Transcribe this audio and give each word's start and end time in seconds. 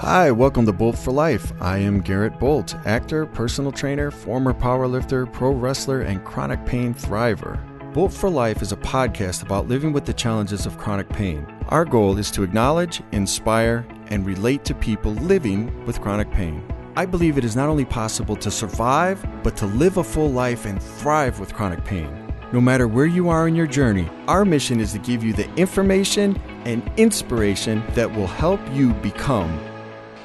Hi, 0.00 0.30
welcome 0.30 0.64
to 0.66 0.72
Bolt 0.72 0.96
for 0.96 1.10
Life. 1.10 1.52
I 1.60 1.78
am 1.78 2.00
Garrett 2.00 2.38
Bolt, 2.38 2.76
actor, 2.86 3.26
personal 3.26 3.72
trainer, 3.72 4.12
former 4.12 4.54
powerlifter, 4.54 5.30
pro 5.32 5.50
wrestler, 5.50 6.02
and 6.02 6.24
chronic 6.24 6.64
pain 6.64 6.94
thriver. 6.94 7.58
Bolt 7.92 8.12
for 8.12 8.30
Life 8.30 8.62
is 8.62 8.70
a 8.70 8.76
podcast 8.76 9.42
about 9.42 9.66
living 9.66 9.92
with 9.92 10.04
the 10.04 10.12
challenges 10.12 10.66
of 10.66 10.78
chronic 10.78 11.08
pain. 11.08 11.44
Our 11.70 11.84
goal 11.84 12.16
is 12.16 12.30
to 12.30 12.44
acknowledge, 12.44 13.02
inspire, 13.10 13.84
and 14.06 14.24
relate 14.24 14.64
to 14.66 14.74
people 14.74 15.14
living 15.14 15.84
with 15.84 16.00
chronic 16.00 16.30
pain. 16.30 16.62
I 16.94 17.04
believe 17.04 17.36
it 17.36 17.44
is 17.44 17.56
not 17.56 17.68
only 17.68 17.84
possible 17.84 18.36
to 18.36 18.52
survive, 18.52 19.26
but 19.42 19.56
to 19.56 19.66
live 19.66 19.96
a 19.96 20.04
full 20.04 20.30
life 20.30 20.64
and 20.64 20.80
thrive 20.80 21.40
with 21.40 21.54
chronic 21.54 21.84
pain. 21.84 22.32
No 22.52 22.60
matter 22.60 22.86
where 22.86 23.06
you 23.06 23.28
are 23.30 23.48
in 23.48 23.56
your 23.56 23.66
journey, 23.66 24.08
our 24.28 24.44
mission 24.44 24.78
is 24.78 24.92
to 24.92 25.00
give 25.00 25.24
you 25.24 25.32
the 25.32 25.52
information 25.56 26.40
and 26.66 26.88
inspiration 26.96 27.82
that 27.94 28.14
will 28.14 28.28
help 28.28 28.60
you 28.72 28.94
become 28.94 29.58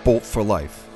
Bolt 0.04 0.24
for 0.24 0.44
Life. 0.44 0.90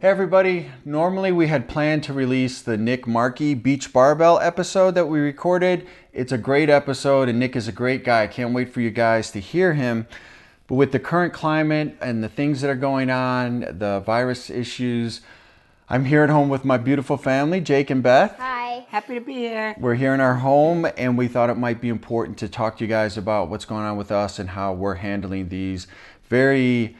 Hey 0.00 0.10
everybody, 0.10 0.70
normally 0.84 1.32
we 1.32 1.48
had 1.48 1.68
planned 1.68 2.04
to 2.04 2.12
release 2.12 2.62
the 2.62 2.76
Nick 2.76 3.04
Markey 3.08 3.54
Beach 3.54 3.92
Barbell 3.92 4.38
episode 4.38 4.94
that 4.94 5.06
we 5.06 5.18
recorded. 5.18 5.88
It's 6.18 6.32
a 6.32 6.38
great 6.38 6.68
episode 6.68 7.28
and 7.28 7.38
Nick 7.38 7.54
is 7.54 7.68
a 7.68 7.72
great 7.72 8.02
guy. 8.02 8.24
I 8.24 8.26
can't 8.26 8.52
wait 8.52 8.72
for 8.72 8.80
you 8.80 8.90
guys 8.90 9.30
to 9.30 9.38
hear 9.38 9.74
him. 9.74 10.08
But 10.66 10.74
with 10.74 10.90
the 10.90 10.98
current 10.98 11.32
climate 11.32 11.96
and 12.00 12.24
the 12.24 12.28
things 12.28 12.60
that 12.60 12.68
are 12.68 12.74
going 12.74 13.08
on, 13.08 13.60
the 13.60 14.02
virus 14.04 14.50
issues, 14.50 15.20
I'm 15.88 16.06
here 16.06 16.24
at 16.24 16.28
home 16.28 16.48
with 16.48 16.64
my 16.64 16.76
beautiful 16.76 17.18
family, 17.18 17.60
Jake 17.60 17.88
and 17.88 18.02
Beth. 18.02 18.34
Hi. 18.36 18.84
Happy 18.88 19.14
to 19.14 19.20
be 19.20 19.34
here. 19.34 19.76
We're 19.78 19.94
here 19.94 20.12
in 20.12 20.20
our 20.20 20.34
home 20.34 20.88
and 20.96 21.16
we 21.16 21.28
thought 21.28 21.50
it 21.50 21.56
might 21.56 21.80
be 21.80 21.88
important 21.88 22.36
to 22.38 22.48
talk 22.48 22.78
to 22.78 22.84
you 22.84 22.88
guys 22.88 23.16
about 23.16 23.48
what's 23.48 23.64
going 23.64 23.84
on 23.84 23.96
with 23.96 24.10
us 24.10 24.40
and 24.40 24.50
how 24.50 24.72
we're 24.72 24.96
handling 24.96 25.50
these 25.50 25.86
very 26.28 26.96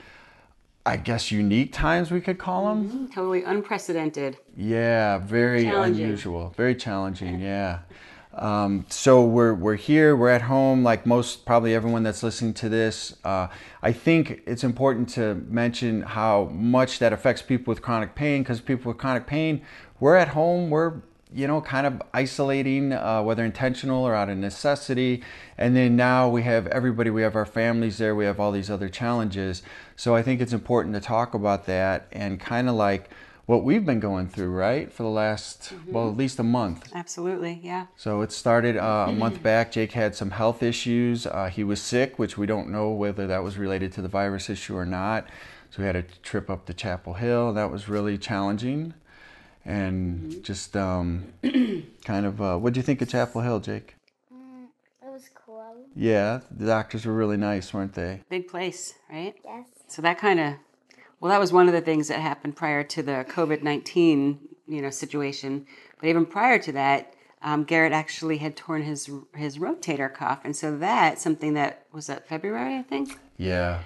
I 0.87 0.97
guess 0.97 1.33
unique 1.33 1.73
times 1.73 2.12
we 2.12 2.20
could 2.20 2.39
call 2.39 2.69
them. 2.69 2.89
Mm-hmm. 2.89 3.07
Totally 3.07 3.42
unprecedented. 3.42 4.37
Yeah, 4.57 5.19
very 5.19 5.67
unusual, 5.67 6.55
very 6.57 6.77
challenging. 6.77 7.41
Yeah. 7.41 7.81
Um, 8.34 8.84
so 8.89 9.25
we're 9.25 9.55
we're 9.55 9.77
here, 9.77 10.15
we're 10.15 10.29
at 10.29 10.43
home, 10.43 10.84
like 10.84 11.07
most 11.07 11.45
probably 11.45 11.75
everyone 11.75 12.03
that's 12.03 12.23
listening 12.23 12.55
to 12.55 12.69
this. 12.69 13.17
Uh, 13.25 13.48
I 13.83 13.93
think 13.93 14.43
it's 14.47 14.65
important 14.65 15.09
to 15.11 15.35
mention 15.48 16.03
how 16.03 16.45
much 16.53 16.98
that 17.01 17.12
affects 17.12 17.43
people 17.43 17.73
with 17.73 17.83
chronic 17.83 18.15
pain, 18.15 18.43
because 18.43 18.61
people 18.61 18.91
with 18.91 18.98
chronic 18.98 19.27
pain, 19.27 19.62
we're 19.98 20.17
at 20.17 20.29
home, 20.29 20.70
we're 20.70 21.01
you 21.31 21.47
know, 21.47 21.61
kind 21.61 21.87
of 21.87 22.01
isolating, 22.15 22.93
uh, 22.93 23.23
whether 23.23 23.45
intentional 23.45 24.03
or 24.03 24.15
out 24.15 24.31
of 24.31 24.39
necessity. 24.39 25.23
And 25.59 25.77
then 25.77 25.95
now 25.95 26.29
we 26.29 26.42
have 26.45 26.67
everybody, 26.69 27.11
we 27.11 27.20
have 27.20 27.37
our 27.37 27.45
families 27.45 27.98
there, 27.98 28.15
we 28.15 28.25
have 28.25 28.41
all 28.41 28.51
these 28.51 28.70
other 28.70 28.89
challenges. 28.89 29.63
So 29.95 30.15
I 30.15 30.23
think 30.23 30.41
it's 30.41 30.55
important 30.55 30.95
to 30.95 31.03
talk 31.03 31.35
about 31.35 31.67
that 31.67 32.09
and 32.13 32.41
kind 32.41 32.67
of 32.67 32.77
like 32.77 33.11
what 33.49 33.65
we've 33.65 33.87
been 33.87 33.99
going 33.99 34.29
through, 34.29 34.51
right, 34.51 34.93
for 34.93 35.05
the 35.05 35.09
last, 35.09 35.73
mm-hmm. 35.73 35.93
well, 35.93 36.11
at 36.11 36.19
least 36.19 36.39
a 36.39 36.43
month. 36.43 36.93
Absolutely, 36.95 37.61
yeah. 37.63 37.87
So 37.97 38.21
it 38.21 38.31
started 38.31 38.77
uh, 38.77 39.07
a 39.09 39.13
month 39.13 39.43
back. 39.43 39.73
Jake 39.73 39.93
had 39.93 40.15
some 40.15 40.33
health 40.33 40.63
issues. 40.63 41.27
Uh, 41.27 41.49
he 41.49 41.65
was 41.65 41.81
sick, 41.81 42.19
which 42.19 42.37
we 42.37 42.45
don't 42.45 42.69
know 42.69 42.91
whether 42.91 43.27
that 43.27 43.43
was 43.43 43.57
related 43.57 43.91
to 43.95 44.03
the 44.03 44.09
virus 44.09 44.51
issue 44.51 44.77
or 44.77 44.85
not. 44.85 45.27
So 45.71 45.81
we 45.81 45.87
had 45.87 45.97
a 45.97 46.03
trip 46.03 46.51
up 46.51 46.67
to 46.67 46.75
Chapel 46.75 47.14
Hill. 47.14 47.55
That 47.55 47.70
was 47.70 47.89
really 47.89 48.19
challenging 48.19 48.92
and 49.64 50.31
mm-hmm. 50.31 50.42
just 50.42 50.77
um, 50.77 51.33
kind 52.05 52.27
of 52.27 52.42
uh, 52.42 52.58
what 52.58 52.75
do 52.75 52.81
you 52.81 52.85
think 52.85 53.01
of 53.01 53.08
Chapel 53.08 53.41
Hill, 53.41 53.61
Jake? 53.61 53.97
Mm, 54.31 54.67
it 55.03 55.11
was 55.11 55.31
cool. 55.35 55.87
Yeah, 55.97 56.41
the 56.51 56.67
doctors 56.67 57.07
were 57.07 57.14
really 57.14 57.39
nice, 57.39 57.73
weren't 57.73 57.95
they? 57.95 58.20
Big 58.29 58.47
place, 58.48 58.92
right? 59.11 59.35
Yes. 59.42 59.69
So 59.89 60.03
that 60.03 60.19
kind 60.19 60.39
of, 60.39 60.55
well, 61.20 61.30
that 61.30 61.40
was 61.40 61.52
one 61.52 61.67
of 61.68 61.74
the 61.74 61.80
things 61.80 62.08
that 62.08 62.20
happened 62.20 62.56
prior 62.56 62.83
to 62.84 63.02
the 63.02 63.27
COVID 63.29 63.62
nineteen, 63.62 64.39
you 64.67 64.83
know, 64.83 64.90
situation. 64.90 65.67
But 66.01 66.08
even 66.08 66.27
prior 66.27 66.58
to 66.61 66.73
that, 66.73 67.14
um, 67.42 67.64
Garrett 67.64 67.92
actually 67.92 68.39
had 68.39 68.56
torn 68.56 68.83
his 68.83 69.11
his 69.34 69.58
rotator 69.58 70.12
cuff, 70.12 70.40
and 70.45 70.55
so 70.55 70.77
that 70.78 71.18
something 71.18 71.55
that 71.55 71.86
was 71.92 72.07
that 72.07 72.28
February, 72.28 72.77
I 72.77 72.83
think. 72.83 73.18
Yeah. 73.36 73.83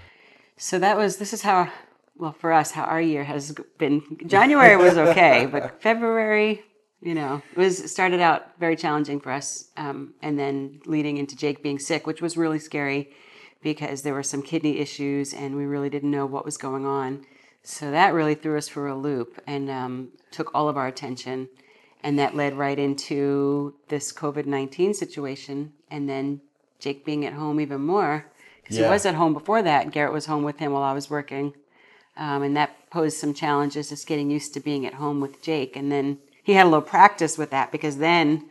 So 0.56 0.78
that 0.78 0.97
was 0.97 1.16
this 1.16 1.32
is 1.32 1.42
how 1.42 1.71
well 2.16 2.32
for 2.32 2.53
us 2.53 2.71
how 2.71 2.84
our 2.84 3.00
year 3.00 3.25
has 3.25 3.54
been 3.78 4.03
january 4.26 4.76
was 4.76 4.97
okay 4.97 5.47
but 5.50 5.82
february 5.82 6.62
you 7.00 7.15
know 7.15 7.42
was 7.56 7.91
started 7.91 8.21
out 8.21 8.59
very 8.59 8.76
challenging 8.76 9.21
for 9.21 9.32
us 9.32 9.71
um, 9.76 10.15
and 10.22 10.38
then 10.38 10.81
leading 10.87 11.16
into 11.16 11.37
jake 11.37 11.62
being 11.62 11.78
sick 11.78 12.06
which 12.06 12.22
was 12.22 12.37
really 12.37 12.59
scary 12.59 13.10
because 13.62 14.03
there 14.03 14.15
were 14.15 14.23
some 14.23 14.43
kidney 14.43 14.78
issues 14.78 15.33
and 15.33 15.56
we 15.56 15.65
really 15.65 15.91
didn't 15.91 16.11
know 16.11 16.27
what 16.27 16.45
was 16.45 16.56
going 16.56 16.87
on 16.87 17.25
so 17.62 17.91
that 17.91 18.12
really 18.12 18.34
threw 18.34 18.59
us 18.59 18.69
for 18.69 18.89
a 18.89 18.97
loop 18.97 19.41
and 19.47 19.71
um, 19.71 20.09
took 20.31 20.53
all 20.55 20.69
of 20.69 20.77
our 20.77 20.89
attention 20.89 21.49
and 22.03 22.19
that 22.19 22.34
led 22.34 22.55
right 22.55 22.78
into 22.78 23.75
this 23.89 24.12
covid-19 24.12 24.95
situation 24.95 25.72
and 25.91 26.09
then 26.09 26.41
jake 26.78 27.05
being 27.05 27.25
at 27.25 27.33
home 27.33 27.61
even 27.61 27.81
more 27.81 28.27
because 28.62 28.77
yeah. 28.77 28.84
he 28.84 28.91
was 28.91 29.06
at 29.06 29.15
home 29.15 29.33
before 29.33 29.62
that 29.62 29.91
garrett 29.91 30.12
was 30.12 30.27
home 30.27 30.43
with 30.43 30.59
him 30.59 30.72
while 30.72 30.83
i 30.83 30.93
was 30.93 31.09
working 31.09 31.55
um, 32.17 32.43
and 32.43 32.56
that 32.56 32.91
posed 32.91 33.17
some 33.17 33.33
challenges 33.33 33.89
just 33.89 34.06
getting 34.06 34.31
used 34.31 34.53
to 34.55 34.61
being 34.61 34.87
at 34.87 34.95
home 34.95 35.21
with 35.21 35.43
Jake. 35.43 35.77
And 35.77 35.91
then 35.91 36.19
he 36.43 36.53
had 36.53 36.65
a 36.65 36.69
little 36.69 36.83
practice 36.83 37.39
with 37.39 37.51
that 37.51 37.72
because 37.72 37.99
then, 37.99 38.51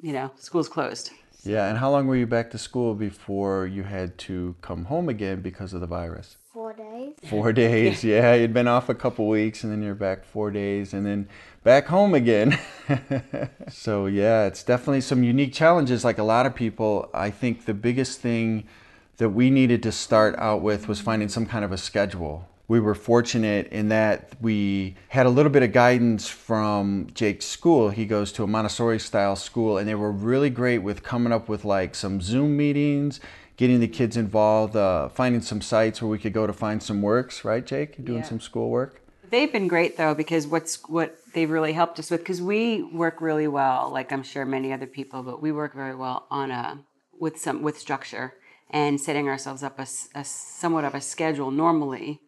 you 0.00 0.12
know, 0.12 0.30
school's 0.36 0.68
closed. 0.68 1.10
Yeah, 1.44 1.68
and 1.68 1.78
how 1.78 1.90
long 1.90 2.06
were 2.06 2.16
you 2.16 2.26
back 2.26 2.50
to 2.52 2.58
school 2.58 2.94
before 2.94 3.66
you 3.66 3.82
had 3.82 4.16
to 4.18 4.54
come 4.60 4.84
home 4.84 5.08
again 5.08 5.40
because 5.40 5.72
of 5.72 5.80
the 5.80 5.86
virus? 5.86 6.36
Four 6.52 6.72
days. 6.74 7.14
Four 7.28 7.52
days, 7.64 8.04
yeah. 8.04 8.34
You'd 8.34 8.54
been 8.54 8.68
off 8.68 8.88
a 8.88 8.94
couple 8.94 9.26
weeks 9.28 9.64
and 9.64 9.72
then 9.72 9.82
you're 9.82 9.94
back 9.94 10.24
four 10.24 10.50
days 10.50 10.94
and 10.94 11.04
then 11.04 11.28
back 11.64 11.86
home 11.86 12.14
again. 12.14 12.58
so, 13.68 14.06
yeah, 14.06 14.44
it's 14.44 14.62
definitely 14.62 15.00
some 15.00 15.24
unique 15.24 15.52
challenges. 15.52 16.04
Like 16.04 16.18
a 16.18 16.22
lot 16.22 16.46
of 16.46 16.54
people, 16.54 17.10
I 17.12 17.30
think 17.30 17.64
the 17.64 17.74
biggest 17.74 18.20
thing 18.20 18.68
that 19.16 19.30
we 19.30 19.50
needed 19.50 19.82
to 19.82 19.92
start 19.92 20.34
out 20.38 20.62
with 20.62 20.88
was 20.88 21.00
finding 21.00 21.28
some 21.28 21.46
kind 21.46 21.64
of 21.64 21.72
a 21.72 21.78
schedule. 21.78 22.48
We 22.68 22.80
were 22.80 22.94
fortunate 22.94 23.68
in 23.68 23.88
that 23.88 24.32
we 24.40 24.96
had 25.08 25.26
a 25.26 25.30
little 25.30 25.50
bit 25.50 25.62
of 25.62 25.72
guidance 25.72 26.28
from 26.28 27.08
Jake's 27.12 27.44
school. 27.44 27.90
He 27.90 28.06
goes 28.06 28.32
to 28.32 28.44
a 28.44 28.46
Montessori 28.46 28.98
style 28.98 29.36
school, 29.36 29.78
and 29.78 29.88
they 29.88 29.94
were 29.94 30.12
really 30.12 30.50
great 30.50 30.78
with 30.78 31.02
coming 31.02 31.32
up 31.32 31.48
with 31.48 31.64
like 31.64 31.94
some 31.94 32.20
Zoom 32.20 32.56
meetings, 32.56 33.20
getting 33.56 33.80
the 33.80 33.88
kids 33.88 34.16
involved, 34.16 34.76
uh, 34.76 35.08
finding 35.08 35.42
some 35.42 35.60
sites 35.60 36.00
where 36.00 36.08
we 36.08 36.18
could 36.18 36.32
go 36.32 36.46
to 36.46 36.52
find 36.52 36.82
some 36.82 37.02
works, 37.02 37.44
right, 37.44 37.66
Jake? 37.66 38.02
Doing 38.04 38.20
yeah. 38.20 38.24
some 38.24 38.40
school 38.40 38.70
work. 38.70 39.02
They've 39.32 39.50
been 39.50 39.66
great 39.66 39.96
though 39.96 40.14
because 40.14 40.46
what's 40.46 40.86
what 40.90 41.16
they've 41.32 41.50
really 41.50 41.72
helped 41.72 41.98
us 41.98 42.10
with 42.10 42.20
because 42.20 42.42
we 42.42 42.82
work 42.82 43.22
really 43.22 43.48
well, 43.48 43.90
like 43.90 44.12
I'm 44.12 44.22
sure 44.22 44.44
many 44.44 44.74
other 44.74 44.86
people, 44.86 45.22
but 45.22 45.40
we 45.40 45.52
work 45.52 45.74
very 45.74 45.94
well 45.94 46.26
on 46.30 46.50
a 46.50 46.84
with 47.18 47.38
some 47.38 47.62
with 47.62 47.78
structure 47.78 48.34
and 48.68 49.00
setting 49.00 49.28
ourselves 49.28 49.62
up 49.62 49.78
a, 49.78 49.86
a 50.14 50.22
somewhat 50.22 50.84
of 50.84 50.94
a 50.94 51.00
schedule 51.00 51.50
normally. 51.50 52.20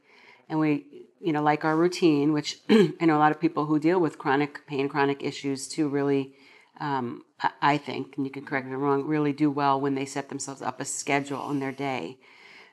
And 0.49 0.59
we, 0.59 0.87
you 1.21 1.33
know, 1.33 1.43
like 1.43 1.65
our 1.65 1.77
routine, 1.77 2.33
which 2.33 2.59
I 2.71 2.97
know 3.01 3.17
a 3.17 3.19
lot 3.19 3.33
of 3.33 3.41
people 3.41 3.67
who 3.67 3.79
deal 3.79 4.01
with 4.01 4.19
chronic 4.19 4.67
pain, 4.67 4.89
chronic 4.89 5.23
issues 5.23 5.69
too, 5.69 5.89
really, 5.89 6.35
um, 6.81 7.25
I 7.63 7.77
think, 7.79 8.17
and 8.17 8.27
you 8.27 8.33
can 8.33 8.45
correct 8.45 8.67
me 8.67 8.73
if 8.73 8.77
I'm 8.77 8.83
wrong, 8.83 9.07
really 9.07 9.33
do 9.33 9.51
well 9.51 9.81
when 9.81 9.95
they 9.95 10.05
set 10.05 10.29
themselves 10.29 10.63
up 10.63 10.81
a 10.81 10.85
schedule 10.85 11.51
in 11.51 11.61
their 11.61 11.73
day. 11.73 12.19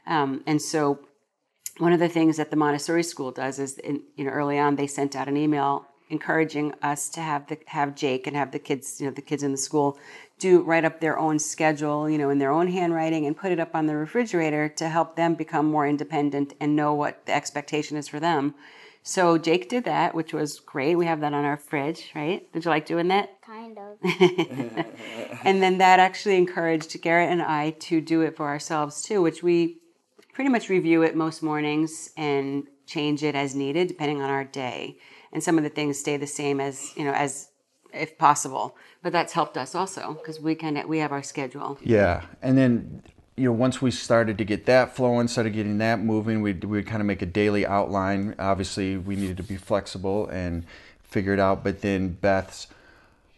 Um, 0.08 0.44
and 0.48 0.62
so, 0.62 1.00
one 1.78 1.94
of 1.94 2.00
the 2.00 2.10
things 2.10 2.38
that 2.38 2.52
the 2.52 2.58
Montessori 2.58 3.04
school 3.04 3.32
does 3.32 3.58
is, 3.60 3.78
in, 3.78 4.04
you 4.16 4.26
know, 4.26 4.32
early 4.32 4.60
on 4.60 4.76
they 4.76 4.88
sent 4.88 5.16
out 5.16 5.28
an 5.28 5.38
email 5.38 5.86
encouraging 6.12 6.74
us 6.82 7.10
to 7.10 7.22
have 7.22 7.48
the 7.48 7.58
have 7.68 7.96
Jake 7.96 8.28
and 8.28 8.36
have 8.36 8.52
the 8.52 8.60
kids, 8.60 9.00
you 9.00 9.08
know, 9.08 9.14
the 9.14 9.22
kids 9.22 9.44
in 9.44 9.52
the 9.52 9.58
school 9.58 9.98
do 10.42 10.62
write 10.64 10.84
up 10.84 11.00
their 11.00 11.20
own 11.20 11.38
schedule, 11.38 12.10
you 12.10 12.18
know, 12.18 12.32
in 12.32 12.40
their 12.40 12.52
own 12.52 12.68
handwriting 12.68 13.26
and 13.26 13.38
put 13.38 13.52
it 13.52 13.60
up 13.60 13.76
on 13.76 13.86
the 13.86 13.96
refrigerator 13.96 14.68
to 14.68 14.90
help 14.90 15.16
them 15.16 15.36
become 15.36 15.68
more 15.68 15.88
independent 15.88 16.54
and 16.60 16.76
know 16.76 16.94
what 16.94 17.26
the 17.28 17.34
expectation 17.34 17.96
is 17.96 18.08
for 18.08 18.20
them. 18.20 18.56
So 19.04 19.38
Jake 19.38 19.70
did 19.70 19.84
that, 19.86 20.14
which 20.14 20.34
was 20.34 20.60
great. 20.60 20.96
We 20.96 21.06
have 21.06 21.22
that 21.22 21.34
on 21.34 21.46
our 21.46 21.58
fridge, 21.58 22.12
right? 22.16 22.52
Did 22.54 22.66
you 22.66 22.72
like 22.72 22.86
doing 22.86 23.08
that? 23.10 23.42
Kind 23.42 23.78
of. 23.78 23.98
and 25.46 25.62
then 25.62 25.78
that 25.78 26.00
actually 26.00 26.38
encouraged 26.38 27.00
Garrett 27.02 27.32
and 27.32 27.42
I 27.42 27.72
to 27.72 28.02
do 28.02 28.22
it 28.22 28.36
for 28.36 28.48
ourselves 28.48 29.02
too, 29.02 29.22
which 29.22 29.44
we 29.44 29.78
pretty 30.34 30.50
much 30.50 30.70
review 30.70 31.04
it 31.04 31.16
most 31.16 31.44
mornings 31.44 32.12
and 32.18 32.68
change 32.88 33.24
it 33.24 33.36
as 33.36 33.56
needed 33.56 33.88
depending 33.88 34.22
on 34.22 34.30
our 34.30 34.44
day. 34.44 34.98
And 35.32 35.44
some 35.44 35.58
of 35.58 35.64
the 35.64 35.70
things 35.70 36.00
stay 36.00 36.18
the 36.18 36.28
same 36.28 36.60
as, 36.60 36.96
you 36.98 37.06
know, 37.06 37.14
as 37.14 37.51
if 37.94 38.18
possible. 38.18 38.76
But 39.04 39.12
that's 39.12 39.34
helped 39.34 39.58
us 39.58 39.76
also 39.76 40.14
because 40.14 40.40
we 40.40 40.56
can 40.56 40.88
we 40.88 41.00
have 41.00 41.12
our 41.12 41.24
schedule. 41.24 41.78
Yeah, 41.82 42.24
and 42.42 42.58
then 42.58 43.04
you 43.36 43.46
know 43.46 43.54
once 43.54 43.82
we 43.82 43.92
started 43.92 44.38
to 44.38 44.46
get 44.46 44.66
that 44.66 44.96
flowing, 44.96 45.28
started 45.28 45.54
getting 45.54 45.78
that 45.80 46.00
moving, 46.00 46.42
we 46.42 46.54
we 46.54 46.84
kind 46.84 47.02
of 47.02 47.08
make 47.08 47.22
a 47.22 47.26
daily 47.26 47.66
outline. 47.66 48.36
Obviously, 48.40 48.98
we 48.98 49.16
needed 49.16 49.38
to 49.38 49.44
be 49.44 49.58
flexible 49.58 50.28
and 50.28 50.66
figure 51.04 51.34
it 51.34 51.40
out. 51.40 51.64
But 51.64 51.82
then 51.82 52.10
Beth's 52.10 52.68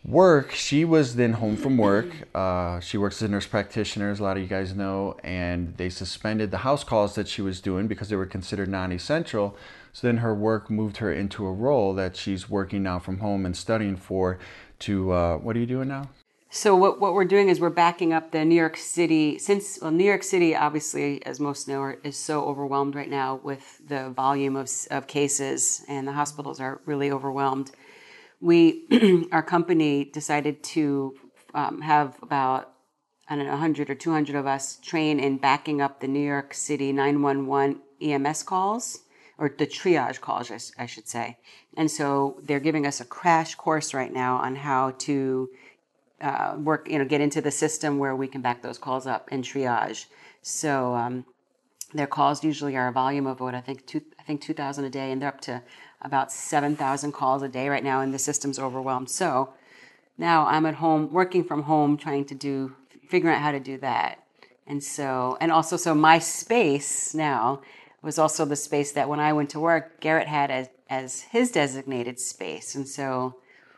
work, 0.05 0.51
she 0.51 0.83
was 0.85 1.15
then 1.15 1.33
home 1.33 1.55
from 1.55 1.77
work. 1.77 2.07
Uh, 2.35 2.79
she 2.79 2.97
works 2.97 3.17
as 3.17 3.23
a 3.23 3.31
nurse 3.31 3.47
practitioner, 3.47 4.11
as 4.11 4.19
a 4.19 4.23
lot 4.23 4.37
of 4.37 4.43
you 4.43 4.49
guys 4.49 4.75
know, 4.75 5.17
and 5.23 5.75
they 5.77 5.89
suspended 5.89 6.51
the 6.51 6.59
house 6.59 6.83
calls 6.83 7.15
that 7.15 7.27
she 7.27 7.41
was 7.41 7.61
doing 7.61 7.87
because 7.87 8.09
they 8.09 8.15
were 8.15 8.25
considered 8.25 8.69
non-essential. 8.69 9.55
So 9.93 10.07
then 10.07 10.17
her 10.17 10.33
work 10.33 10.71
moved 10.71 10.97
her 10.97 11.13
into 11.13 11.45
a 11.45 11.51
role 11.51 11.93
that 11.93 12.17
she's 12.17 12.49
working 12.49 12.81
now 12.81 12.97
from 12.97 13.19
home 13.19 13.45
and 13.45 13.55
studying 13.55 13.95
for. 13.95 14.39
To 14.79 15.11
uh, 15.11 15.37
what 15.37 15.55
are 15.55 15.59
you 15.59 15.65
doing 15.65 15.87
now? 15.87 16.09
So 16.49 16.75
what, 16.75 16.99
what 16.99 17.13
we're 17.13 17.25
doing 17.25 17.47
is 17.47 17.59
we're 17.59 17.69
backing 17.69 18.11
up 18.11 18.31
the 18.31 18.43
New 18.43 18.55
York 18.55 18.75
City 18.75 19.39
since 19.39 19.79
well 19.81 19.91
New 19.91 20.03
York 20.03 20.23
City 20.23 20.55
obviously 20.55 21.25
as 21.25 21.39
most 21.39 21.67
know 21.67 21.95
is 22.03 22.17
so 22.17 22.43
overwhelmed 22.43 22.95
right 22.95 23.09
now 23.09 23.39
with 23.43 23.81
the 23.87 24.09
volume 24.09 24.55
of, 24.55 24.69
of 24.91 25.07
cases 25.07 25.83
and 25.87 26.07
the 26.07 26.11
hospitals 26.11 26.59
are 26.59 26.81
really 26.85 27.11
overwhelmed. 27.11 27.71
We 28.41 29.27
our 29.31 29.41
company 29.41 30.05
decided 30.05 30.63
to 30.63 31.15
um, 31.53 31.81
have 31.81 32.17
about 32.21 32.73
I 33.29 33.35
don't 33.35 33.45
know 33.45 33.51
100 33.51 33.89
or 33.89 33.95
200 33.95 34.35
of 34.35 34.45
us 34.45 34.77
train 34.77 35.19
in 35.19 35.37
backing 35.37 35.81
up 35.81 36.01
the 36.01 36.07
New 36.07 36.25
York 36.25 36.53
City 36.53 36.91
911 36.91 37.79
EMS 38.01 38.43
calls 38.43 39.03
or 39.43 39.53
the 39.57 39.67
triage 39.67 40.21
calls 40.21 40.71
I 40.79 40.85
should 40.85 41.05
say. 41.05 41.37
And 41.75 41.91
so 41.91 42.39
they're 42.43 42.61
giving 42.61 42.87
us 42.87 43.01
a 43.01 43.05
crash 43.05 43.55
course 43.55 43.93
right 43.93 44.13
now 44.13 44.37
on 44.37 44.55
how 44.55 44.91
to 44.99 45.49
uh, 46.21 46.55
work, 46.57 46.89
you 46.89 46.97
know, 46.97 47.03
get 47.03 47.19
into 47.19 47.41
the 47.41 47.51
system 47.51 47.99
where 47.99 48.15
we 48.15 48.25
can 48.25 48.39
back 48.41 48.61
those 48.61 48.77
calls 48.77 49.05
up 49.05 49.27
and 49.33 49.43
triage. 49.43 50.05
So 50.41 50.95
um, 50.95 51.25
their 51.93 52.07
calls 52.07 52.41
usually 52.41 52.77
are 52.77 52.87
a 52.87 52.93
volume 52.93 53.27
of 53.27 53.41
what 53.41 53.53
I 53.53 53.59
think 53.59 53.85
two, 53.85 54.01
I 54.17 54.23
think 54.23 54.39
2,000 54.39 54.85
a 54.85 54.89
day, 54.89 55.11
and 55.11 55.21
they're 55.21 55.27
up 55.27 55.41
to 55.41 55.61
about 56.01 56.31
7,000 56.31 57.11
calls 57.11 57.43
a 57.43 57.49
day 57.49 57.67
right 57.67 57.83
now, 57.83 57.99
and 57.99 58.13
the 58.13 58.19
system's 58.19 58.59
overwhelmed. 58.59 59.09
So 59.09 59.53
now 60.17 60.45
I'm 60.45 60.65
at 60.65 60.75
home, 60.75 61.11
working 61.11 61.43
from 61.43 61.63
home, 61.63 61.97
trying 61.97 62.23
to 62.25 62.35
do, 62.35 62.77
figuring 63.09 63.35
out 63.35 63.41
how 63.41 63.51
to 63.51 63.59
do 63.59 63.77
that. 63.79 64.23
And 64.67 64.81
so, 64.81 65.37
and 65.41 65.51
also, 65.51 65.75
so 65.75 65.93
my 65.93 66.19
space 66.19 67.13
now 67.13 67.61
was 68.03 68.19
also 68.19 68.45
the 68.45 68.55
space 68.55 68.91
that 68.91 69.09
when 69.09 69.19
I 69.19 69.33
went 69.33 69.49
to 69.51 69.59
work, 69.59 69.99
Garrett 69.99 70.27
had 70.27 70.51
as, 70.51 70.69
as 70.89 71.21
his 71.21 71.49
designated 71.51 72.19
space. 72.19 72.75
And 72.75 72.87
so, 72.87 73.37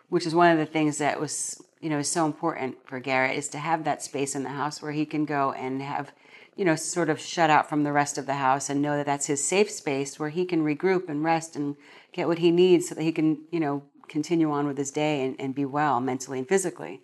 which 0.10 0.26
is 0.26 0.36
one 0.36 0.52
of 0.52 0.58
the 0.58 0.66
things 0.66 0.98
that 0.98 1.20
was 1.20 1.62
you 1.86 1.92
know 1.92 2.02
so 2.02 2.26
important 2.26 2.76
for 2.84 3.00
Garrett 3.00 3.38
is 3.38 3.48
to 3.50 3.60
have 3.60 3.84
that 3.84 4.02
space 4.02 4.34
in 4.34 4.42
the 4.42 4.50
house 4.50 4.82
where 4.82 4.92
he 4.92 5.06
can 5.06 5.24
go 5.24 5.52
and 5.52 5.84
have 5.84 6.12
you 6.56 6.66
know 6.66 6.76
sort 6.76 7.12
of 7.12 7.20
shut 7.20 7.52
out 7.52 7.70
from 7.70 7.84
the 7.84 7.92
rest 7.92 8.18
of 8.18 8.26
the 8.26 8.34
house 8.34 8.72
and 8.72 8.82
know 8.82 8.98
that 8.98 9.06
that's 9.06 9.28
his 9.28 9.44
safe 9.44 9.70
space 9.70 10.20
where 10.20 10.30
he 10.30 10.46
can 10.46 10.66
regroup 10.66 11.08
and 11.08 11.24
rest 11.24 11.56
and 11.56 11.76
get 12.12 12.28
what 12.28 12.40
he 12.40 12.50
needs 12.50 12.90
so 12.90 12.96
that 12.96 13.04
he 13.04 13.12
can 13.12 13.38
you 13.52 13.60
know 13.60 13.84
continue 14.08 14.52
on 14.52 14.66
with 14.66 14.80
his 14.80 14.90
day 14.90 15.24
and, 15.24 15.36
and 15.40 15.54
be 15.54 15.64
well 15.64 16.00
mentally 16.00 16.40
and 16.40 16.48
physically 16.48 17.02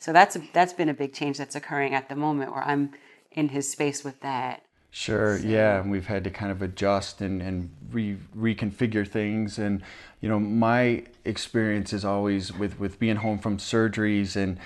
so 0.00 0.12
that's 0.12 0.34
a, 0.34 0.42
that's 0.52 0.72
been 0.72 0.88
a 0.88 0.94
big 0.94 1.12
change 1.12 1.38
that's 1.38 1.54
occurring 1.54 1.94
at 1.94 2.08
the 2.08 2.16
moment 2.16 2.50
where 2.50 2.64
i'm 2.64 2.90
in 3.30 3.50
his 3.50 3.70
space 3.70 4.02
with 4.02 4.20
that 4.20 4.63
Sure, 4.96 5.40
so. 5.40 5.44
yeah, 5.48 5.80
and 5.80 5.90
we've 5.90 6.06
had 6.06 6.22
to 6.22 6.30
kind 6.30 6.52
of 6.52 6.62
adjust 6.62 7.20
and, 7.20 7.42
and 7.42 7.68
re- 7.90 8.16
reconfigure 8.36 9.06
things. 9.06 9.58
And, 9.58 9.82
you 10.20 10.28
know, 10.28 10.38
my 10.38 11.02
experience 11.24 11.92
is 11.92 12.04
always 12.04 12.52
with, 12.52 12.78
with 12.78 13.00
being 13.00 13.16
home 13.16 13.40
from 13.40 13.58
surgeries 13.58 14.36
and 14.36 14.56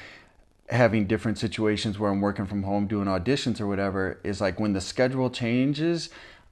having 0.68 1.06
different 1.06 1.38
situations 1.38 1.98
where 1.98 2.10
I'm 2.10 2.20
working 2.20 2.44
from 2.44 2.64
home 2.64 2.86
doing 2.86 3.06
auditions 3.06 3.58
or 3.58 3.66
whatever 3.66 4.18
is 4.22 4.38
like 4.38 4.60
when 4.60 4.74
the 4.74 4.82
schedule 4.82 5.30
changes, 5.30 6.10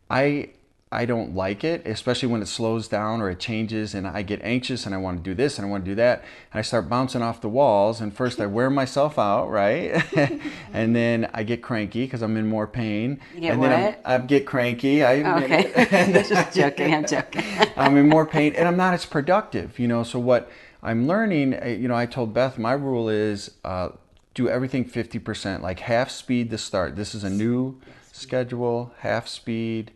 I 0.08 0.52
I 0.92 1.04
don't 1.04 1.34
like 1.34 1.64
it, 1.64 1.84
especially 1.84 2.28
when 2.28 2.42
it 2.42 2.46
slows 2.46 2.86
down 2.86 3.20
or 3.20 3.28
it 3.28 3.40
changes 3.40 3.92
and 3.92 4.06
I 4.06 4.22
get 4.22 4.40
anxious 4.42 4.86
and 4.86 4.94
I 4.94 4.98
want 4.98 5.18
to 5.18 5.22
do 5.28 5.34
this 5.34 5.58
and 5.58 5.66
I 5.66 5.70
want 5.70 5.84
to 5.84 5.90
do 5.90 5.94
that. 5.96 6.20
And 6.52 6.60
I 6.60 6.62
start 6.62 6.88
bouncing 6.88 7.22
off 7.22 7.40
the 7.40 7.48
walls. 7.48 8.00
And 8.00 8.16
first 8.16 8.38
I 8.40 8.46
wear 8.46 8.70
myself 8.70 9.18
out, 9.18 9.50
right? 9.50 10.00
and 10.72 10.94
then 10.94 11.28
I 11.34 11.42
get 11.42 11.60
cranky 11.60 12.04
because 12.04 12.22
I'm 12.22 12.36
in 12.36 12.46
more 12.46 12.68
pain. 12.68 13.18
You 13.34 13.40
get 13.40 13.52
and 13.52 13.60
what? 13.60 13.70
then 13.70 13.96
I'm, 14.04 14.22
I 14.22 14.26
get 14.26 14.46
cranky. 14.46 15.02
I 15.02 15.42
okay. 15.42 16.22
Just 16.28 16.56
joking. 16.56 16.94
I'm 16.94 17.04
joking. 17.04 17.42
I'm 17.76 17.96
in 17.96 18.08
more 18.08 18.24
pain 18.24 18.54
and 18.54 18.68
I'm 18.68 18.76
not 18.76 18.94
as 18.94 19.04
productive, 19.04 19.80
you 19.80 19.88
know. 19.88 20.04
So 20.04 20.20
what 20.20 20.48
I'm 20.84 21.08
learning, 21.08 21.54
eh, 21.54 21.74
you 21.74 21.88
know, 21.88 21.96
I 21.96 22.06
told 22.06 22.32
Beth 22.32 22.58
my 22.58 22.74
rule 22.74 23.08
is 23.08 23.50
uh, 23.64 23.88
do 24.34 24.48
everything 24.48 24.84
50%, 24.84 25.62
like 25.62 25.80
half 25.80 26.10
speed 26.10 26.48
to 26.50 26.58
start. 26.58 26.94
This 26.94 27.12
is 27.12 27.24
a 27.24 27.30
new 27.30 27.80
schedule, 28.12 28.92
half 28.98 29.26
speed 29.26 29.90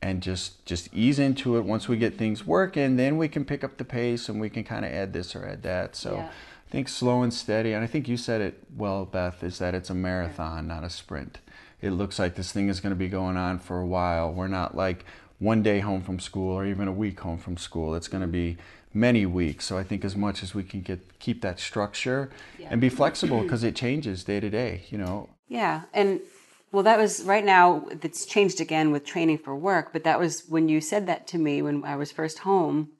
and 0.00 0.22
just 0.22 0.64
just 0.64 0.92
ease 0.94 1.18
into 1.18 1.56
it 1.56 1.64
once 1.64 1.88
we 1.88 1.96
get 1.96 2.16
things 2.16 2.46
working 2.46 2.96
then 2.96 3.16
we 3.16 3.28
can 3.28 3.44
pick 3.44 3.64
up 3.64 3.76
the 3.78 3.84
pace 3.84 4.28
and 4.28 4.40
we 4.40 4.48
can 4.48 4.64
kind 4.64 4.84
of 4.84 4.92
add 4.92 5.12
this 5.12 5.34
or 5.34 5.46
add 5.46 5.62
that. 5.62 5.96
So 5.96 6.16
yeah. 6.16 6.28
i 6.28 6.70
think 6.70 6.88
slow 6.88 7.22
and 7.22 7.32
steady 7.32 7.72
and 7.72 7.82
i 7.82 7.86
think 7.86 8.08
you 8.08 8.16
said 8.16 8.40
it 8.40 8.62
well 8.76 9.04
beth 9.04 9.42
is 9.42 9.58
that 9.58 9.74
it's 9.74 9.90
a 9.90 9.94
marathon 9.94 10.66
not 10.66 10.84
a 10.84 10.90
sprint. 10.90 11.38
It 11.80 11.90
looks 11.90 12.18
like 12.18 12.34
this 12.34 12.50
thing 12.50 12.68
is 12.68 12.80
going 12.80 12.90
to 12.90 12.96
be 12.96 13.08
going 13.08 13.36
on 13.36 13.60
for 13.60 13.78
a 13.78 13.86
while. 13.86 14.32
We're 14.32 14.48
not 14.48 14.76
like 14.76 15.04
one 15.38 15.62
day 15.62 15.78
home 15.78 16.02
from 16.02 16.18
school 16.18 16.52
or 16.52 16.66
even 16.66 16.88
a 16.88 16.92
week 16.92 17.20
home 17.20 17.38
from 17.38 17.56
school. 17.56 17.94
It's 17.94 18.08
going 18.08 18.22
to 18.22 18.26
be 18.26 18.56
many 18.92 19.26
weeks. 19.26 19.64
So 19.64 19.76
i 19.78 19.84
think 19.84 20.04
as 20.04 20.16
much 20.16 20.42
as 20.42 20.54
we 20.54 20.62
can 20.62 20.80
get 20.80 21.18
keep 21.18 21.42
that 21.42 21.60
structure 21.60 22.30
yeah. 22.58 22.68
and 22.70 22.80
be 22.80 22.88
flexible 22.88 23.42
because 23.42 23.62
it 23.64 23.76
changes 23.76 24.24
day 24.24 24.40
to 24.40 24.50
day 24.50 24.82
you 24.90 24.98
know? 24.98 25.28
Yeah 25.48 25.82
and 25.92 26.20
well, 26.70 26.82
that 26.82 26.98
was 26.98 27.22
right 27.22 27.44
now, 27.44 27.86
it's 28.02 28.26
changed 28.26 28.60
again 28.60 28.90
with 28.90 29.04
training 29.04 29.38
for 29.38 29.56
work, 29.56 29.92
but 29.92 30.04
that 30.04 30.18
was 30.18 30.44
when 30.48 30.68
you 30.68 30.80
said 30.80 31.06
that 31.06 31.26
to 31.28 31.38
me 31.38 31.62
when 31.62 31.82
I 31.84 31.96
was 31.96 32.12
first 32.12 32.40
home. 32.40 32.90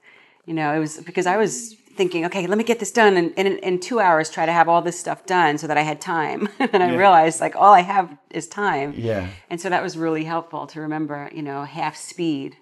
You 0.47 0.55
know, 0.55 0.75
it 0.75 0.79
was 0.79 0.99
because 0.99 1.27
I 1.27 1.37
was 1.37 1.75
thinking, 1.95 2.25
okay, 2.25 2.47
let 2.47 2.57
me 2.57 2.65
get 2.65 2.79
this 2.79 2.93
done 2.93 3.17
and 3.17 3.33
in, 3.33 3.59
in, 3.59 3.81
two 3.81 3.99
hours 4.01 4.31
try 4.31 4.47
to 4.47 4.53
have 4.53 4.69
all 4.69 4.81
this 4.81 4.99
stuff 4.99 5.27
done 5.27 5.59
so 5.59 5.67
that 5.67 5.77
I 5.77 5.83
had 5.83 6.01
time. 6.01 6.49
and 6.59 6.83
I 6.83 6.93
yeah. 6.93 6.97
realized 6.97 7.41
like 7.41 7.57
all 7.57 7.75
I 7.75 7.81
have 7.81 8.17
is 8.31 8.47
time. 8.47 8.95
Yeah. 8.97 9.29
And 9.51 9.61
so 9.61 9.69
that 9.69 9.83
was 9.83 9.99
really 9.99 10.25
helpful 10.25 10.67
to 10.69 10.81
remember, 10.81 11.29
you 11.35 11.43
know, 11.43 11.65
half 11.65 11.97
speed 11.97 12.57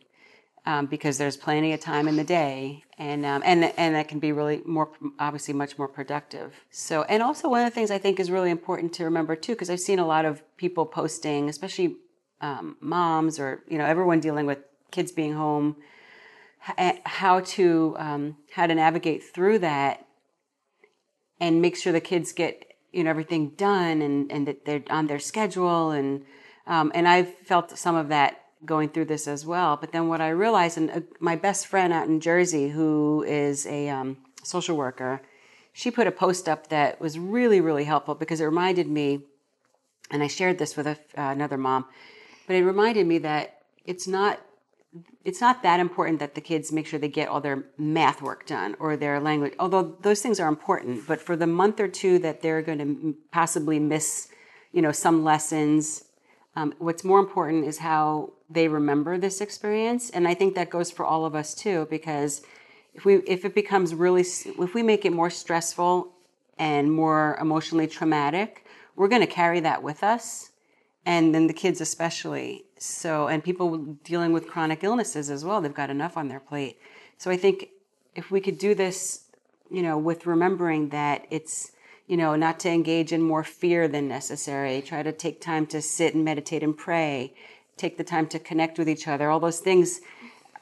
um, 0.66 0.86
because 0.86 1.16
there's 1.16 1.36
plenty 1.36 1.72
of 1.72 1.80
time 1.80 2.08
in 2.08 2.16
the 2.16 2.24
day, 2.24 2.82
and 2.98 3.24
um, 3.24 3.42
and 3.44 3.64
and 3.76 3.94
that 3.94 4.08
can 4.08 4.18
be 4.18 4.32
really 4.32 4.60
more 4.66 4.90
obviously 5.18 5.54
much 5.54 5.78
more 5.78 5.86
productive. 5.86 6.54
So, 6.70 7.02
and 7.04 7.22
also 7.22 7.48
one 7.48 7.64
of 7.64 7.70
the 7.70 7.74
things 7.74 7.90
I 7.90 7.98
think 7.98 8.18
is 8.18 8.30
really 8.30 8.50
important 8.50 8.92
to 8.94 9.04
remember 9.04 9.36
too, 9.36 9.52
because 9.52 9.70
I've 9.70 9.80
seen 9.80 10.00
a 10.00 10.06
lot 10.06 10.24
of 10.24 10.42
people 10.56 10.84
posting, 10.84 11.48
especially 11.48 11.96
um, 12.40 12.76
moms 12.80 13.38
or 13.38 13.62
you 13.68 13.78
know 13.78 13.84
everyone 13.84 14.18
dealing 14.18 14.44
with 14.44 14.58
kids 14.90 15.12
being 15.12 15.34
home, 15.34 15.76
how 17.04 17.40
to 17.40 17.94
um, 17.98 18.36
how 18.52 18.66
to 18.66 18.74
navigate 18.74 19.22
through 19.22 19.60
that, 19.60 20.04
and 21.40 21.62
make 21.62 21.76
sure 21.76 21.92
the 21.92 22.00
kids 22.00 22.32
get 22.32 22.64
you 22.92 23.04
know 23.04 23.10
everything 23.10 23.50
done 23.50 24.02
and 24.02 24.32
and 24.32 24.48
that 24.48 24.64
they're 24.64 24.82
on 24.90 25.06
their 25.06 25.20
schedule 25.20 25.92
and 25.92 26.24
um, 26.66 26.90
and 26.92 27.06
I've 27.06 27.32
felt 27.46 27.78
some 27.78 27.94
of 27.94 28.08
that 28.08 28.40
going 28.64 28.88
through 28.88 29.04
this 29.06 29.28
as 29.28 29.44
well. 29.44 29.76
But 29.76 29.92
then 29.92 30.08
what 30.08 30.20
I 30.20 30.30
realized, 30.30 30.78
and 30.78 30.90
uh, 30.90 31.00
my 31.20 31.36
best 31.36 31.66
friend 31.66 31.92
out 31.92 32.08
in 32.08 32.20
Jersey, 32.20 32.70
who 32.70 33.24
is 33.26 33.66
a 33.66 33.88
um, 33.88 34.16
social 34.42 34.76
worker, 34.76 35.20
she 35.72 35.90
put 35.90 36.06
a 36.06 36.12
post 36.12 36.48
up 36.48 36.68
that 36.68 37.00
was 37.00 37.18
really, 37.18 37.60
really 37.60 37.84
helpful 37.84 38.14
because 38.14 38.40
it 38.40 38.44
reminded 38.44 38.88
me, 38.88 39.20
and 40.10 40.22
I 40.22 40.26
shared 40.26 40.58
this 40.58 40.76
with 40.76 40.86
a, 40.86 40.98
uh, 41.16 41.30
another 41.30 41.58
mom, 41.58 41.86
but 42.46 42.56
it 42.56 42.64
reminded 42.64 43.06
me 43.06 43.18
that 43.18 43.58
it's 43.84 44.06
not 44.06 44.40
it's 45.24 45.40
not 45.40 45.62
that 45.62 45.78
important 45.78 46.20
that 46.20 46.34
the 46.34 46.40
kids 46.40 46.72
make 46.72 46.86
sure 46.86 46.98
they 46.98 47.08
get 47.08 47.28
all 47.28 47.40
their 47.40 47.64
math 47.76 48.22
work 48.22 48.46
done 48.46 48.74
or 48.78 48.96
their 48.96 49.20
language 49.20 49.52
although 49.58 49.94
those 50.00 50.22
things 50.22 50.40
are 50.40 50.48
important 50.48 51.06
but 51.06 51.20
for 51.20 51.36
the 51.36 51.46
month 51.46 51.80
or 51.80 51.88
two 51.88 52.18
that 52.18 52.40
they're 52.40 52.62
going 52.62 52.78
to 52.78 53.14
possibly 53.30 53.78
miss 53.78 54.28
you 54.72 54.80
know 54.80 54.92
some 54.92 55.22
lessons 55.22 56.04
um, 56.56 56.72
what's 56.78 57.04
more 57.04 57.20
important 57.20 57.66
is 57.66 57.78
how 57.78 58.32
they 58.48 58.66
remember 58.66 59.18
this 59.18 59.40
experience, 59.40 60.10
and 60.10 60.26
I 60.26 60.34
think 60.34 60.54
that 60.54 60.70
goes 60.70 60.90
for 60.90 61.04
all 61.04 61.26
of 61.26 61.34
us 61.34 61.54
too. 61.54 61.86
Because 61.90 62.42
if 62.94 63.04
we 63.04 63.16
if 63.26 63.44
it 63.44 63.54
becomes 63.54 63.94
really 63.94 64.22
if 64.22 64.74
we 64.74 64.82
make 64.82 65.04
it 65.04 65.12
more 65.12 65.30
stressful 65.30 66.12
and 66.58 66.90
more 66.90 67.36
emotionally 67.40 67.86
traumatic, 67.86 68.66
we're 68.96 69.08
going 69.08 69.20
to 69.20 69.26
carry 69.26 69.60
that 69.60 69.82
with 69.82 70.02
us, 70.02 70.50
and 71.04 71.34
then 71.34 71.46
the 71.46 71.52
kids 71.52 71.80
especially. 71.82 72.64
So, 72.78 73.28
and 73.28 73.44
people 73.44 73.76
dealing 74.04 74.32
with 74.32 74.48
chronic 74.48 74.82
illnesses 74.82 75.30
as 75.30 75.44
well, 75.44 75.60
they've 75.60 75.72
got 75.72 75.90
enough 75.90 76.16
on 76.16 76.28
their 76.28 76.40
plate. 76.40 76.78
So, 77.18 77.30
I 77.30 77.36
think 77.36 77.68
if 78.14 78.30
we 78.30 78.40
could 78.40 78.58
do 78.58 78.74
this, 78.74 79.24
you 79.70 79.82
know, 79.82 79.98
with 79.98 80.24
remembering 80.24 80.88
that 80.90 81.26
it's 81.30 81.72
you 82.06 82.16
know, 82.16 82.36
not 82.36 82.60
to 82.60 82.70
engage 82.70 83.12
in 83.12 83.22
more 83.22 83.42
fear 83.42 83.88
than 83.88 84.08
necessary. 84.08 84.80
Try 84.80 85.02
to 85.02 85.12
take 85.12 85.40
time 85.40 85.66
to 85.66 85.82
sit 85.82 86.14
and 86.14 86.24
meditate 86.24 86.62
and 86.62 86.76
pray. 86.76 87.34
Take 87.76 87.96
the 87.96 88.04
time 88.04 88.26
to 88.28 88.38
connect 88.38 88.78
with 88.78 88.88
each 88.88 89.08
other. 89.08 89.30
All 89.30 89.40
those 89.40 89.60
things 89.60 90.00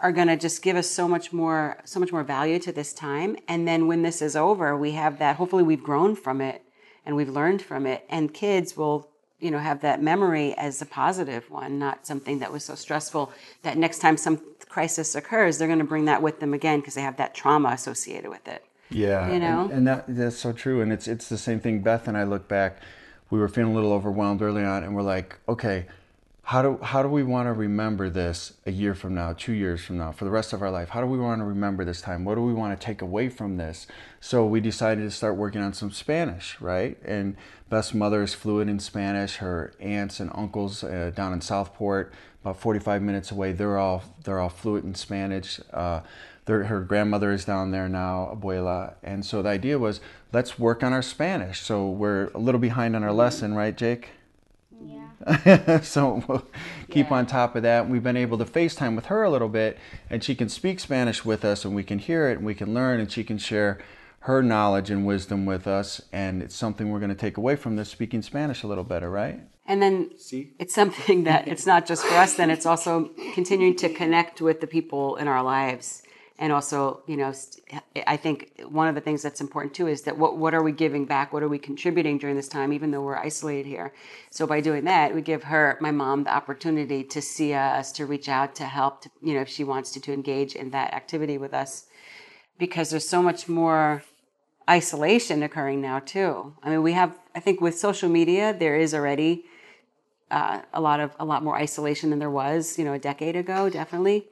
are 0.00 0.12
going 0.12 0.28
to 0.28 0.36
just 0.36 0.62
give 0.62 0.76
us 0.76 0.90
so 0.90 1.08
much 1.08 1.32
more 1.32 1.78
so 1.84 2.00
much 2.00 2.12
more 2.12 2.22
value 2.22 2.58
to 2.58 2.72
this 2.72 2.92
time 2.92 3.36
and 3.48 3.66
then 3.66 3.86
when 3.86 4.02
this 4.02 4.20
is 4.20 4.36
over 4.36 4.76
we 4.76 4.92
have 4.92 5.18
that 5.18 5.36
hopefully 5.36 5.62
we've 5.62 5.82
grown 5.82 6.14
from 6.14 6.40
it 6.40 6.62
and 7.06 7.16
we've 7.16 7.28
learned 7.28 7.62
from 7.62 7.86
it 7.86 8.04
and 8.10 8.34
kids 8.34 8.76
will 8.76 9.08
you 9.38 9.50
know 9.50 9.58
have 9.58 9.80
that 9.80 10.02
memory 10.02 10.54
as 10.56 10.82
a 10.82 10.86
positive 10.86 11.48
one 11.50 11.78
not 11.78 12.06
something 12.06 12.38
that 12.38 12.52
was 12.52 12.64
so 12.64 12.74
stressful 12.74 13.32
that 13.62 13.78
next 13.78 13.98
time 13.98 14.16
some 14.16 14.40
crisis 14.68 15.14
occurs 15.14 15.56
they're 15.58 15.68
going 15.68 15.78
to 15.78 15.84
bring 15.84 16.04
that 16.04 16.20
with 16.20 16.40
them 16.40 16.52
again 16.52 16.80
because 16.80 16.94
they 16.94 17.02
have 17.02 17.16
that 17.16 17.34
trauma 17.34 17.70
associated 17.70 18.28
with 18.28 18.46
it 18.48 18.64
Yeah, 18.90 19.32
You 19.32 19.40
know? 19.40 19.64
and, 19.64 19.72
and 19.72 19.86
that 19.88 20.04
that's 20.08 20.36
so 20.36 20.52
true. 20.52 20.80
And 20.80 20.92
it's 20.92 21.08
it's 21.08 21.28
the 21.28 21.38
same 21.38 21.60
thing. 21.60 21.80
Beth 21.80 22.08
and 22.08 22.16
I 22.16 22.24
look 22.24 22.48
back. 22.48 22.80
We 23.30 23.38
were 23.38 23.48
feeling 23.48 23.72
a 23.72 23.74
little 23.74 23.92
overwhelmed 23.92 24.42
early 24.42 24.62
on, 24.62 24.84
and 24.84 24.94
we're 24.94 25.02
like, 25.02 25.38
okay, 25.48 25.86
how 26.44 26.60
do 26.60 26.78
how 26.82 27.02
do 27.02 27.08
we 27.08 27.22
want 27.22 27.46
to 27.46 27.52
remember 27.54 28.10
this 28.10 28.52
a 28.66 28.70
year 28.70 28.94
from 28.94 29.14
now, 29.14 29.32
two 29.32 29.52
years 29.54 29.82
from 29.82 29.96
now, 29.96 30.12
for 30.12 30.26
the 30.26 30.30
rest 30.30 30.52
of 30.52 30.60
our 30.60 30.70
life? 30.70 30.90
How 30.90 31.00
do 31.00 31.06
we 31.06 31.18
want 31.18 31.40
to 31.40 31.44
remember 31.44 31.84
this 31.86 32.02
time? 32.02 32.24
What 32.26 32.34
do 32.34 32.42
we 32.42 32.52
want 32.52 32.78
to 32.78 32.86
take 32.86 33.00
away 33.00 33.30
from 33.30 33.56
this? 33.56 33.86
So 34.20 34.44
we 34.44 34.60
decided 34.60 35.00
to 35.02 35.10
start 35.10 35.36
working 35.36 35.62
on 35.62 35.72
some 35.72 35.90
Spanish, 35.90 36.60
right? 36.60 36.98
And 37.02 37.36
Beth's 37.70 37.94
mother 37.94 38.22
is 38.22 38.34
fluent 38.34 38.68
in 38.68 38.78
Spanish. 38.78 39.36
Her 39.36 39.72
aunts 39.80 40.20
and 40.20 40.30
uncles 40.34 40.84
uh, 40.84 41.12
down 41.14 41.32
in 41.32 41.40
Southport, 41.40 42.12
about 42.42 42.60
45 42.60 43.00
minutes 43.00 43.30
away, 43.30 43.52
they're 43.52 43.78
all 43.78 44.04
they're 44.24 44.38
all 44.38 44.50
fluent 44.50 44.84
in 44.84 44.94
Spanish. 44.94 45.60
Uh, 45.72 46.00
their, 46.46 46.64
her 46.64 46.80
grandmother 46.80 47.32
is 47.32 47.44
down 47.44 47.70
there 47.70 47.88
now, 47.88 48.36
abuela. 48.38 48.94
And 49.02 49.24
so 49.24 49.42
the 49.42 49.48
idea 49.48 49.78
was, 49.78 50.00
let's 50.32 50.58
work 50.58 50.82
on 50.82 50.92
our 50.92 51.02
Spanish. 51.02 51.60
So 51.60 51.88
we're 51.88 52.30
a 52.34 52.38
little 52.38 52.60
behind 52.60 52.94
on 52.94 53.02
our 53.02 53.12
lesson, 53.12 53.54
right, 53.54 53.76
Jake? 53.76 54.10
Yeah. 54.84 55.80
so 55.82 56.22
we'll 56.28 56.46
keep 56.90 57.08
Yeah. 57.10 57.16
on 57.16 57.26
top 57.26 57.56
of 57.56 57.62
that. 57.62 57.88
We've 57.88 58.02
been 58.02 58.16
able 58.16 58.36
to 58.38 58.44
FaceTime 58.44 58.94
with 58.96 59.06
her 59.06 59.22
a 59.22 59.30
little 59.30 59.48
bit, 59.48 59.78
and 60.10 60.22
she 60.22 60.34
can 60.34 60.48
speak 60.48 60.80
Spanish 60.80 61.24
with 61.24 61.44
us, 61.44 61.64
and 61.64 61.74
we 61.74 61.82
can 61.82 61.98
hear 61.98 62.28
it, 62.28 62.38
and 62.38 62.46
we 62.46 62.54
can 62.54 62.74
learn, 62.74 63.00
and 63.00 63.10
she 63.10 63.24
can 63.24 63.38
share 63.38 63.78
her 64.20 64.42
knowledge 64.42 64.90
and 64.90 65.06
wisdom 65.06 65.46
with 65.46 65.66
us. 65.66 66.00
And 66.12 66.42
it's 66.42 66.54
something 66.54 66.90
we're 66.90 66.98
going 66.98 67.10
to 67.10 67.14
take 67.14 67.36
away 67.36 67.56
from 67.56 67.76
this 67.76 67.88
speaking 67.90 68.22
Spanish 68.22 68.62
a 68.62 68.66
little 68.66 68.84
better, 68.84 69.10
right? 69.10 69.40
And 69.66 69.80
then 69.80 70.10
See? 70.18 70.52
it's 70.58 70.74
something 70.74 71.24
that 71.30 71.48
it's 71.48 71.64
not 71.66 71.86
just 71.86 72.04
for 72.04 72.14
us, 72.16 72.34
then 72.34 72.50
it's 72.50 72.66
also 72.66 73.10
continuing 73.34 73.76
to 73.76 73.88
connect 73.88 74.42
with 74.42 74.60
the 74.60 74.66
people 74.66 75.16
in 75.16 75.26
our 75.28 75.42
lives. 75.42 76.02
And 76.36 76.52
also, 76.52 77.02
you 77.06 77.16
know, 77.16 77.32
I 78.08 78.16
think 78.16 78.60
one 78.68 78.88
of 78.88 78.96
the 78.96 79.00
things 79.00 79.22
that's 79.22 79.40
important 79.40 79.72
too 79.72 79.86
is 79.86 80.02
that 80.02 80.18
what, 80.18 80.36
what 80.36 80.52
are 80.52 80.64
we 80.64 80.72
giving 80.72 81.04
back? 81.04 81.32
What 81.32 81.44
are 81.44 81.48
we 81.48 81.60
contributing 81.60 82.18
during 82.18 82.34
this 82.34 82.48
time, 82.48 82.72
even 82.72 82.90
though 82.90 83.02
we're 83.02 83.16
isolated 83.16 83.66
here? 83.66 83.94
So 84.30 84.44
by 84.44 84.60
doing 84.60 84.84
that, 84.84 85.14
we 85.14 85.22
give 85.22 85.44
her, 85.44 85.78
my 85.80 85.92
mom, 85.92 86.24
the 86.24 86.34
opportunity 86.34 87.04
to 87.04 87.22
see 87.22 87.54
us, 87.54 87.92
to 87.92 88.06
reach 88.06 88.28
out, 88.28 88.56
to 88.56 88.64
help, 88.64 89.02
to, 89.02 89.10
you 89.22 89.34
know, 89.34 89.42
if 89.42 89.48
she 89.48 89.62
wants 89.62 89.92
to, 89.92 90.00
to 90.00 90.12
engage 90.12 90.56
in 90.56 90.70
that 90.70 90.92
activity 90.92 91.38
with 91.38 91.54
us. 91.54 91.86
Because 92.58 92.90
there's 92.90 93.08
so 93.08 93.22
much 93.22 93.48
more 93.48 94.02
isolation 94.68 95.42
occurring 95.42 95.80
now 95.80 96.00
too. 96.00 96.54
I 96.64 96.70
mean, 96.70 96.82
we 96.82 96.94
have, 96.94 97.16
I 97.34 97.40
think 97.40 97.60
with 97.60 97.78
social 97.78 98.08
media, 98.08 98.52
there 98.52 98.76
is 98.76 98.92
already 98.92 99.44
uh, 100.32 100.62
a 100.72 100.80
lot 100.80 100.98
of 100.98 101.14
a 101.20 101.24
lot 101.24 101.44
more 101.44 101.56
isolation 101.56 102.10
than 102.10 102.18
there 102.18 102.30
was, 102.30 102.76
you 102.78 102.84
know, 102.84 102.94
a 102.94 102.98
decade 102.98 103.36
ago, 103.36 103.70
definitely. 103.70 104.26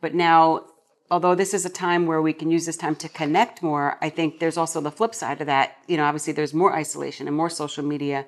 But 0.00 0.14
now, 0.14 0.64
although 1.10 1.34
this 1.34 1.54
is 1.54 1.64
a 1.64 1.70
time 1.70 2.06
where 2.06 2.20
we 2.20 2.32
can 2.32 2.50
use 2.50 2.66
this 2.66 2.76
time 2.76 2.96
to 2.96 3.08
connect 3.08 3.62
more, 3.62 3.96
I 4.00 4.10
think 4.10 4.38
there's 4.38 4.56
also 4.56 4.80
the 4.80 4.90
flip 4.90 5.14
side 5.14 5.40
of 5.40 5.46
that. 5.46 5.76
You 5.86 5.96
know, 5.96 6.04
obviously 6.04 6.32
there's 6.32 6.54
more 6.54 6.74
isolation 6.74 7.26
and 7.26 7.36
more 7.36 7.50
social 7.50 7.84
media, 7.84 8.26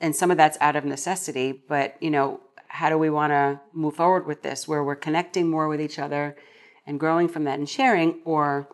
and 0.00 0.14
some 0.14 0.30
of 0.30 0.36
that's 0.36 0.58
out 0.60 0.76
of 0.76 0.84
necessity. 0.84 1.62
But 1.68 1.96
you 2.00 2.10
know, 2.10 2.40
how 2.68 2.88
do 2.88 2.98
we 2.98 3.10
want 3.10 3.32
to 3.32 3.60
move 3.72 3.96
forward 3.96 4.26
with 4.26 4.42
this, 4.42 4.66
where 4.66 4.82
we're 4.82 4.96
connecting 4.96 5.48
more 5.48 5.68
with 5.68 5.80
each 5.80 5.98
other 5.98 6.36
and 6.86 7.00
growing 7.00 7.28
from 7.28 7.44
that 7.44 7.58
and 7.58 7.68
sharing, 7.68 8.20
or 8.24 8.68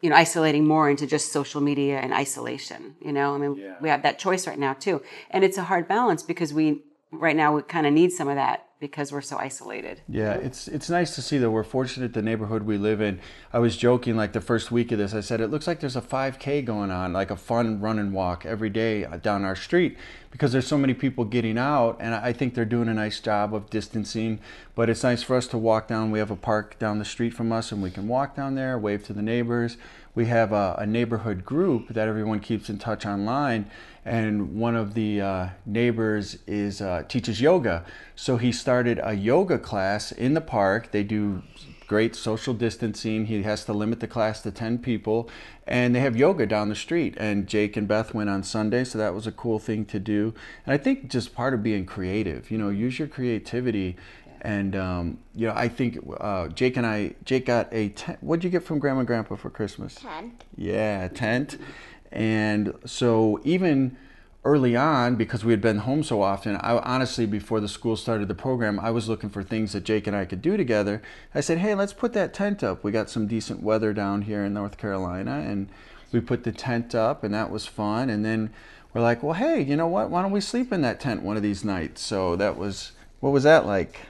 you 0.00 0.10
know, 0.10 0.16
isolating 0.16 0.66
more 0.66 0.90
into 0.90 1.06
just 1.06 1.32
social 1.32 1.60
media 1.60 1.98
and 1.98 2.12
isolation. 2.12 2.96
You 3.00 3.12
know, 3.12 3.34
I 3.34 3.38
mean, 3.38 3.74
we 3.80 3.88
have 3.88 4.02
that 4.02 4.18
choice 4.18 4.46
right 4.46 4.58
now 4.58 4.74
too, 4.74 5.02
and 5.30 5.42
it's 5.42 5.58
a 5.58 5.64
hard 5.64 5.88
balance 5.88 6.22
because 6.22 6.52
we 6.52 6.82
right 7.12 7.36
now 7.36 7.54
we 7.54 7.62
kind 7.62 7.86
of 7.86 7.92
need 7.92 8.12
some 8.12 8.28
of 8.28 8.36
that 8.36 8.66
because 8.78 9.10
we're 9.10 9.22
so 9.22 9.38
isolated. 9.38 10.02
Yeah, 10.08 10.34
it's 10.34 10.68
it's 10.68 10.90
nice 10.90 11.14
to 11.14 11.22
see 11.22 11.38
that 11.38 11.50
we're 11.50 11.64
fortunate 11.64 12.12
the 12.12 12.22
neighborhood 12.22 12.62
we 12.62 12.76
live 12.76 13.00
in. 13.00 13.20
I 13.52 13.58
was 13.58 13.76
joking 13.76 14.16
like 14.16 14.32
the 14.32 14.40
first 14.40 14.70
week 14.70 14.92
of 14.92 14.98
this. 14.98 15.14
I 15.14 15.20
said 15.20 15.40
it 15.40 15.48
looks 15.48 15.66
like 15.66 15.80
there's 15.80 15.96
a 15.96 16.02
5K 16.02 16.64
going 16.64 16.90
on, 16.90 17.12
like 17.12 17.30
a 17.30 17.36
fun 17.36 17.80
run 17.80 17.98
and 17.98 18.12
walk 18.12 18.44
every 18.44 18.70
day 18.70 19.04
uh, 19.04 19.16
down 19.16 19.44
our 19.44 19.56
street 19.56 19.96
because 20.30 20.52
there's 20.52 20.66
so 20.66 20.76
many 20.76 20.92
people 20.92 21.24
getting 21.24 21.56
out, 21.56 21.96
and 21.98 22.14
I 22.14 22.34
think 22.34 22.54
they're 22.54 22.66
doing 22.66 22.88
a 22.88 22.94
nice 22.94 23.20
job 23.20 23.54
of 23.54 23.70
distancing. 23.70 24.38
But 24.74 24.90
it's 24.90 25.02
nice 25.02 25.22
for 25.22 25.34
us 25.34 25.46
to 25.48 25.58
walk 25.58 25.88
down. 25.88 26.10
We 26.10 26.18
have 26.18 26.30
a 26.30 26.36
park 26.36 26.78
down 26.78 26.98
the 26.98 27.06
street 27.06 27.32
from 27.32 27.52
us, 27.52 27.72
and 27.72 27.82
we 27.82 27.90
can 27.90 28.06
walk 28.06 28.36
down 28.36 28.54
there, 28.54 28.78
wave 28.78 29.02
to 29.04 29.14
the 29.14 29.22
neighbors. 29.22 29.78
We 30.14 30.26
have 30.26 30.52
a, 30.52 30.76
a 30.78 30.86
neighborhood 30.86 31.44
group 31.44 31.88
that 31.88 32.08
everyone 32.08 32.40
keeps 32.40 32.68
in 32.68 32.78
touch 32.78 33.06
online, 33.06 33.70
and 34.04 34.54
one 34.56 34.76
of 34.76 34.94
the 34.94 35.20
uh, 35.20 35.48
neighbors 35.64 36.38
is 36.46 36.80
uh, 36.80 37.04
teaches 37.08 37.40
yoga. 37.40 37.84
So 38.14 38.36
he 38.36 38.52
started 38.66 38.98
a 39.04 39.14
yoga 39.14 39.60
class 39.60 40.10
in 40.10 40.34
the 40.34 40.40
park. 40.40 40.90
They 40.90 41.04
do 41.04 41.40
great 41.86 42.16
social 42.16 42.52
distancing. 42.52 43.26
He 43.26 43.44
has 43.44 43.64
to 43.66 43.72
limit 43.72 44.00
the 44.00 44.08
class 44.08 44.42
to 44.42 44.50
10 44.50 44.78
people, 44.78 45.30
and 45.68 45.94
they 45.94 46.00
have 46.00 46.16
yoga 46.16 46.46
down 46.46 46.68
the 46.68 46.74
street. 46.74 47.14
And 47.16 47.46
Jake 47.46 47.76
and 47.76 47.86
Beth 47.86 48.12
went 48.12 48.28
on 48.28 48.42
Sunday, 48.42 48.82
so 48.82 48.98
that 48.98 49.14
was 49.14 49.24
a 49.24 49.30
cool 49.30 49.60
thing 49.60 49.84
to 49.84 50.00
do. 50.00 50.34
And 50.64 50.74
I 50.74 50.78
think 50.78 51.08
just 51.08 51.32
part 51.32 51.54
of 51.54 51.62
being 51.62 51.86
creative, 51.86 52.50
you 52.50 52.58
know, 52.58 52.70
use 52.70 52.98
your 52.98 53.06
creativity. 53.06 53.94
And 54.40 54.74
um, 54.74 55.18
you 55.32 55.46
know, 55.46 55.54
I 55.54 55.68
think 55.68 56.00
uh, 56.18 56.48
Jake 56.48 56.76
and 56.76 56.84
I, 56.84 57.14
Jake 57.24 57.46
got 57.46 57.68
a 57.70 57.90
tent. 57.90 58.18
What'd 58.20 58.42
you 58.42 58.50
get 58.50 58.64
from 58.64 58.80
Grandma 58.80 58.98
and 58.98 59.06
Grandpa 59.06 59.36
for 59.36 59.48
Christmas? 59.48 59.94
Tent. 59.94 60.42
Yeah, 60.56 61.04
a 61.04 61.08
tent. 61.08 61.56
And 62.10 62.74
so 62.84 63.40
even 63.44 63.96
early 64.46 64.76
on, 64.76 65.16
because 65.16 65.44
we 65.44 65.52
had 65.52 65.60
been 65.60 65.78
home 65.78 66.02
so 66.02 66.22
often, 66.22 66.56
I 66.56 66.78
honestly 66.78 67.26
before 67.26 67.60
the 67.60 67.68
school 67.68 67.96
started 67.96 68.28
the 68.28 68.34
program, 68.34 68.80
I 68.80 68.90
was 68.90 69.08
looking 69.08 69.28
for 69.28 69.42
things 69.42 69.72
that 69.72 69.84
Jake 69.84 70.06
and 70.06 70.16
I 70.16 70.24
could 70.24 70.40
do 70.40 70.56
together. 70.56 71.02
I 71.34 71.40
said, 71.40 71.58
"Hey, 71.58 71.74
let's 71.74 71.92
put 71.92 72.12
that 72.14 72.32
tent 72.32 72.62
up. 72.62 72.82
We 72.82 72.92
got 72.92 73.10
some 73.10 73.26
decent 73.26 73.62
weather 73.62 73.92
down 73.92 74.22
here 74.22 74.44
in 74.44 74.54
North 74.54 74.78
Carolina, 74.78 75.44
and 75.46 75.68
we 76.12 76.20
put 76.20 76.44
the 76.44 76.52
tent 76.52 76.94
up, 76.94 77.24
and 77.24 77.34
that 77.34 77.50
was 77.50 77.66
fun. 77.66 78.08
And 78.08 78.24
then 78.24 78.50
we're 78.94 79.02
like, 79.02 79.22
well, 79.22 79.34
hey, 79.34 79.62
you 79.62 79.76
know 79.76 79.86
what? 79.86 80.10
Why 80.10 80.22
don't 80.22 80.30
we 80.30 80.40
sleep 80.40 80.72
in 80.72 80.80
that 80.82 81.00
tent 81.00 81.22
one 81.22 81.36
of 81.36 81.42
these 81.42 81.64
nights? 81.64 82.00
So 82.00 82.36
that 82.36 82.56
was 82.56 82.92
what 83.20 83.32
was 83.32 83.42
that 83.42 83.66
like? 83.66 84.00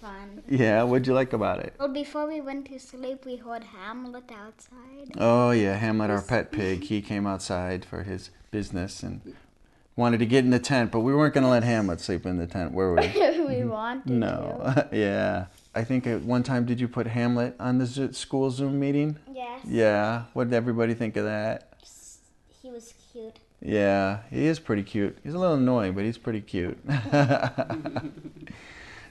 Fun. 0.00 0.42
Yeah, 0.48 0.82
what'd 0.82 1.06
you 1.06 1.14
like 1.14 1.32
about 1.32 1.60
it? 1.60 1.74
Well, 1.78 1.88
before 1.88 2.26
we 2.26 2.40
went 2.40 2.66
to 2.66 2.78
sleep, 2.78 3.24
we 3.24 3.36
heard 3.36 3.64
Hamlet 3.64 4.30
outside. 4.30 5.14
Oh 5.18 5.50
yeah, 5.50 5.76
Hamlet, 5.76 6.10
our 6.10 6.22
pet 6.22 6.52
pig, 6.52 6.84
he 6.84 7.02
came 7.02 7.26
outside 7.26 7.84
for 7.84 8.02
his 8.02 8.30
business 8.50 9.02
and 9.02 9.20
wanted 9.96 10.18
to 10.18 10.26
get 10.26 10.44
in 10.44 10.50
the 10.50 10.58
tent, 10.58 10.90
but 10.90 11.00
we 11.00 11.14
weren't 11.14 11.34
going 11.34 11.44
to 11.44 11.50
let 11.50 11.62
Hamlet 11.62 12.00
sleep 12.00 12.26
in 12.26 12.38
the 12.38 12.46
tent, 12.46 12.72
were 12.72 12.94
we? 12.94 13.08
we 13.46 13.64
wanted 13.64 14.06
to. 14.06 14.12
No. 14.12 14.88
yeah. 14.92 15.46
I 15.74 15.84
think 15.84 16.06
at 16.06 16.22
one 16.22 16.42
time 16.42 16.64
did 16.64 16.80
you 16.80 16.88
put 16.88 17.06
Hamlet 17.06 17.54
on 17.60 17.78
the 17.78 17.86
Zo- 17.86 18.12
school 18.12 18.50
Zoom 18.50 18.80
meeting? 18.80 19.18
Yes. 19.32 19.60
Yeah. 19.64 20.24
What 20.32 20.50
did 20.50 20.56
everybody 20.56 20.94
think 20.94 21.16
of 21.16 21.24
that? 21.24 21.74
He 22.62 22.70
was 22.70 22.94
cute. 23.12 23.38
Yeah, 23.62 24.20
he 24.30 24.46
is 24.46 24.58
pretty 24.58 24.82
cute. 24.82 25.18
He's 25.22 25.34
a 25.34 25.38
little 25.38 25.56
annoying, 25.56 25.92
but 25.92 26.04
he's 26.04 26.18
pretty 26.18 26.40
cute. 26.40 26.78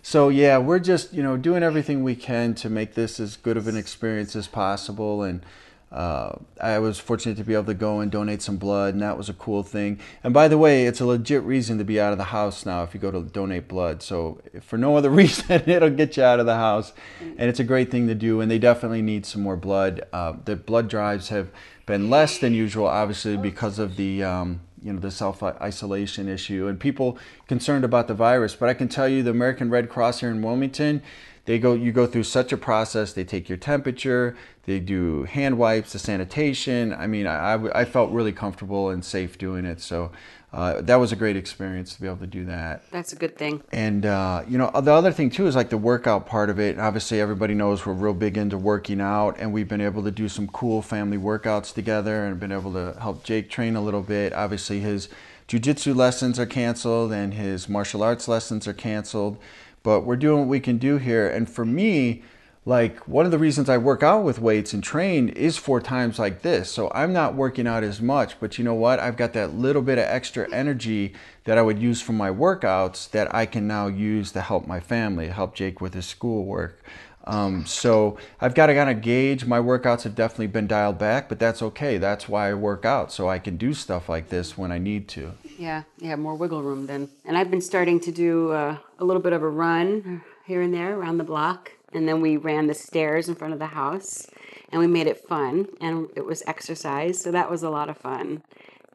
so 0.02 0.30
yeah, 0.30 0.58
we're 0.58 0.80
just 0.80 1.14
you 1.14 1.22
know 1.22 1.38
doing 1.38 1.62
everything 1.62 2.04
we 2.04 2.16
can 2.16 2.56
to 2.56 2.70
make 2.70 2.96
this 2.96 3.20
as 3.20 3.38
good 3.38 3.58
of 3.58 3.68
an 3.68 3.78
experience 3.78 4.36
as 4.36 4.48
possible, 4.48 5.22
and 5.22 5.46
uh, 5.92 6.34
I 6.62 6.78
was 6.80 7.00
fortunate 7.00 7.36
to 7.38 7.44
be 7.44 7.54
able 7.54 7.66
to 7.66 7.74
go 7.74 8.00
and 8.00 8.12
donate 8.12 8.42
some 8.42 8.58
blood, 8.58 8.94
and 8.94 9.02
that 9.02 9.18
was 9.18 9.28
a 9.28 9.34
cool 9.34 9.64
thing. 9.64 10.00
And 10.24 10.34
by 10.34 10.48
the 10.48 10.58
way, 10.58 10.86
it's 10.86 11.00
a 11.00 11.06
legit 11.06 11.42
reason 11.44 11.80
to 11.80 11.84
be 11.84 12.00
out 12.00 12.12
of 12.12 12.20
the 12.20 12.26
house 12.26 12.66
now 12.66 12.84
if 12.84 12.94
you 12.94 13.00
go 13.00 13.10
to 13.10 13.22
donate 13.22 13.68
blood. 13.68 14.04
So 14.04 14.40
for 14.62 14.78
no 14.78 14.96
other 14.98 15.10
reason, 15.22 15.68
it'll 15.68 15.90
get 15.90 16.16
you 16.18 16.24
out 16.24 16.40
of 16.40 16.46
the 16.46 16.56
house, 16.56 16.94
and 17.22 17.50
it's 17.50 17.60
a 17.60 17.64
great 17.64 17.90
thing 17.90 18.08
to 18.08 18.16
do. 18.16 18.40
And 18.40 18.52
they 18.52 18.60
definitely 18.60 19.02
need 19.02 19.26
some 19.26 19.42
more 19.42 19.58
blood. 19.58 20.02
Uh, 20.14 20.34
the 20.46 20.56
blood 20.56 20.90
drives 20.90 21.30
have 21.30 21.50
been 21.88 22.10
less 22.10 22.38
than 22.38 22.54
usual, 22.54 22.86
obviously 22.86 23.36
because 23.36 23.80
of 23.80 23.96
the 23.96 24.24
um, 24.24 24.62
you 24.84 24.94
know 24.94 25.00
the 25.00 25.12
self 25.12 25.42
isolation 25.44 26.30
issue 26.30 26.68
and 26.68 26.80
people 26.80 27.18
concerned 27.48 27.84
about 27.84 28.08
the 28.08 28.14
virus. 28.14 28.56
But 28.56 28.70
I 28.70 28.74
can 28.74 28.88
tell 28.88 29.10
you, 29.10 29.24
the 29.24 29.32
American 29.32 29.70
Red 29.70 29.90
Cross 29.90 30.20
here 30.20 30.30
in 30.30 30.42
Wilmington, 30.42 31.02
they 31.50 31.58
go 31.58 31.74
you 31.74 31.92
go 31.92 32.06
through 32.06 32.26
such 32.26 32.54
a 32.54 32.58
process. 32.58 33.12
They 33.12 33.24
take 33.24 33.50
your 33.50 33.58
temperature, 33.58 34.38
they 34.66 34.80
do 34.80 35.24
hand 35.24 35.58
wipes, 35.58 35.94
the 35.94 35.98
sanitation. 35.98 36.94
I 36.94 37.08
mean, 37.08 37.26
I, 37.26 37.56
I, 37.56 37.80
I 37.82 37.86
felt 37.86 38.12
really 38.12 38.32
comfortable 38.32 38.92
and 38.92 39.04
safe 39.04 39.38
doing 39.38 39.66
it. 39.66 39.82
So. 39.82 40.12
Uh, 40.52 40.82
that 40.82 40.96
was 40.96 41.12
a 41.12 41.16
great 41.16 41.38
experience 41.38 41.94
to 41.94 42.02
be 42.02 42.08
able 42.08 42.18
to 42.18 42.26
do 42.26 42.44
that. 42.44 42.82
That's 42.90 43.14
a 43.14 43.16
good 43.16 43.38
thing. 43.38 43.62
And 43.72 44.04
uh, 44.04 44.42
you 44.48 44.58
know, 44.58 44.72
the 44.82 44.92
other 44.92 45.12
thing 45.12 45.30
too 45.30 45.46
is 45.46 45.56
like 45.56 45.70
the 45.70 45.78
workout 45.78 46.26
part 46.26 46.50
of 46.50 46.60
it. 46.60 46.80
Obviously, 46.80 47.22
everybody 47.22 47.54
knows 47.54 47.86
we're 47.86 47.94
real 47.94 48.16
big 48.16 48.36
into 48.36 48.58
working 48.58 49.00
out, 49.00 49.38
and 49.38 49.54
we've 49.54 49.68
been 49.68 49.80
able 49.80 50.02
to 50.06 50.10
do 50.10 50.28
some 50.28 50.48
cool 50.48 50.82
family 50.82 51.20
workouts 51.20 51.72
together, 51.72 52.26
and 52.26 52.40
been 52.40 52.52
able 52.52 52.74
to 52.74 53.00
help 53.00 53.24
Jake 53.24 53.52
train 53.52 53.76
a 53.76 53.82
little 53.82 54.02
bit. 54.02 54.34
Obviously, 54.34 54.80
his 54.80 55.08
jujitsu 55.48 55.96
lessons 55.96 56.40
are 56.40 56.48
canceled, 56.48 57.12
and 57.12 57.36
his 57.36 57.70
martial 57.70 58.02
arts 58.02 58.28
lessons 58.28 58.68
are 58.68 58.74
canceled, 58.74 59.38
but 59.84 60.02
we're 60.02 60.16
doing 60.16 60.40
what 60.40 60.48
we 60.48 60.60
can 60.60 60.78
do 60.78 60.98
here. 60.98 61.28
And 61.28 61.50
for 61.50 61.66
me, 61.66 62.24
like 62.66 63.08
one 63.08 63.26
of 63.26 63.32
the 63.32 63.40
reasons 63.40 63.70
I 63.70 63.78
work 63.78 64.04
out 64.04 64.24
with 64.24 64.40
weights 64.40 64.74
and 64.74 64.84
train 64.84 65.30
is 65.30 65.58
for 65.58 65.82
times 65.82 66.20
like 66.20 66.42
this. 66.42 66.72
So 66.72 66.92
I'm 66.94 67.14
not 67.14 67.34
working 67.34 67.66
out 67.66 67.84
as 67.84 68.02
much, 68.02 68.40
but 68.40 68.58
you 68.58 68.64
know 68.64 68.74
what? 68.74 69.00
I've 69.00 69.18
got 69.18 69.34
that 69.34 69.56
little 69.56 69.82
bit 69.82 69.98
of 69.98 70.04
extra 70.06 70.48
energy 70.54 71.14
that 71.46 71.58
I 71.58 71.62
would 71.62 71.80
use 71.80 72.02
for 72.02 72.14
my 72.14 72.30
workouts 72.30 73.10
that 73.12 73.34
I 73.34 73.46
can 73.46 73.66
now 73.66 73.88
use 73.88 74.32
to 74.34 74.42
help 74.42 74.68
my 74.68 74.80
family, 74.80 75.30
help 75.30 75.56
Jake 75.56 75.82
with 75.82 75.94
his 75.94 76.06
schoolwork. 76.06 76.80
Um, 77.26 77.66
so 77.66 78.18
I've 78.42 78.56
got 78.56 78.68
to 78.68 78.76
kind 78.76 78.90
of 78.90 79.02
gauge. 79.02 79.46
My 79.46 79.60
workouts 79.60 80.04
have 80.04 80.16
definitely 80.16 80.48
been 80.48 80.68
dialed 80.68 80.98
back, 80.98 81.30
but 81.30 81.40
that's 81.40 81.62
okay. 81.62 81.98
That's 81.98 82.28
why 82.28 82.50
I 82.50 82.54
work 82.54 82.86
out, 82.86 83.12
so 83.12 83.30
I 83.30 83.40
can 83.40 83.56
do 83.58 83.74
stuff 83.74 84.10
like 84.10 84.30
this 84.30 84.58
when 84.58 84.72
I 84.72 84.78
need 84.78 85.08
to. 85.10 85.34
Yeah, 85.60 85.84
yeah, 85.98 86.16
more 86.16 86.36
wiggle 86.36 86.64
room 86.64 86.86
then. 86.88 87.10
And 87.26 87.38
I've 87.38 87.52
been 87.52 87.60
starting 87.60 88.00
to 88.02 88.14
do 88.14 88.52
uh, 88.54 88.78
a 88.98 89.04
little 89.04 89.22
bit 89.22 89.34
of 89.34 89.44
a 89.44 89.50
run 89.50 90.24
here 90.46 90.62
and 90.62 90.74
there 90.74 90.98
around 90.98 91.18
the 91.18 91.26
block. 91.26 91.74
And 91.92 92.08
then 92.08 92.22
we 92.22 92.38
ran 92.38 92.68
the 92.68 92.74
stairs 92.74 93.28
in 93.28 93.36
front 93.36 93.52
of 93.52 93.60
the 93.60 93.66
house 93.66 94.26
and 94.72 94.80
we 94.80 94.88
made 94.88 95.06
it 95.06 95.18
fun 95.28 95.68
and 95.82 96.08
it 96.16 96.24
was 96.24 96.44
exercise. 96.48 97.22
So 97.22 97.34
that 97.34 97.52
was 97.52 97.62
a 97.62 97.70
lot 97.70 97.90
of 97.90 97.98
fun. 97.98 98.42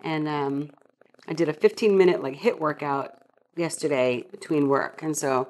And 0.02 0.26
um, 0.26 0.71
I 1.28 1.35
did 1.35 1.50
a 1.50 1.52
15 1.52 1.99
minute 1.99 2.23
like 2.23 2.38
HIIT 2.38 2.59
workout 2.59 3.11
yesterday 3.56 4.25
between 4.30 4.66
work. 4.66 5.02
And 5.02 5.14
so 5.14 5.49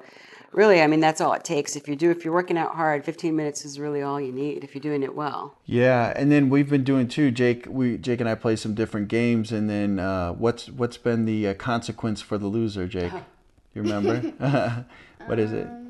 really, 0.55 0.81
I 0.81 0.87
mean, 0.87 0.99
that's 0.99 1.21
all 1.21 1.33
it 1.33 1.43
takes. 1.43 1.75
If 1.75 1.87
you 1.87 1.95
do, 1.95 2.09
if 2.11 2.23
you're 2.23 2.33
working 2.33 2.57
out 2.57 2.75
hard, 2.75 3.03
15 3.03 3.35
minutes 3.35 3.65
is 3.65 3.79
really 3.79 4.01
all 4.01 4.19
you 4.19 4.31
need 4.31 4.63
if 4.63 4.73
you're 4.73 4.81
doing 4.81 5.03
it 5.03 5.15
well. 5.15 5.57
Yeah, 5.65 6.13
and 6.15 6.31
then 6.31 6.49
we've 6.49 6.69
been 6.69 6.83
doing 6.83 7.07
too, 7.07 7.31
Jake. 7.31 7.65
We 7.69 7.97
Jake 7.97 8.19
and 8.19 8.29
I 8.29 8.35
play 8.35 8.55
some 8.55 8.73
different 8.73 9.07
games, 9.07 9.51
and 9.51 9.69
then 9.69 9.99
uh, 9.99 10.33
what's 10.33 10.69
what's 10.69 10.97
been 10.97 11.25
the 11.25 11.49
uh, 11.49 11.53
consequence 11.55 12.21
for 12.21 12.37
the 12.37 12.47
loser, 12.47 12.87
Jake? 12.87 13.13
You 13.73 13.81
remember? 13.83 14.15
what 15.25 15.39
is 15.39 15.51
it? 15.51 15.67
Um, 15.67 15.85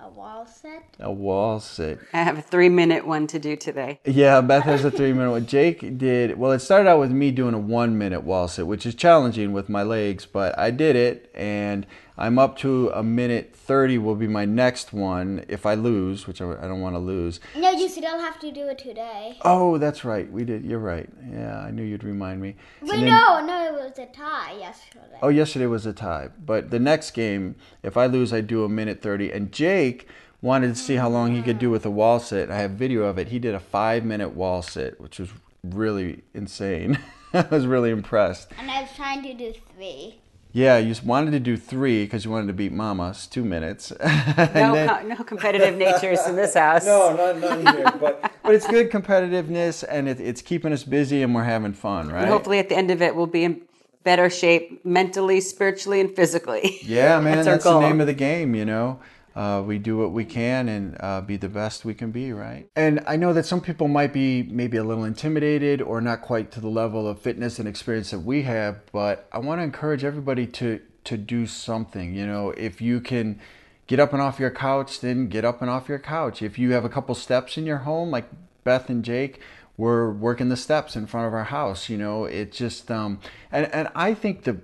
a 0.00 0.08
wall 0.08 0.46
set. 0.46 0.96
A 1.00 1.10
wall 1.10 1.60
sit. 1.60 1.98
I 2.12 2.22
have 2.22 2.38
a 2.38 2.42
three 2.42 2.68
minute 2.68 3.06
one 3.06 3.26
to 3.28 3.38
do 3.38 3.56
today. 3.56 4.00
Yeah, 4.04 4.40
Beth 4.40 4.64
has 4.64 4.84
a 4.84 4.90
three 4.90 5.12
minute 5.12 5.30
one. 5.30 5.46
Jake 5.46 5.98
did, 5.98 6.38
well, 6.38 6.52
it 6.52 6.60
started 6.60 6.88
out 6.88 7.00
with 7.00 7.10
me 7.10 7.30
doing 7.30 7.54
a 7.54 7.58
one 7.58 7.98
minute 7.98 8.22
wall 8.22 8.46
sit, 8.46 8.66
which 8.66 8.86
is 8.86 8.94
challenging 8.94 9.52
with 9.52 9.68
my 9.68 9.82
legs, 9.82 10.26
but 10.26 10.56
I 10.58 10.70
did 10.70 10.96
it 10.96 11.30
and 11.34 11.86
I'm 12.18 12.38
up 12.38 12.56
to 12.58 12.90
a 12.94 13.02
minute 13.02 13.54
30 13.54 13.98
will 13.98 14.14
be 14.14 14.26
my 14.26 14.46
next 14.46 14.92
one 14.92 15.44
if 15.48 15.66
I 15.66 15.74
lose, 15.74 16.26
which 16.26 16.40
I, 16.40 16.50
I 16.52 16.66
don't 16.66 16.80
want 16.80 16.94
to 16.94 16.98
lose. 16.98 17.40
No, 17.54 17.70
you 17.70 17.88
still 17.88 18.18
have 18.18 18.40
to 18.40 18.50
do 18.50 18.68
it 18.68 18.78
today. 18.78 19.36
Oh, 19.42 19.76
that's 19.76 20.04
right. 20.04 20.30
We 20.30 20.44
did. 20.44 20.64
You're 20.64 20.78
right. 20.78 21.08
Yeah, 21.30 21.58
I 21.60 21.70
knew 21.70 21.82
you'd 21.82 22.04
remind 22.04 22.40
me. 22.40 22.56
Wait, 22.80 22.90
then- 23.00 23.06
no, 23.06 23.44
no, 23.44 23.66
it 23.66 23.72
was 23.74 23.98
a 23.98 24.06
tie 24.06 24.56
yesterday. 24.58 25.18
Oh, 25.20 25.28
yesterday 25.28 25.66
was 25.66 25.84
a 25.84 25.92
tie. 25.92 26.30
But 26.44 26.70
the 26.70 26.78
next 26.78 27.10
game, 27.10 27.54
if 27.82 27.96
I 27.96 28.06
lose, 28.06 28.32
I 28.32 28.40
do 28.40 28.64
a 28.64 28.68
minute 28.68 29.02
30. 29.02 29.30
And 29.32 29.52
Jake 29.52 30.08
wanted 30.40 30.68
to 30.68 30.74
see 30.76 30.94
how 30.96 31.08
long 31.10 31.34
he 31.34 31.42
could 31.42 31.58
do 31.58 31.70
with 31.70 31.84
a 31.84 31.90
wall 31.90 32.18
sit. 32.18 32.50
I 32.50 32.56
have 32.58 32.72
video 32.72 33.02
of 33.04 33.18
it. 33.18 33.28
He 33.28 33.38
did 33.38 33.54
a 33.54 33.60
five 33.60 34.04
minute 34.04 34.30
wall 34.30 34.62
sit, 34.62 34.98
which 35.00 35.18
was 35.18 35.28
really 35.62 36.22
insane. 36.32 36.98
I 37.34 37.42
was 37.50 37.66
really 37.66 37.90
impressed. 37.90 38.48
And 38.58 38.70
I 38.70 38.82
was 38.82 38.90
trying 38.96 39.22
to 39.24 39.34
do 39.34 39.52
three. 39.74 40.20
Yeah, 40.56 40.78
you 40.78 40.88
just 40.88 41.04
wanted 41.04 41.32
to 41.32 41.40
do 41.40 41.58
three 41.58 42.04
because 42.04 42.24
you 42.24 42.30
wanted 42.30 42.46
to 42.46 42.54
beat 42.54 42.72
Mama's 42.72 43.26
two 43.26 43.44
minutes. 43.44 43.92
No, 44.00 44.74
then- 44.74 44.88
co- 44.88 45.02
no 45.06 45.16
competitive 45.16 45.76
natures 45.76 46.26
in 46.26 46.34
this 46.34 46.54
house. 46.54 46.86
no, 46.86 47.14
not 47.14 47.38
none 47.38 47.76
here. 47.76 47.92
But 48.00 48.32
but 48.42 48.54
it's 48.54 48.66
good 48.66 48.90
competitiveness 48.90 49.84
and 49.86 50.08
it, 50.08 50.18
it's 50.18 50.40
keeping 50.40 50.72
us 50.72 50.82
busy 50.82 51.22
and 51.22 51.34
we're 51.34 51.44
having 51.44 51.74
fun, 51.74 52.08
right? 52.08 52.22
And 52.22 52.30
hopefully 52.30 52.58
at 52.58 52.70
the 52.70 52.76
end 52.76 52.90
of 52.90 53.02
it, 53.02 53.14
we'll 53.14 53.26
be 53.26 53.44
in 53.44 53.60
better 54.02 54.30
shape 54.30 54.82
mentally, 54.82 55.42
spiritually, 55.42 56.00
and 56.00 56.16
physically. 56.16 56.78
Yeah, 56.82 57.20
man, 57.20 57.34
That's 57.36 57.46
that's, 57.46 57.66
our 57.66 57.82
the 57.82 57.88
name 57.88 58.00
of 58.00 58.06
the 58.06 58.14
game, 58.14 58.54
you 58.54 58.64
know. 58.64 58.98
Uh, 59.36 59.62
we 59.62 59.78
do 59.78 59.98
what 59.98 60.12
we 60.12 60.24
can 60.24 60.66
and 60.66 60.96
uh, 60.98 61.20
be 61.20 61.36
the 61.36 61.48
best 61.48 61.84
we 61.84 61.92
can 61.92 62.10
be, 62.10 62.32
right? 62.32 62.66
And 62.74 63.04
I 63.06 63.16
know 63.16 63.34
that 63.34 63.44
some 63.44 63.60
people 63.60 63.86
might 63.86 64.14
be 64.14 64.42
maybe 64.44 64.78
a 64.78 64.82
little 64.82 65.04
intimidated 65.04 65.82
or 65.82 66.00
not 66.00 66.22
quite 66.22 66.50
to 66.52 66.60
the 66.60 66.70
level 66.70 67.06
of 67.06 67.20
fitness 67.20 67.58
and 67.58 67.68
experience 67.68 68.12
that 68.12 68.20
we 68.20 68.42
have, 68.44 68.80
but 68.92 69.28
I 69.30 69.38
want 69.38 69.60
to 69.60 69.62
encourage 69.64 70.04
everybody 70.04 70.46
to 70.46 70.80
to 71.04 71.16
do 71.16 71.46
something. 71.46 72.14
You 72.14 72.26
know, 72.26 72.50
if 72.50 72.80
you 72.80 73.00
can 73.00 73.38
get 73.86 74.00
up 74.00 74.12
and 74.14 74.22
off 74.22 74.40
your 74.40 74.50
couch, 74.50 75.00
then 75.00 75.28
get 75.28 75.44
up 75.44 75.60
and 75.60 75.70
off 75.70 75.88
your 75.88 75.98
couch. 75.98 76.42
If 76.42 76.58
you 76.58 76.72
have 76.72 76.84
a 76.84 76.88
couple 76.88 77.14
steps 77.14 77.56
in 77.56 77.66
your 77.66 77.78
home, 77.78 78.10
like 78.10 78.28
Beth 78.64 78.88
and 78.88 79.04
Jake, 79.04 79.40
we're 79.76 80.10
working 80.10 80.48
the 80.48 80.56
steps 80.56 80.96
in 80.96 81.06
front 81.06 81.26
of 81.26 81.34
our 81.34 81.44
house 81.44 81.88
you 81.88 81.98
know 81.98 82.24
it 82.24 82.50
just 82.52 82.90
um 82.90 83.18
and 83.52 83.66
and 83.72 83.88
i 83.94 84.14
think 84.14 84.44
the 84.44 84.58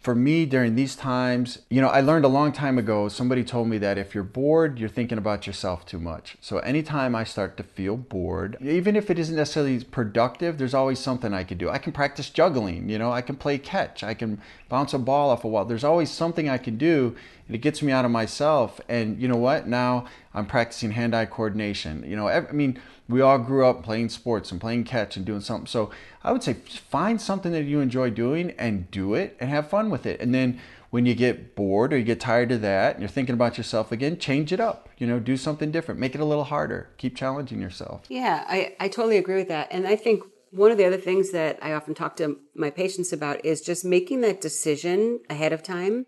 for 0.00 0.14
me 0.14 0.44
during 0.44 0.74
these 0.74 0.94
times 0.94 1.60
you 1.70 1.80
know 1.80 1.88
i 1.88 2.00
learned 2.00 2.24
a 2.24 2.28
long 2.28 2.52
time 2.52 2.78
ago 2.78 3.08
somebody 3.08 3.42
told 3.42 3.68
me 3.68 3.78
that 3.78 3.96
if 3.96 4.14
you're 4.14 4.24
bored 4.24 4.78
you're 4.78 4.88
thinking 4.88 5.18
about 5.18 5.46
yourself 5.46 5.84
too 5.86 5.98
much. 5.98 6.36
So 6.40 6.58
anytime 6.58 7.14
i 7.14 7.24
start 7.24 7.56
to 7.56 7.62
feel 7.62 7.96
bored 7.96 8.56
even 8.60 8.96
if 8.96 9.10
it 9.10 9.18
isn't 9.18 9.36
necessarily 9.36 9.82
productive 9.84 10.58
there's 10.58 10.74
always 10.74 10.98
something 10.98 11.32
i 11.32 11.44
can 11.44 11.58
do. 11.58 11.70
I 11.70 11.78
can 11.78 11.92
practice 11.92 12.30
juggling 12.30 12.88
you 12.88 12.98
know 12.98 13.10
i 13.10 13.22
can 13.22 13.36
play 13.36 13.58
catch 13.58 14.02
i 14.02 14.14
can 14.14 14.40
bounce 14.68 14.92
a 14.92 14.98
ball 14.98 15.30
off 15.30 15.44
a 15.44 15.48
wall. 15.48 15.64
There's 15.64 15.84
always 15.84 16.10
something 16.10 16.48
i 16.48 16.58
can 16.58 16.76
do 16.76 17.16
and 17.46 17.54
it 17.54 17.58
gets 17.58 17.82
me 17.82 17.92
out 17.92 18.04
of 18.04 18.10
myself. 18.10 18.78
And 18.90 19.20
you 19.20 19.28
know 19.28 19.36
what? 19.36 19.66
Now 19.66 20.06
i'm 20.34 20.46
practicing 20.46 20.92
hand-eye 20.92 21.26
coordination. 21.26 22.04
You 22.06 22.16
know 22.16 22.28
i 22.28 22.52
mean 22.52 22.80
we 23.08 23.20
all 23.20 23.38
grew 23.38 23.66
up 23.66 23.82
playing 23.82 24.10
sports 24.10 24.52
and 24.52 24.60
playing 24.60 24.84
catch 24.84 25.16
and 25.16 25.24
doing 25.24 25.40
something. 25.40 25.66
So 25.66 25.90
i 26.22 26.32
would 26.32 26.42
say 26.42 26.54
find 26.54 27.20
something 27.20 27.52
that 27.52 27.64
you 27.64 27.80
enjoy 27.80 28.10
doing 28.10 28.50
and 28.58 28.90
do 28.90 29.14
it 29.14 29.36
and 29.40 29.50
have 29.50 29.70
fun 29.70 29.90
with 29.90 30.06
it. 30.06 30.20
And 30.20 30.34
then 30.34 30.60
when 30.90 31.06
you 31.06 31.14
get 31.14 31.54
bored 31.54 31.92
or 31.92 31.98
you 31.98 32.04
get 32.04 32.20
tired 32.20 32.52
of 32.52 32.60
that 32.62 32.94
and 32.94 33.02
you're 33.02 33.08
thinking 33.08 33.34
about 33.34 33.58
yourself 33.58 33.92
again 33.92 34.18
change 34.18 34.54
it 34.54 34.60
up 34.60 34.88
you 34.98 35.06
know 35.06 35.18
do 35.18 35.36
something 35.36 35.70
different. 35.70 36.00
Make 36.00 36.14
it 36.14 36.20
a 36.20 36.24
little 36.24 36.44
harder. 36.44 36.90
Keep 36.98 37.16
challenging 37.16 37.60
yourself. 37.60 38.02
Yeah, 38.08 38.44
I, 38.46 38.76
I 38.80 38.88
totally 38.88 39.16
agree 39.16 39.36
with 39.36 39.48
that. 39.48 39.68
And 39.70 39.86
I 39.86 39.96
think 39.96 40.24
one 40.50 40.70
of 40.70 40.78
the 40.78 40.84
other 40.84 40.96
things 40.96 41.30
that 41.30 41.58
I 41.62 41.72
often 41.72 41.94
talk 41.94 42.16
to 42.16 42.38
my 42.54 42.70
patients 42.70 43.12
about 43.12 43.44
is 43.44 43.60
just 43.60 43.84
making 43.84 44.20
that 44.22 44.40
decision 44.40 45.20
ahead 45.30 45.52
of 45.52 45.62
time 45.62 46.06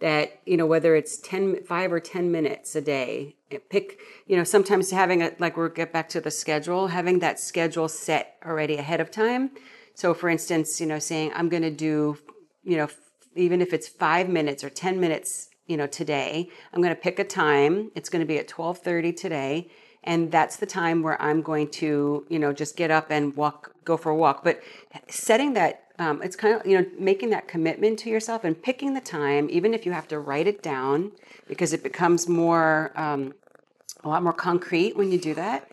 that, 0.00 0.40
you 0.46 0.56
know, 0.56 0.66
whether 0.66 0.94
it's 0.94 1.18
10, 1.18 1.64
five 1.64 1.92
or 1.92 2.00
10 2.00 2.30
minutes 2.30 2.74
a 2.74 2.80
day, 2.80 3.36
pick, 3.58 3.98
you 4.26 4.36
know, 4.36 4.44
sometimes 4.44 4.90
having 4.90 5.22
a, 5.22 5.32
like 5.38 5.56
we'll 5.56 5.68
get 5.68 5.92
back 5.92 6.08
to 6.10 6.20
the 6.20 6.30
schedule, 6.30 6.88
having 6.88 7.18
that 7.20 7.40
schedule 7.40 7.88
set 7.88 8.36
already 8.44 8.76
ahead 8.76 9.00
of 9.00 9.10
time. 9.10 9.50
So 9.94 10.14
for 10.14 10.28
instance, 10.28 10.80
you 10.80 10.86
know, 10.86 10.98
saying 10.98 11.32
I'm 11.34 11.48
going 11.48 11.62
to 11.62 11.70
do, 11.70 12.16
you 12.62 12.76
know, 12.76 12.88
even 13.34 13.60
if 13.60 13.72
it's 13.72 13.88
five 13.88 14.28
minutes 14.28 14.64
or 14.64 14.70
10 14.70 15.00
minutes, 15.00 15.48
you 15.66 15.76
know, 15.76 15.86
today, 15.86 16.48
I'm 16.72 16.80
going 16.80 16.94
to 16.94 17.00
pick 17.00 17.18
a 17.18 17.24
time. 17.24 17.90
It's 17.94 18.08
going 18.08 18.20
to 18.20 18.26
be 18.26 18.38
at 18.38 18.50
1230 18.50 19.12
today 19.12 19.70
and 20.04 20.30
that's 20.30 20.56
the 20.56 20.66
time 20.66 21.02
where 21.02 21.20
I'm 21.20 21.42
going 21.42 21.68
to, 21.72 22.24
you 22.28 22.38
know, 22.38 22.52
just 22.52 22.76
get 22.76 22.90
up 22.90 23.10
and 23.10 23.36
walk, 23.36 23.74
go 23.84 23.96
for 23.96 24.10
a 24.10 24.16
walk. 24.16 24.42
But 24.42 24.62
setting 25.08 25.52
that, 25.54 25.84
um, 25.98 26.22
it's 26.22 26.36
kind 26.36 26.58
of, 26.58 26.66
you 26.66 26.80
know, 26.80 26.86
making 26.98 27.30
that 27.30 27.48
commitment 27.48 27.98
to 28.00 28.10
yourself 28.10 28.44
and 28.44 28.60
picking 28.60 28.94
the 28.94 29.00
time, 29.00 29.48
even 29.50 29.74
if 29.74 29.84
you 29.84 29.92
have 29.92 30.08
to 30.08 30.18
write 30.18 30.46
it 30.46 30.62
down, 30.62 31.12
because 31.48 31.74
it 31.74 31.82
becomes 31.82 32.28
more, 32.28 32.92
um, 32.94 33.34
a 34.04 34.08
lot 34.08 34.22
more 34.22 34.32
concrete 34.32 34.96
when 34.96 35.10
you 35.12 35.18
do 35.18 35.34
that. 35.34 35.70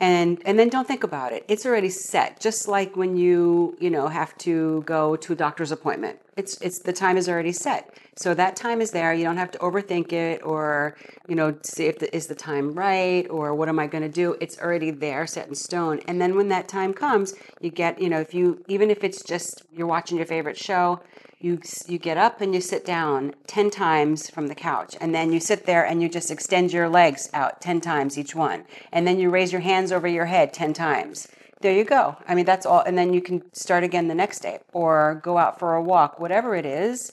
And 0.00 0.40
and 0.44 0.56
then 0.58 0.68
don't 0.68 0.86
think 0.86 1.02
about 1.02 1.32
it. 1.32 1.44
It's 1.48 1.66
already 1.66 1.90
set. 1.90 2.38
Just 2.38 2.68
like 2.68 2.96
when 2.96 3.16
you, 3.16 3.76
you 3.80 3.90
know, 3.90 4.06
have 4.06 4.36
to 4.38 4.82
go 4.86 5.16
to 5.16 5.32
a 5.32 5.36
doctor's 5.36 5.72
appointment. 5.72 6.20
It's 6.36 6.60
it's 6.60 6.78
the 6.78 6.92
time 6.92 7.16
is 7.16 7.28
already 7.28 7.50
set. 7.50 7.92
So 8.14 8.32
that 8.34 8.54
time 8.54 8.80
is 8.80 8.92
there. 8.92 9.12
You 9.12 9.24
don't 9.24 9.36
have 9.36 9.50
to 9.52 9.58
overthink 9.58 10.12
it 10.12 10.40
or, 10.44 10.96
you 11.28 11.34
know, 11.34 11.56
see 11.62 11.86
if 11.86 11.98
the, 11.98 12.14
is 12.14 12.26
the 12.26 12.34
time 12.34 12.74
right 12.74 13.28
or 13.28 13.54
what 13.54 13.68
am 13.68 13.78
I 13.78 13.86
going 13.86 14.02
to 14.02 14.08
do? 14.08 14.36
It's 14.40 14.58
already 14.58 14.90
there, 14.90 15.26
set 15.26 15.48
in 15.48 15.54
stone. 15.54 16.00
And 16.08 16.20
then 16.20 16.36
when 16.36 16.48
that 16.48 16.68
time 16.68 16.92
comes, 16.92 17.34
you 17.60 17.70
get, 17.70 18.00
you 18.00 18.08
know, 18.08 18.20
if 18.20 18.34
you 18.34 18.64
even 18.68 18.90
if 18.90 19.02
it's 19.02 19.22
just 19.24 19.62
you're 19.72 19.88
watching 19.88 20.16
your 20.16 20.26
favorite 20.26 20.56
show, 20.56 21.00
you 21.40 21.60
you 21.86 21.98
get 21.98 22.16
up 22.16 22.40
and 22.40 22.54
you 22.54 22.60
sit 22.60 22.84
down 22.84 23.34
10 23.46 23.70
times 23.70 24.28
from 24.28 24.48
the 24.48 24.54
couch 24.54 24.96
and 25.00 25.14
then 25.14 25.32
you 25.32 25.38
sit 25.38 25.66
there 25.66 25.84
and 25.84 26.02
you 26.02 26.08
just 26.08 26.30
extend 26.30 26.72
your 26.72 26.88
legs 26.88 27.30
out 27.32 27.60
10 27.60 27.80
times 27.80 28.18
each 28.18 28.34
one 28.34 28.64
and 28.92 29.06
then 29.06 29.18
you 29.18 29.30
raise 29.30 29.52
your 29.52 29.60
hands 29.60 29.92
over 29.92 30.08
your 30.08 30.26
head 30.26 30.52
10 30.52 30.72
times. 30.72 31.28
There 31.60 31.72
you 31.72 31.84
go. 31.84 32.16
I 32.26 32.34
mean 32.34 32.44
that's 32.44 32.66
all 32.66 32.80
and 32.80 32.98
then 32.98 33.12
you 33.12 33.20
can 33.20 33.42
start 33.54 33.84
again 33.84 34.08
the 34.08 34.14
next 34.14 34.40
day 34.40 34.58
or 34.72 35.20
go 35.22 35.38
out 35.38 35.58
for 35.58 35.74
a 35.74 35.82
walk 35.82 36.18
whatever 36.18 36.56
it 36.56 36.66
is. 36.66 37.12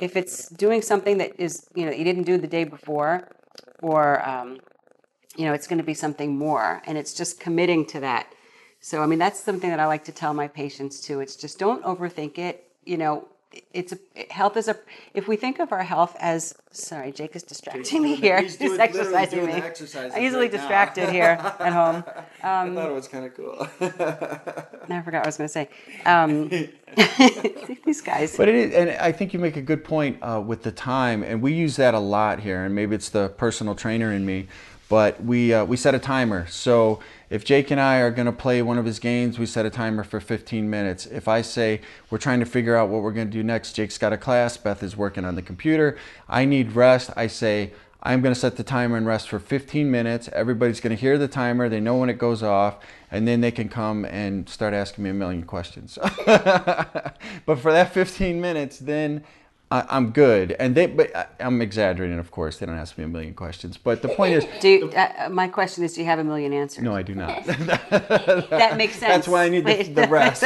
If 0.00 0.16
it's 0.16 0.48
doing 0.48 0.80
something 0.80 1.18
that 1.18 1.38
is 1.38 1.68
you 1.74 1.84
know 1.84 1.92
you 1.92 2.04
didn't 2.04 2.24
do 2.24 2.38
the 2.38 2.46
day 2.46 2.64
before 2.64 3.28
or 3.82 4.26
um, 4.26 4.58
you 5.36 5.44
know 5.44 5.52
it's 5.52 5.66
going 5.66 5.78
to 5.78 5.84
be 5.84 5.94
something 5.94 6.38
more 6.38 6.82
and 6.86 6.96
it's 6.96 7.12
just 7.12 7.40
committing 7.40 7.84
to 7.86 8.00
that. 8.00 8.32
So 8.80 9.02
i 9.02 9.06
mean 9.06 9.18
that's 9.18 9.40
something 9.40 9.68
that 9.68 9.80
i 9.80 9.86
like 9.86 10.04
to 10.04 10.12
tell 10.12 10.32
my 10.32 10.48
patients 10.48 11.02
too. 11.02 11.20
It's 11.20 11.36
just 11.36 11.58
don't 11.58 11.84
overthink 11.84 12.38
it. 12.38 12.62
You 12.84 12.96
know 12.96 13.28
it's 13.72 13.92
a 13.92 13.98
health 14.32 14.56
is 14.56 14.68
a 14.68 14.76
if 15.14 15.28
we 15.28 15.36
think 15.36 15.58
of 15.60 15.72
our 15.72 15.82
health 15.84 16.16
as 16.20 16.54
sorry 16.70 17.12
jake 17.12 17.34
is 17.36 17.42
distracting 17.42 18.02
me 18.02 18.14
here 18.16 18.40
He's 18.42 18.56
he's, 18.56 18.78
exercising 18.78 19.40
doing 19.40 19.54
me 19.54 19.60
exercises 19.62 20.12
i'm 20.14 20.22
easily 20.22 20.42
right 20.42 20.52
now. 20.52 20.58
distracted 20.58 21.08
here 21.10 21.38
at 21.60 21.72
home 21.72 22.04
i 22.42 22.68
thought 22.74 22.90
it 22.90 22.94
was 22.94 23.08
kind 23.08 23.24
of 23.26 23.34
cool 23.36 23.56
i 23.80 25.02
forgot 25.02 25.20
what 25.20 25.24
i 25.24 25.26
was 25.26 25.36
going 25.36 25.48
to 25.48 25.52
say 25.52 25.68
um, 26.06 26.48
these 27.84 28.00
guys 28.00 28.36
But 28.36 28.48
it 28.48 28.54
is, 28.54 28.74
and 28.74 28.90
I 28.90 29.12
think 29.12 29.32
you 29.34 29.38
make 29.38 29.56
a 29.56 29.62
good 29.62 29.84
point 29.84 30.18
uh, 30.22 30.42
with 30.44 30.62
the 30.62 30.72
time, 30.72 31.22
and 31.22 31.42
we 31.42 31.52
use 31.52 31.76
that 31.76 31.94
a 31.94 31.98
lot 31.98 32.40
here. 32.40 32.64
And 32.64 32.74
maybe 32.74 32.94
it's 32.94 33.08
the 33.10 33.28
personal 33.30 33.74
trainer 33.74 34.12
in 34.12 34.24
me, 34.26 34.48
but 34.88 35.22
we 35.22 35.52
uh, 35.52 35.64
we 35.64 35.76
set 35.76 35.94
a 35.94 35.98
timer. 35.98 36.46
So 36.46 37.00
if 37.28 37.44
Jake 37.44 37.70
and 37.70 37.80
I 37.80 37.98
are 37.98 38.10
going 38.10 38.26
to 38.26 38.32
play 38.32 38.62
one 38.62 38.78
of 38.78 38.84
his 38.84 38.98
games, 38.98 39.38
we 39.38 39.46
set 39.46 39.66
a 39.66 39.70
timer 39.70 40.04
for 40.04 40.20
15 40.20 40.68
minutes. 40.68 41.06
If 41.06 41.28
I 41.28 41.42
say 41.42 41.80
we're 42.10 42.18
trying 42.18 42.40
to 42.40 42.46
figure 42.46 42.76
out 42.76 42.88
what 42.88 43.02
we're 43.02 43.12
going 43.12 43.26
to 43.26 43.32
do 43.32 43.42
next, 43.42 43.72
Jake's 43.72 43.98
got 43.98 44.12
a 44.12 44.16
class, 44.16 44.56
Beth 44.56 44.82
is 44.82 44.96
working 44.96 45.24
on 45.24 45.34
the 45.34 45.42
computer, 45.42 45.96
I 46.28 46.44
need 46.44 46.72
rest, 46.72 47.10
I 47.16 47.26
say 47.26 47.72
I'm 48.02 48.22
going 48.22 48.32
to 48.32 48.38
set 48.38 48.56
the 48.56 48.62
timer 48.62 48.96
and 48.96 49.04
rest 49.04 49.28
for 49.28 49.40
15 49.40 49.90
minutes. 49.90 50.28
Everybody's 50.32 50.80
going 50.80 50.94
to 50.94 51.00
hear 51.00 51.18
the 51.18 51.26
timer, 51.26 51.68
they 51.68 51.80
know 51.80 51.96
when 51.96 52.08
it 52.08 52.18
goes 52.18 52.40
off, 52.40 52.78
and 53.10 53.26
then 53.26 53.40
they 53.40 53.50
can 53.50 53.68
come 53.68 54.04
and 54.04 54.48
start 54.48 54.74
asking 54.74 55.02
me 55.02 55.10
a 55.10 55.14
million 55.14 55.42
questions. 55.42 55.98
but 56.26 57.58
for 57.58 57.72
that 57.72 57.92
15 57.92 58.40
minutes, 58.40 58.78
then 58.78 59.24
I, 59.68 59.84
I'm 59.88 60.10
good. 60.10 60.52
And 60.52 60.76
they, 60.76 60.86
but 60.86 61.14
I- 61.16 61.26
I'm 61.40 61.60
exaggerating, 61.60 62.18
of 62.20 62.30
course. 62.30 62.58
They 62.58 62.66
don't 62.66 62.78
ask 62.78 62.96
me 62.96 63.04
a 63.04 63.08
million 63.08 63.34
questions. 63.34 63.76
But 63.76 64.00
the 64.00 64.08
point 64.08 64.34
is, 64.34 64.46
Do 64.60 64.68
you, 64.68 64.90
uh, 64.90 65.28
my 65.30 65.48
question 65.48 65.82
is, 65.82 65.94
do 65.94 66.00
you 66.00 66.06
have 66.06 66.20
a 66.20 66.24
million 66.24 66.52
answers? 66.52 66.84
no, 66.84 66.94
I 66.94 67.02
do 67.02 67.14
not. 67.16 67.44
that 67.46 68.74
makes 68.76 68.94
sense. 68.94 69.12
That's 69.12 69.28
why 69.28 69.44
I 69.44 69.48
need 69.48 69.66
the, 69.66 69.82
the 69.82 70.06
rest. 70.08 70.42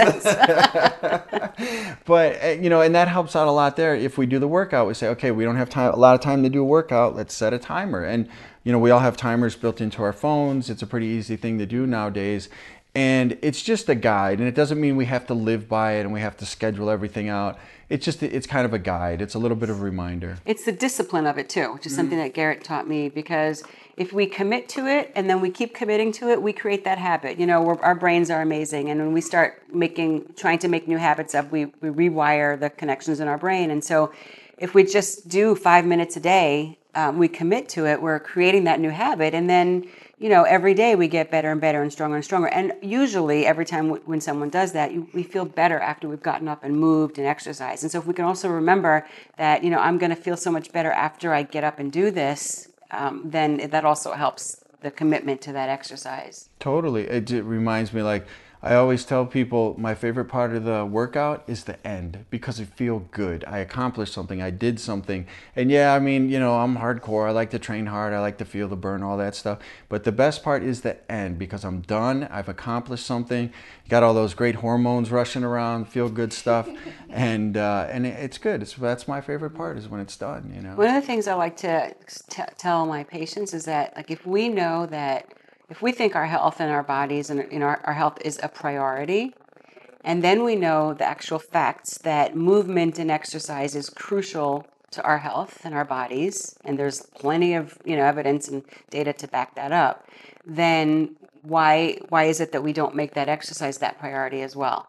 but 2.07 2.43
uh, 2.43 2.49
you 2.61 2.71
know, 2.71 2.81
and 2.81 2.95
that 2.95 3.09
helps 3.09 3.37
out 3.37 3.47
a 3.47 3.51
lot 3.51 3.77
there. 3.77 3.95
If 3.95 4.17
we 4.17 4.27
do 4.27 4.39
the 4.39 4.49
workout, 4.49 4.87
we 4.87 4.95
say, 4.95 5.09
okay, 5.09 5.31
we 5.31 5.45
don't 5.45 5.57
have 5.57 5.69
time, 5.69 5.93
a 5.93 5.97
lot 5.97 6.15
of 6.15 6.21
time 6.21 6.43
to 6.43 6.49
do 6.49 6.63
a 6.63 6.65
workout. 6.65 7.15
Let's 7.15 7.35
set 7.35 7.53
a 7.53 7.59
timer, 7.59 8.05
and 8.05 8.29
you 8.65 8.73
know, 8.73 8.79
we 8.79 8.91
all 8.91 9.01
have 9.01 9.17
timers 9.17 9.57
built 9.57 9.81
into 9.81 10.03
our 10.03 10.13
phones. 10.13 10.71
It's 10.71 10.83
a 10.83 10.87
pretty 10.87 11.07
easy 11.07 11.37
thing 11.37 11.59
to 11.59 11.67
do 11.67 11.87
nowadays. 11.87 12.49
And 12.95 13.39
it's 13.43 13.63
just 13.63 13.89
a 13.89 13.95
guide, 13.95 14.39
and 14.41 14.49
it 14.49 14.55
doesn't 14.55 14.81
mean 14.81 14.97
we 14.97 15.05
have 15.05 15.27
to 15.29 15.35
live 15.35 15.69
by 15.69 15.93
it 15.93 16.01
and 16.01 16.13
we 16.13 16.21
have 16.21 16.37
to 16.39 16.47
schedule 16.47 16.91
everything 16.91 17.29
out. 17.29 17.59
It's 17.91 18.05
just 18.05 18.23
it's 18.23 18.47
kind 18.47 18.65
of 18.65 18.73
a 18.73 18.79
guide. 18.79 19.21
It's 19.21 19.35
a 19.35 19.39
little 19.39 19.57
bit 19.57 19.69
of 19.69 19.81
a 19.81 19.85
reminder. 19.85 20.39
It's 20.47 20.65
the 20.65 20.73
discipline 20.73 21.27
of 21.27 21.39
it 21.39 21.49
too, 21.49 21.75
which 21.75 21.87
is 21.87 21.95
something 21.95 22.19
Mm. 22.19 22.23
that 22.23 22.35
Garrett 22.35 22.63
taught 22.63 22.87
me 22.89 23.09
because 23.09 23.65
if 23.97 24.13
we 24.13 24.27
commit 24.27 24.69
to 24.71 24.87
it 24.87 25.11
and 25.17 25.29
then 25.29 25.41
we 25.41 25.51
keep 25.51 25.75
committing 25.75 26.13
to 26.13 26.31
it, 26.31 26.41
we 26.41 26.53
create 26.53 26.85
that 26.85 26.99
habit. 26.99 27.39
You 27.39 27.47
know, 27.47 27.61
we're, 27.61 27.81
our 27.81 27.97
brains 27.97 28.31
are 28.31 28.41
amazing, 28.43 28.89
and 28.91 29.01
when 29.01 29.13
we 29.13 29.21
start 29.21 29.63
making, 29.75 30.33
trying 30.37 30.59
to 30.61 30.69
make 30.69 30.87
new 30.87 30.97
habits 30.99 31.35
up, 31.35 31.51
we, 31.51 31.67
we 31.83 31.89
rewire 31.91 32.59
the 32.59 32.71
connections 32.71 33.19
in 33.21 33.27
our 33.29 33.37
brain. 33.37 33.71
And 33.73 33.83
so, 33.85 34.13
if 34.57 34.73
we 34.75 34.85
just 34.85 35.29
do 35.29 35.55
five 35.55 35.85
minutes 35.85 36.17
a 36.17 36.21
day, 36.21 36.79
um, 36.95 37.19
we 37.19 37.29
commit 37.29 37.69
to 37.71 37.87
it, 37.87 38.01
we're 38.01 38.21
creating 38.21 38.65
that 38.65 38.79
new 38.79 38.91
habit, 38.91 39.35
and 39.35 39.51
then 39.51 39.87
you 40.21 40.29
know, 40.29 40.43
every 40.43 40.75
day 40.75 40.95
we 40.97 41.09
get 41.09 41.31
better 41.31 41.51
and 41.51 41.63
better 41.63 41.83
and 41.83 41.91
stronger 41.91 42.17
and 42.17 42.25
stronger. 42.25 42.49
And 42.49 42.75
usually, 42.83 43.47
every 43.47 43.65
time 43.65 43.87
w- 43.89 44.03
when 44.05 44.21
someone 44.21 44.51
does 44.51 44.73
that, 44.73 44.93
you, 44.93 45.09
we 45.15 45.23
feel 45.23 45.47
better 45.47 45.81
after 45.81 46.11
we've 46.11 46.23
gotten 46.23 46.47
up 46.47 46.63
and 46.63 46.77
moved 46.77 47.17
and 47.17 47.27
exercised. 47.27 47.83
And 47.83 47.91
so, 47.91 47.99
if 47.99 48.07
we 48.07 48.13
can 48.13 48.27
also 48.27 48.51
remember 48.51 49.07
that, 49.39 49.65
you 49.65 49.71
know, 49.71 49.79
I'm 49.79 49.97
going 49.97 50.11
to 50.11 50.17
feel 50.17 50.37
so 50.37 50.51
much 50.51 50.73
better 50.73 50.93
after 50.93 51.33
I 51.33 51.43
get 51.43 51.65
up 51.65 51.79
and 51.79 51.91
do 51.91 52.11
this, 52.11 52.69
um, 52.91 53.23
then 53.25 53.71
that 53.71 53.87
also 53.87 54.13
helps 54.13 54.63
the 54.83 54.91
commitment 54.91 55.41
to 55.43 55.53
that 55.53 55.71
exercise. 55.71 56.51
Totally. 56.59 57.05
It, 57.05 57.27
j- 57.27 57.41
reminds 57.41 57.95
me 57.95 58.03
like 58.03 58.27
I 58.63 58.75
always 58.75 59.07
tell 59.07 59.25
people 59.25 59.75
my 59.79 59.95
favorite 59.95 60.27
part 60.27 60.55
of 60.55 60.65
the 60.65 60.85
workout 60.85 61.43
is 61.47 61.65
the 61.65 61.85
end 61.87 62.27
because 62.29 62.61
it 62.61 62.69
feel 62.69 63.07
good. 63.11 63.43
I 63.47 63.59
accomplished 63.59 64.13
something. 64.13 64.43
I 64.43 64.51
did 64.51 64.79
something. 64.79 65.27
And 65.57 65.71
yeah, 65.71 65.95
I 65.95 65.99
mean, 65.99 66.29
you 66.29 66.39
know, 66.39 66.57
I'm 66.57 66.77
hardcore. 66.77 67.27
I 67.27 67.31
like 67.31 67.51
to 67.51 67.59
train 67.59 67.87
hard. 67.87 68.13
I 68.13 68.21
like 68.21 68.37
to 68.37 68.45
feel 68.45 68.69
the 68.69 68.77
burn, 68.77 69.03
all 69.03 69.17
that 69.17 69.35
stuff. 69.35 69.61
But 69.89 70.05
the 70.05 70.13
best 70.13 70.43
part 70.43 70.63
is 70.63 70.83
the 70.83 70.99
end 71.11 71.39
because 71.39 71.65
I'm 71.65 71.81
done. 71.81 72.25
I've 72.25 72.51
accomplished 72.51 73.07
something. 73.07 73.51
Got 73.89 74.03
all 74.03 74.13
those 74.13 74.35
great 74.35 74.57
hormones 74.57 75.11
rushing 75.11 75.43
around, 75.43 75.89
feel 75.89 76.11
good 76.11 76.33
stuff, 76.33 76.69
and 77.09 77.57
uh, 77.57 77.89
and 77.91 78.07
it's 78.07 78.39
good. 78.39 78.63
It's 78.63 78.75
that's 78.75 79.09
my 79.09 79.21
favorite 79.21 79.51
part 79.51 79.79
is 79.79 79.89
when 79.89 80.01
it's 80.01 80.17
done. 80.17 80.53
You 80.55 80.63
know. 80.63 80.75
One 80.77 80.89
of 80.89 80.95
the 80.95 81.07
things 81.07 81.27
I 81.27 81.35
like 81.35 81.57
to 81.59 81.95
t- 82.29 82.43
tell 82.57 82.87
my 82.87 83.05
patients 83.05 83.53
is 83.53 83.65
that, 83.65 83.97
like, 83.97 84.11
if 84.11 84.27
we 84.27 84.49
know 84.49 84.87
that, 84.87 85.33
if 85.71 85.81
we 85.81 85.93
think 85.93 86.17
our 86.17 86.27
health 86.27 86.61
and 86.61 86.71
our 86.71 86.83
bodies 86.83 87.31
and 87.31 87.51
you 87.51 87.61
know, 87.61 87.67
our, 87.67 87.81
our 87.85 87.95
health 87.95 88.19
is 88.23 88.39
a 88.43 88.49
priority, 88.49 89.35
and 90.05 90.23
then 90.23 90.43
we 90.43 90.57
know 90.57 90.93
the 90.95 91.05
actual 91.05 91.39
facts 91.39 91.99
that 91.99 92.35
movement 92.35 92.99
and 92.99 93.11
exercise 93.11 93.75
is 93.77 93.89
crucial 93.89 94.67
to 94.91 95.03
our 95.03 95.19
health 95.19 95.65
and 95.65 95.73
our 95.75 95.85
bodies, 95.85 96.57
and 96.65 96.79
there's 96.79 97.03
plenty 97.15 97.55
of 97.55 97.79
you 97.85 97.97
know 97.97 98.05
evidence 98.05 98.49
and 98.49 98.65
data 98.91 99.13
to 99.13 99.29
back 99.29 99.55
that 99.55 99.73
up, 99.73 100.07
then 100.45 101.17
why 101.43 101.99
why 102.09 102.25
is 102.25 102.41
it 102.41 102.53
that 102.53 102.63
we 102.63 102.73
don't 102.73 102.95
make 102.95 103.15
that 103.15 103.29
exercise 103.29 103.79
that 103.79 103.99
priority 103.99 104.43
as 104.43 104.57
well? 104.57 104.89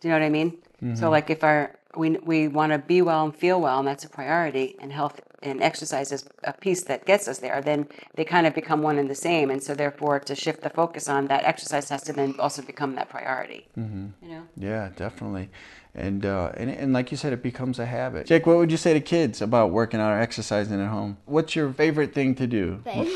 Do 0.00 0.08
you 0.08 0.14
know 0.14 0.18
what 0.18 0.26
I 0.26 0.30
mean? 0.30 0.58
So 0.80 0.86
mm-hmm. 0.86 1.06
like 1.06 1.30
if 1.30 1.44
our 1.44 1.76
we 1.96 2.10
we 2.10 2.48
want 2.48 2.72
to 2.72 2.78
be 2.78 3.02
well 3.02 3.24
and 3.24 3.36
feel 3.36 3.60
well, 3.60 3.78
and 3.78 3.86
that's 3.86 4.04
a 4.04 4.08
priority, 4.08 4.76
and 4.80 4.92
health 4.92 5.20
and 5.42 5.62
exercise 5.62 6.12
is 6.12 6.24
a 6.44 6.52
piece 6.52 6.84
that 6.84 7.04
gets 7.04 7.28
us 7.28 7.38
there. 7.38 7.60
Then 7.60 7.86
they 8.14 8.24
kind 8.24 8.46
of 8.46 8.54
become 8.54 8.82
one 8.82 8.98
and 8.98 9.08
the 9.08 9.14
same, 9.14 9.50
and 9.50 9.62
so 9.62 9.74
therefore 9.74 10.20
to 10.20 10.34
shift 10.34 10.62
the 10.62 10.70
focus 10.70 11.08
on 11.08 11.26
that 11.28 11.44
exercise 11.44 11.88
has 11.88 12.02
to 12.04 12.12
then 12.12 12.34
also 12.38 12.62
become 12.62 12.94
that 12.96 13.08
priority. 13.08 13.66
Mm-hmm. 13.78 14.06
You 14.22 14.28
know. 14.30 14.42
Yeah, 14.56 14.90
definitely. 14.96 15.50
And, 15.94 16.24
uh, 16.24 16.52
and 16.56 16.70
and 16.70 16.92
like 16.94 17.10
you 17.10 17.18
said, 17.18 17.32
it 17.34 17.42
becomes 17.42 17.78
a 17.78 17.84
habit. 17.84 18.26
Jake, 18.26 18.46
what 18.46 18.56
would 18.56 18.70
you 18.70 18.78
say 18.78 18.94
to 18.94 19.00
kids 19.00 19.42
about 19.42 19.70
working 19.72 20.00
out 20.00 20.12
or 20.12 20.18
exercising 20.20 20.80
at 20.80 20.88
home? 20.88 21.18
What's 21.26 21.54
your 21.54 21.70
favorite 21.72 22.14
thing 22.14 22.34
to 22.36 22.46
do 22.46 22.80
Favorite? 22.84 23.12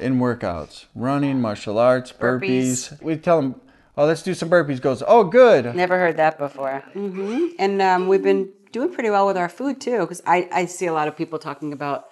in 0.00 0.18
workouts? 0.18 0.84
Running, 0.94 1.40
martial 1.40 1.78
arts, 1.78 2.12
burpees. 2.12 2.92
Burpees. 2.92 3.02
We 3.02 3.16
tell 3.16 3.40
them, 3.40 3.60
oh, 3.96 4.04
let's 4.04 4.22
do 4.22 4.34
some 4.34 4.50
burpees. 4.50 4.82
Goes, 4.82 5.02
oh, 5.06 5.24
good. 5.24 5.74
Never 5.74 5.98
heard 5.98 6.18
that 6.18 6.36
before. 6.36 6.80
hmm 6.92 7.46
And 7.58 7.80
um, 7.80 8.06
we've 8.06 8.22
been 8.22 8.50
doing 8.72 8.92
pretty 8.92 9.10
well 9.10 9.26
with 9.26 9.36
our 9.36 9.48
food 9.48 9.80
too, 9.80 10.00
because 10.00 10.22
I, 10.26 10.48
I 10.52 10.66
see 10.66 10.86
a 10.86 10.92
lot 10.92 11.08
of 11.08 11.16
people 11.16 11.38
talking 11.38 11.72
about, 11.72 12.08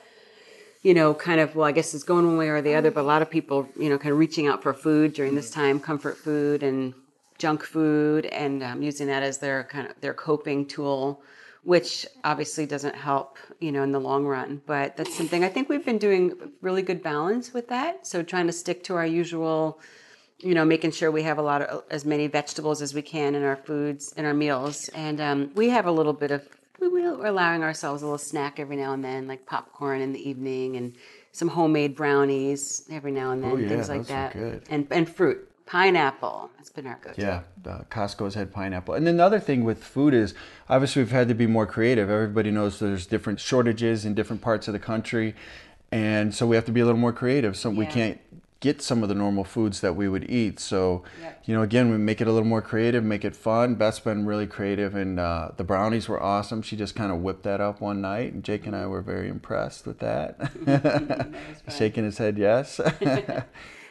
you 0.82 0.94
know, 0.94 1.14
kind 1.14 1.40
of, 1.40 1.56
well, 1.56 1.66
I 1.66 1.72
guess 1.72 1.94
it's 1.94 2.04
going 2.04 2.26
one 2.26 2.36
way 2.36 2.48
or 2.48 2.62
the 2.62 2.74
other, 2.74 2.90
but 2.90 3.00
a 3.00 3.06
lot 3.06 3.22
of 3.22 3.30
people, 3.30 3.68
you 3.78 3.88
know, 3.88 3.98
kind 3.98 4.12
of 4.12 4.18
reaching 4.18 4.46
out 4.46 4.62
for 4.62 4.72
food 4.72 5.12
during 5.12 5.34
this 5.34 5.50
time, 5.50 5.80
comfort 5.80 6.16
food 6.16 6.62
and 6.62 6.94
junk 7.38 7.62
food, 7.62 8.26
and 8.26 8.62
um, 8.62 8.82
using 8.82 9.06
that 9.06 9.22
as 9.22 9.38
their 9.38 9.64
kind 9.64 9.88
of 9.88 10.00
their 10.00 10.14
coping 10.14 10.66
tool, 10.66 11.22
which 11.62 12.06
obviously 12.24 12.66
doesn't 12.66 12.94
help, 12.94 13.38
you 13.60 13.70
know, 13.70 13.82
in 13.82 13.92
the 13.92 14.00
long 14.00 14.24
run. 14.24 14.60
But 14.66 14.96
that's 14.96 15.16
something 15.16 15.44
I 15.44 15.48
think 15.48 15.68
we've 15.68 15.84
been 15.84 15.98
doing 15.98 16.32
really 16.62 16.82
good 16.82 17.02
balance 17.02 17.52
with 17.52 17.68
that. 17.68 18.06
So 18.06 18.22
trying 18.22 18.46
to 18.46 18.52
stick 18.52 18.82
to 18.84 18.96
our 18.96 19.06
usual 19.06 19.80
you 20.40 20.54
know, 20.54 20.64
making 20.64 20.92
sure 20.92 21.10
we 21.10 21.22
have 21.24 21.38
a 21.38 21.42
lot 21.42 21.62
of 21.62 21.84
as 21.90 22.04
many 22.04 22.26
vegetables 22.26 22.80
as 22.80 22.94
we 22.94 23.02
can 23.02 23.34
in 23.34 23.42
our 23.42 23.56
foods 23.56 24.12
in 24.16 24.24
our 24.24 24.34
meals, 24.34 24.88
and 24.90 25.20
um, 25.20 25.50
we 25.54 25.68
have 25.70 25.86
a 25.86 25.92
little 25.92 26.12
bit 26.12 26.30
of 26.30 26.46
we 26.80 26.86
will, 26.88 27.18
we're 27.18 27.26
allowing 27.26 27.62
ourselves 27.62 28.02
a 28.02 28.04
little 28.04 28.18
snack 28.18 28.60
every 28.60 28.76
now 28.76 28.92
and 28.92 29.04
then, 29.04 29.26
like 29.26 29.46
popcorn 29.46 30.00
in 30.00 30.12
the 30.12 30.28
evening 30.28 30.76
and 30.76 30.94
some 31.32 31.48
homemade 31.48 31.96
brownies 31.96 32.86
every 32.90 33.10
now 33.10 33.32
and 33.32 33.42
then, 33.42 33.50
Oh, 33.50 33.56
yeah, 33.56 33.68
things 33.68 33.88
like 33.88 34.06
that, 34.06 34.36
and 34.70 34.86
and 34.90 35.08
fruit, 35.08 35.48
pineapple. 35.66 36.50
That's 36.56 36.70
been 36.70 36.86
our 36.86 36.98
go-to. 37.02 37.20
Yeah, 37.20 37.40
uh, 37.66 37.82
Costco's 37.90 38.34
had 38.34 38.52
pineapple. 38.52 38.94
And 38.94 39.06
then 39.06 39.16
the 39.16 39.24
other 39.24 39.40
thing 39.40 39.64
with 39.64 39.82
food 39.82 40.14
is 40.14 40.34
obviously 40.68 41.02
we've 41.02 41.10
had 41.10 41.28
to 41.28 41.34
be 41.34 41.46
more 41.46 41.66
creative. 41.66 42.08
Everybody 42.10 42.50
knows 42.50 42.78
there's 42.78 43.06
different 43.06 43.40
shortages 43.40 44.04
in 44.04 44.14
different 44.14 44.40
parts 44.40 44.68
of 44.68 44.72
the 44.72 44.78
country. 44.78 45.34
And 45.90 46.34
so 46.34 46.46
we 46.46 46.54
have 46.56 46.64
to 46.66 46.72
be 46.72 46.80
a 46.80 46.84
little 46.84 47.00
more 47.00 47.12
creative. 47.12 47.56
So 47.56 47.70
we 47.70 47.86
can't 47.86 48.20
get 48.60 48.82
some 48.82 49.02
of 49.04 49.08
the 49.08 49.14
normal 49.14 49.44
foods 49.44 49.80
that 49.82 49.94
we 49.94 50.08
would 50.08 50.28
eat. 50.30 50.58
So, 50.58 51.04
Yep. 51.22 51.42
you 51.46 51.54
know, 51.54 51.62
again, 51.62 51.90
we 51.90 51.96
make 51.96 52.20
it 52.20 52.26
a 52.26 52.32
little 52.32 52.48
more 52.48 52.60
creative, 52.62 53.04
make 53.04 53.24
it 53.24 53.36
fun. 53.36 53.76
Beth's 53.76 54.00
been 54.00 54.26
really 54.26 54.46
creative, 54.48 54.94
and 54.96 55.20
uh, 55.20 55.50
the 55.56 55.64
brownies 55.64 56.08
were 56.08 56.20
awesome. 56.20 56.62
She 56.62 56.76
just 56.76 56.96
kind 56.96 57.12
of 57.12 57.18
whipped 57.18 57.44
that 57.44 57.60
up 57.60 57.80
one 57.80 58.00
night, 58.00 58.32
and 58.32 58.42
Jake 58.42 58.66
and 58.66 58.74
I 58.74 58.86
were 58.86 59.02
very 59.02 59.28
impressed 59.28 59.86
with 59.86 60.00
that. 60.00 60.50
Shaking 61.76 62.04
his 62.04 62.18
head, 62.18 62.36
yes. 62.38 62.80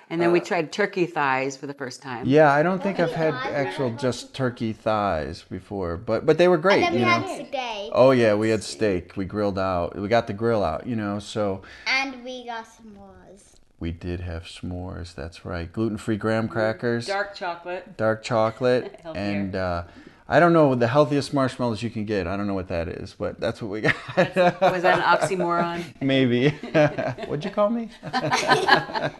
And 0.09 0.21
then 0.21 0.31
we 0.31 0.39
tried 0.39 0.71
turkey 0.71 1.05
thighs 1.05 1.57
for 1.57 1.67
the 1.67 1.73
first 1.73 2.01
time. 2.01 2.25
Yeah, 2.25 2.49
I 2.49 2.63
don't 2.63 2.81
think 2.81 2.97
I've 2.97 3.11
had 3.11 3.33
thighs? 3.33 3.51
actual 3.53 3.91
just 3.97 4.33
turkey 4.33 4.71
thighs 4.71 5.43
before, 5.49 5.97
but 5.97 6.25
but 6.25 6.37
they 6.37 6.47
were 6.47 6.57
great, 6.57 6.81
And 6.81 6.85
then 6.85 6.93
we 6.93 6.99
you 6.99 7.05
had 7.05 7.21
know. 7.25 7.45
steak. 7.45 7.91
Oh 7.93 8.11
yeah, 8.11 8.33
we 8.33 8.47
had 8.49 8.63
steak. 8.63 9.17
We 9.17 9.25
grilled 9.25 9.59
out. 9.59 9.97
We 9.99 10.07
got 10.07 10.27
the 10.27 10.31
grill 10.31 10.63
out, 10.63 10.87
you 10.87 10.95
know. 10.95 11.19
So 11.19 11.61
And 11.87 12.23
we 12.23 12.45
got 12.45 12.63
s'mores. 12.65 13.55
We 13.79 13.91
did 13.91 14.21
have 14.21 14.43
s'mores. 14.43 15.13
That's 15.13 15.45
right. 15.45 15.71
Gluten-free 15.71 16.17
graham 16.17 16.47
crackers, 16.47 17.07
dark, 17.07 17.35
chocolate. 17.35 17.97
Dark 17.97 18.23
chocolate. 18.23 18.99
chocolate, 19.03 19.17
and 19.17 19.55
uh, 19.55 19.83
I 20.27 20.39
don't 20.39 20.53
know 20.53 20.75
the 20.75 20.87
healthiest 20.87 21.33
marshmallows 21.33 21.83
you 21.83 21.89
can 21.89 22.05
get. 22.05 22.27
I 22.27 22.35
don't 22.35 22.47
know 22.47 22.53
what 22.53 22.67
that 22.67 22.87
is, 22.87 23.15
but 23.17 23.39
that's 23.39 23.61
what 23.61 23.71
we 23.71 23.81
got. 23.81 23.95
Was 24.17 24.81
that 24.81 24.99
an 24.99 25.01
oxymoron? 25.39 25.83
Maybe. 26.01 26.49
What'd 27.27 27.45
you 27.45 27.51
call 27.51 27.69
me? 27.69 27.89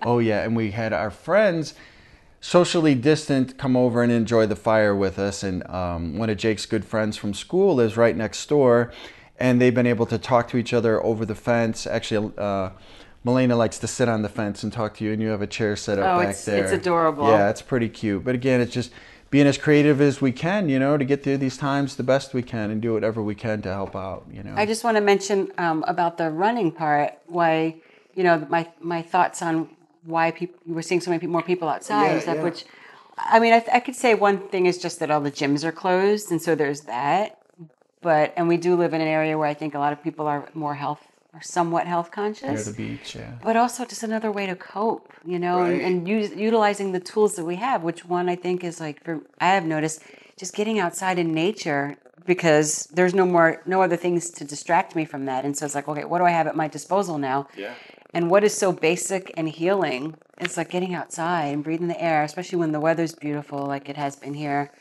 oh 0.04 0.20
yeah, 0.20 0.44
and 0.44 0.56
we 0.56 0.72
had 0.72 0.92
our 0.92 1.12
friends 1.12 1.76
socially 2.42 2.96
distant 2.96 3.58
come 3.58 3.76
over 3.76 4.04
and 4.04 4.12
enjoy 4.12 4.46
the 4.46 4.56
fire 4.56 4.96
with 4.96 5.20
us. 5.20 5.44
And 5.44 5.68
um, 5.70 6.18
one 6.18 6.30
of 6.30 6.38
Jake's 6.38 6.66
good 6.66 6.86
friends 6.86 7.18
from 7.18 7.34
school 7.34 7.76
lives 7.76 7.98
right 7.98 8.16
next 8.16 8.48
door, 8.48 8.92
and 9.40 9.62
they've 9.62 9.74
been 9.74 9.88
able 9.88 10.06
to 10.08 10.18
talk 10.18 10.48
to 10.50 10.58
each 10.58 10.74
other 10.74 11.04
over 11.04 11.26
the 11.26 11.36
fence. 11.36 11.88
Actually, 11.88 12.34
uh, 12.38 12.72
Melena 13.28 13.58
likes 13.58 13.78
to 13.80 13.88
sit 13.88 14.08
on 14.08 14.22
the 14.22 14.30
fence 14.30 14.64
and 14.64 14.72
talk 14.72 14.96
to 14.96 15.04
you, 15.04 15.12
and 15.12 15.22
you 15.22 15.28
have 15.30 15.42
a 15.42 15.48
chair 15.48 15.76
set 15.76 16.00
up 16.00 16.06
Oh, 16.06 16.20
back 16.20 16.30
it's- 16.30 16.46
there. 16.46 16.64
it's 16.64 16.72
adorable. 16.72 17.28
Yeah, 17.30 17.50
it's 17.50 17.62
pretty 17.62 17.90
cute. 17.90 18.24
But 18.24 18.36
again, 18.36 18.62
it's 18.62 18.74
just 18.74 18.92
being 19.30 19.46
as 19.48 19.58
creative 19.58 20.00
as 20.00 20.22
we 20.22 20.32
can, 20.32 20.70
you 20.70 20.80
know, 20.80 20.98
to 20.98 21.04
get 21.04 21.24
through 21.24 21.38
these 21.38 21.58
times 21.58 21.98
the 21.98 22.04
best 22.04 22.34
we 22.34 22.42
can 22.42 22.72
and 22.72 22.82
do 22.82 22.94
whatever 22.94 23.22
we 23.22 23.36
can 23.36 23.62
to 23.64 23.70
help 23.74 23.94
out, 23.96 24.26
you 24.32 24.42
know. 24.42 24.54
I 24.56 24.66
just 24.66 24.86
want 24.86 24.96
to 24.96 25.02
mention 25.02 25.52
um, 25.58 25.84
about 25.88 26.18
the 26.18 26.32
running 26.32 26.72
part. 26.72 27.14
Why, 27.28 27.76
you 28.16 28.24
know, 28.24 28.46
my 28.50 28.68
my 28.80 29.02
thoughts 29.02 29.42
on 29.42 29.70
why 30.06 30.32
people 30.32 30.58
we're 30.66 30.82
seeing 30.82 31.02
so 31.02 31.12
many 31.12 31.28
more 31.28 31.42
people 31.44 31.68
outside 31.68 32.06
Yeah, 32.06 32.12
and 32.14 32.22
stuff. 32.22 32.36
yeah. 32.38 32.44
Which, 32.44 32.64
I 33.18 33.40
mean, 33.42 33.52
I, 33.52 33.60
th- 33.60 33.72
I 33.74 33.82
could 33.82 33.96
say 33.96 34.14
one 34.14 34.38
thing 34.48 34.66
is 34.68 34.78
just 34.78 35.00
that 35.02 35.12
all 35.12 35.20
the 35.20 35.32
gyms 35.32 35.66
are 35.66 35.74
closed, 35.74 36.32
and 36.32 36.42
so 36.42 36.56
there's 36.56 36.82
that. 36.82 37.38
But 38.02 38.34
and 38.38 38.48
we 38.48 38.56
do 38.56 38.78
live 38.78 38.94
in 38.94 39.02
an 39.02 39.08
area 39.10 39.38
where 39.38 39.50
I 39.50 39.54
think 39.54 39.76
a 39.76 39.80
lot 39.80 39.92
of 39.92 40.02
people 40.02 40.26
are 40.28 40.48
more 40.54 40.76
health 40.76 41.06
or 41.34 41.42
somewhat 41.42 41.86
health 41.88 42.08
Near 42.08 42.12
conscious 42.26 42.66
the 42.66 42.74
beach, 42.74 43.16
yeah. 43.16 43.34
but 43.44 43.56
also 43.56 43.86
just 43.86 44.04
another 44.04 44.32
way 44.32 44.46
to 44.46 44.56
cope, 44.56 45.12
you 45.26 45.40
know, 45.40 45.62
and, 45.64 45.74
Right. 45.74 45.82
and 45.82 46.08
use, 46.08 46.32
utilizing 46.36 46.92
the 46.94 47.00
tools 47.00 47.36
that 47.36 47.46
we 47.46 47.56
have, 47.58 47.84
which 47.84 48.06
one 48.06 48.30
I 48.30 48.36
think 48.36 48.64
is 48.64 48.80
like, 48.80 49.04
for, 49.04 49.22
I 49.40 49.48
have 49.48 49.66
noticed 49.66 50.02
just 50.38 50.56
getting 50.56 50.80
outside 50.80 51.20
in 51.20 51.34
nature 51.34 51.98
because 52.26 52.88
there's 52.94 53.14
no 53.14 53.26
more, 53.26 53.62
no 53.66 53.82
other 53.82 53.96
things 53.96 54.30
to 54.32 54.44
distract 54.44 54.96
me 54.96 55.06
from 55.06 55.26
that. 55.26 55.46
And 55.46 55.56
so 55.58 55.66
it's 55.66 55.76
like, 55.76 55.88
okay, 55.88 56.06
what 56.06 56.20
do 56.20 56.26
I 56.26 56.32
have 56.32 56.48
at 56.48 56.56
my 56.56 56.68
disposal 56.68 57.18
now? 57.18 57.48
Yeah. 57.56 57.74
And 58.14 58.30
what 58.32 58.44
is 58.44 58.58
so 58.58 58.72
basic 58.72 59.34
and 59.38 59.48
healing? 59.50 60.16
It's 60.40 60.58
like 60.58 60.70
getting 60.70 60.94
outside 60.94 61.48
and 61.54 61.64
breathing 61.64 61.88
the 61.88 62.02
air, 62.02 62.24
especially 62.24 62.58
when 62.60 62.72
the 62.72 62.80
weather's 62.80 63.14
beautiful, 63.14 63.66
like 63.66 63.90
it 63.90 63.98
has 63.98 64.16
been 64.16 64.34
here. 64.34 64.72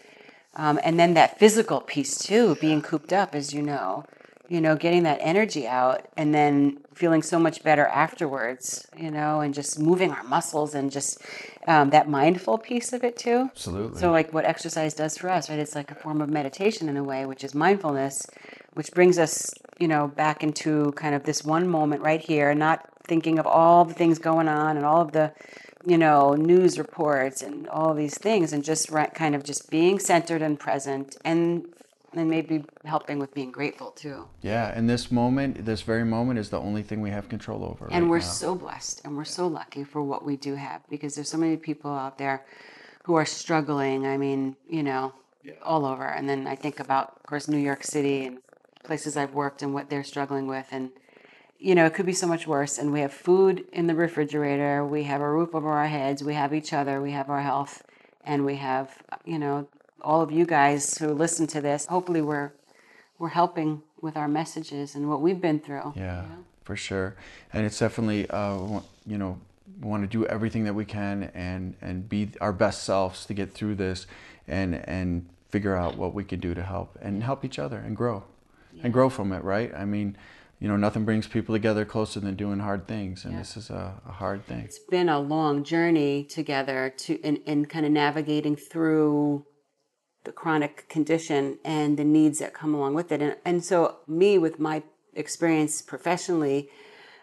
Um, 0.55 0.81
and 0.83 0.99
then 0.99 1.15
that 1.15 1.39
physical 1.39 1.81
piece 1.81 2.19
too, 2.19 2.57
being 2.61 2.81
cooped 2.83 3.13
up, 3.13 3.35
as 3.35 3.53
you 3.53 3.63
know, 3.63 4.05
you 4.49 4.61
know, 4.61 4.77
getting 4.77 5.03
that 5.05 5.19
energy 5.21 5.67
out 5.67 6.07
and 6.17 6.35
then 6.35 6.79
feeling 6.95 7.23
so 7.23 7.39
much 7.39 7.63
better 7.63 7.87
afterwards, 7.87 8.87
you 8.97 9.11
know, 9.11 9.41
and 9.41 9.53
just 9.53 9.79
moving 9.79 10.11
our 10.11 10.23
muscles 10.25 10.75
and 10.75 10.91
just 10.91 11.21
um, 11.67 11.91
that 11.91 12.09
mindful 12.09 12.59
piece 12.59 12.93
of 12.93 13.05
it 13.05 13.17
too. 13.17 13.49
Absolutely. 13.51 14.01
So, 14.01 14.11
like 14.11 14.33
what 14.33 14.45
exercise 14.45 14.95
does 14.95 15.19
for 15.19 15.29
us, 15.29 15.51
right? 15.51 15.59
It's 15.59 15.75
like 15.75 15.91
a 15.91 15.95
form 15.95 16.21
of 16.21 16.29
meditation 16.29 16.89
in 16.89 16.97
a 16.97 17.05
way, 17.05 17.27
which 17.27 17.45
is 17.45 17.55
mindfulness, 17.55 18.27
which 18.75 18.93
brings 18.93 19.19
us, 19.19 19.53
you 19.79 19.89
know, 19.89 20.09
back 20.09 20.43
into 20.43 20.93
kind 20.93 21.15
of 21.15 21.25
this 21.25 21.45
one 21.45 21.69
moment 21.69 22.03
right 22.03 22.21
here, 22.21 22.55
not 22.55 22.89
thinking 23.05 23.39
of 23.39 23.47
all 23.47 23.85
the 23.85 23.95
things 23.95 24.19
going 24.19 24.49
on 24.49 24.77
and 24.77 24.85
all 24.87 25.01
of 25.01 25.13
the, 25.13 25.33
you 25.87 25.99
know, 25.99 26.35
news 26.35 26.79
reports 26.79 27.43
and 27.43 27.69
all 27.69 27.95
these 27.95 28.19
things, 28.19 28.53
and 28.53 28.65
just 28.65 28.91
right, 28.91 29.13
kind 29.15 29.35
of 29.35 29.45
just 29.45 29.71
being 29.71 29.99
centered 29.99 30.43
and 30.43 30.59
present, 30.59 31.17
and 31.25 31.67
and 32.19 32.31
maybe 32.31 32.65
helping 32.85 33.19
with 33.19 33.33
being 33.35 33.51
grateful 33.51 33.91
too. 33.91 34.27
Yeah, 34.43 34.73
and 34.75 34.89
this 34.89 35.11
moment, 35.11 35.65
this 35.65 35.83
very 35.83 36.05
moment, 36.05 36.39
is 36.39 36.51
the 36.51 36.61
only 36.61 36.83
thing 36.83 37.01
we 37.01 37.11
have 37.11 37.29
control 37.29 37.65
over. 37.65 37.87
and 37.91 38.05
right 38.05 38.11
we're 38.11 38.19
now. 38.19 38.25
so 38.25 38.55
blessed 38.55 39.03
and 39.05 39.17
we're 39.17 39.25
so 39.25 39.47
lucky 39.47 39.85
for 39.85 40.03
what 40.03 40.25
we 40.25 40.37
do 40.37 40.55
have 40.55 40.83
because 40.89 41.15
there's 41.15 41.29
so 41.29 41.39
many 41.39 41.57
people 41.57 41.91
out 41.91 42.19
there 42.19 42.45
who 43.05 43.15
are 43.15 43.25
struggling 43.25 44.07
i 44.07 44.17
mean 44.17 44.57
you 44.69 44.83
know 44.83 45.13
all 45.63 45.85
over. 45.87 46.05
And 46.07 46.29
then 46.29 46.47
i 46.49 46.57
think 46.57 46.81
about 46.81 47.15
of 47.19 47.23
course 47.27 47.47
new 47.49 47.57
york 47.59 47.85
city 47.85 48.25
and 48.27 48.39
places 48.85 49.17
i've 49.17 49.33
worked 49.35 49.63
and 49.63 49.73
what 49.73 49.89
they're 49.91 50.05
struggling 50.05 50.47
with. 50.49 50.67
And 50.73 50.91
you 51.59 51.75
know 51.75 51.87
it 51.87 51.95
could 51.95 52.07
be 52.07 52.13
so 52.13 52.27
much 52.27 52.47
worse. 52.47 52.79
And 52.79 52.93
we 52.93 53.01
have 53.01 53.13
food 53.13 53.65
in 53.73 53.87
the 53.87 53.95
refrigerator. 53.95 54.85
We 54.85 55.05
have 55.05 55.21
a 55.21 55.31
roof 55.31 55.55
over 55.55 55.71
our 55.71 55.87
heads. 55.87 56.23
We 56.25 56.35
have 56.35 56.53
each 56.53 56.73
other. 56.73 57.01
We 57.01 57.13
have 57.13 57.31
our 57.31 57.43
health. 57.43 57.83
And 58.25 58.45
we 58.45 58.57
have 58.57 59.03
you 59.25 59.39
know 59.39 59.69
all 60.03 60.21
of 60.23 60.31
you 60.31 60.45
guys 60.47 60.99
who 60.99 61.09
listen 61.09 61.47
to 61.47 61.61
this 61.61 61.87
hopefully 61.87 62.21
we're 62.23 62.53
we're 63.19 63.29
helping 63.31 63.83
with 64.03 64.17
our 64.17 64.29
messages 64.29 64.95
and 64.95 65.09
what 65.09 65.21
we've 65.23 65.41
been 65.41 65.59
through 65.59 65.93
Yeah, 65.97 66.25
for 66.65 66.77
sure. 66.77 67.17
And 67.53 67.65
it's 67.65 67.79
definitely, 67.79 68.29
uh, 68.29 68.81
you 69.07 69.17
know, 69.17 69.39
we 69.81 69.89
want 69.89 70.03
to 70.03 70.07
do 70.19 70.27
everything 70.27 70.65
that 70.65 70.75
we 70.75 70.85
can 70.85 71.31
and 71.35 71.75
and 71.81 72.09
be 72.09 72.31
our 72.41 72.53
best 72.53 72.85
selves 72.85 73.25
to 73.27 73.35
get 73.35 73.53
through 73.53 73.77
this, 73.77 74.07
and 74.47 74.75
and 74.89 75.27
figure 75.49 75.75
out 75.75 75.97
what 75.97 76.13
we 76.13 76.25
can 76.25 76.41
do 76.41 76.55
to 76.55 76.63
help 76.63 76.99
and 77.01 77.23
help 77.23 77.45
each 77.45 77.59
other 77.59 77.79
and 77.79 77.97
grow, 77.97 78.23
and 78.83 78.93
grow 78.93 79.09
from 79.09 79.33
it. 79.33 79.43
Right? 79.43 79.73
I 79.75 79.85
mean, 79.87 80.17
you 80.61 80.69
know, 80.69 80.77
nothing 80.77 81.05
brings 81.07 81.27
people 81.27 81.55
together 81.55 81.85
closer 81.87 82.21
than 82.21 82.35
doing 82.37 82.59
hard 82.61 82.87
things, 82.87 83.25
and 83.25 83.33
Yeah. 83.33 83.39
this 83.41 83.57
is 83.57 83.71
a, 83.71 83.95
a 84.07 84.13
hard 84.13 84.45
thing. 84.47 84.61
it's 84.61 84.79
been 84.79 85.09
a 85.09 85.19
long 85.21 85.65
journey 85.65 86.25
together 86.25 86.93
to 86.99 87.15
in, 87.23 87.37
in 87.47 87.65
kind 87.67 87.87
of 87.87 87.93
navigating 87.93 88.57
through 88.57 89.45
the 90.27 90.33
chronic 90.33 90.89
condition 90.89 91.59
and 91.65 91.97
the 91.97 92.05
needs 92.05 92.39
that 92.39 92.53
come 92.53 92.75
along 92.75 92.95
with 92.95 93.11
it 93.11 93.23
and, 93.23 93.37
and 93.45 93.65
so 93.65 93.97
me 94.07 94.37
with 94.37 94.61
my 94.61 94.83
experience 95.15 95.81
professionally 95.81 96.69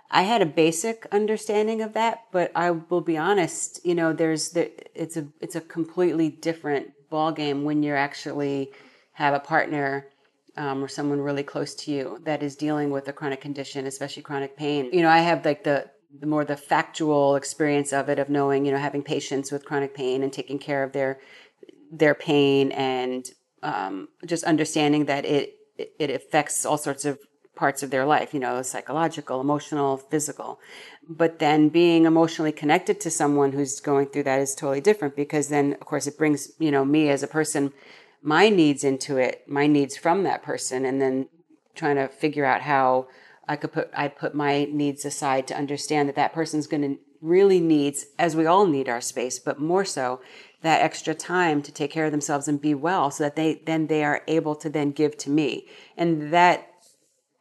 i 0.10 0.24
had 0.24 0.42
a 0.42 0.46
basic 0.46 1.06
understanding 1.12 1.82
of 1.82 1.94
that 1.94 2.24
but 2.32 2.52
i 2.56 2.72
will 2.72 3.02
be 3.02 3.16
honest 3.16 3.80
you 3.86 3.94
know 3.94 4.12
there's 4.12 4.50
the, 4.50 4.72
it's 5.00 5.16
a 5.16 5.28
it's 5.40 5.56
a 5.56 5.62
completely 5.62 6.30
different 6.30 6.92
ball 7.12 7.32
game 7.32 7.64
when 7.64 7.84
you're 7.84 7.96
actually 7.96 8.72
have 9.14 9.36
a 9.36 9.40
partner 9.40 10.08
um, 10.58 10.84
or 10.84 10.88
someone 10.88 11.20
really 11.20 11.44
close 11.44 11.74
to 11.76 11.92
you 11.92 12.20
that 12.24 12.44
is 12.44 12.56
dealing 12.56 12.92
with 12.92 13.08
a 13.08 13.14
chronic 13.14 13.42
condition, 13.42 13.86
especially 13.88 14.24
chronic 14.24 14.56
pain. 14.56 14.90
You 14.92 15.02
know, 15.02 15.10
I 15.10 15.20
have 15.20 15.46
like 15.46 15.64
the, 15.64 15.90
the 16.20 16.28
more 16.28 16.46
the 16.46 16.58
factual 16.58 17.36
experience 17.36 17.92
of 17.92 18.10
it, 18.10 18.20
of 18.20 18.30
knowing, 18.30 18.66
you 18.66 18.72
know, 18.72 18.78
having 18.78 19.02
patients 19.02 19.52
with 19.52 19.66
chronic 19.66 19.96
pain 19.96 20.22
and 20.22 20.32
taking 20.32 20.60
care 20.60 20.84
of 20.84 20.94
their 20.94 21.20
their 21.98 22.16
pain 22.16 22.72
and 22.72 23.30
um, 23.62 24.10
just 24.26 24.44
understanding 24.44 25.06
that 25.06 25.26
it 25.26 25.56
it 25.78 26.10
affects 26.10 26.66
all 26.66 26.78
sorts 26.78 27.06
of 27.06 27.20
parts 27.56 27.84
of 27.84 27.92
their 27.92 28.06
life, 28.06 28.34
you 28.34 28.40
know, 28.40 28.62
psychological, 28.62 29.40
emotional, 29.40 29.98
physical. 29.98 30.60
But 31.08 31.40
then 31.40 31.70
being 31.70 32.06
emotionally 32.06 32.52
connected 32.52 33.00
to 33.02 33.12
someone 33.12 33.52
who's 33.52 33.80
going 33.80 34.08
through 34.08 34.24
that 34.24 34.40
is 34.40 34.56
totally 34.56 34.82
different 34.82 35.16
because 35.16 35.50
then, 35.50 35.74
of 35.74 35.82
course, 35.82 36.08
it 36.08 36.18
brings, 36.18 36.52
you 36.60 36.72
know, 36.72 36.84
me 36.84 37.10
as 37.10 37.22
a 37.22 37.28
person, 37.28 37.72
my 38.22 38.50
needs 38.50 38.84
into 38.84 39.18
it, 39.18 39.44
my 39.48 39.68
needs 39.68 39.96
from 39.96 40.24
that 40.24 40.42
person, 40.42 40.86
and 40.86 41.02
then 41.02 41.28
trying 41.76 41.96
to 41.96 42.08
figure 42.08 42.46
out 42.46 42.62
how 42.62 43.08
I 43.48 43.56
could 43.56 43.72
put, 43.72 43.90
I 43.96 44.08
put 44.08 44.34
my 44.34 44.66
needs 44.66 45.06
aside 45.06 45.48
to 45.48 45.58
understand 45.58 46.10
that 46.10 46.16
that 46.16 46.34
person's 46.34 46.68
going 46.68 46.82
to 46.82 47.00
really 47.22 47.60
needs, 47.60 48.06
as 48.20 48.36
we 48.36 48.46
all 48.46 48.68
need 48.68 48.90
our 48.90 49.00
space, 49.00 49.40
but 49.40 49.60
more 49.60 49.86
so 49.86 50.22
that 50.64 50.82
extra 50.82 51.14
time 51.14 51.62
to 51.62 51.72
take 51.72 51.92
care 51.92 52.06
of 52.06 52.12
themselves 52.12 52.48
and 52.48 52.60
be 52.60 52.74
well 52.74 53.12
so 53.12 53.24
that 53.24 53.36
they, 53.36 53.62
then 53.66 53.88
they 53.88 54.04
are 54.04 54.24
able 54.28 54.56
to 54.56 54.70
then 54.70 54.92
give 54.92 55.16
to 55.18 55.30
me. 55.30 55.68
And 55.96 56.34
that 56.34 56.68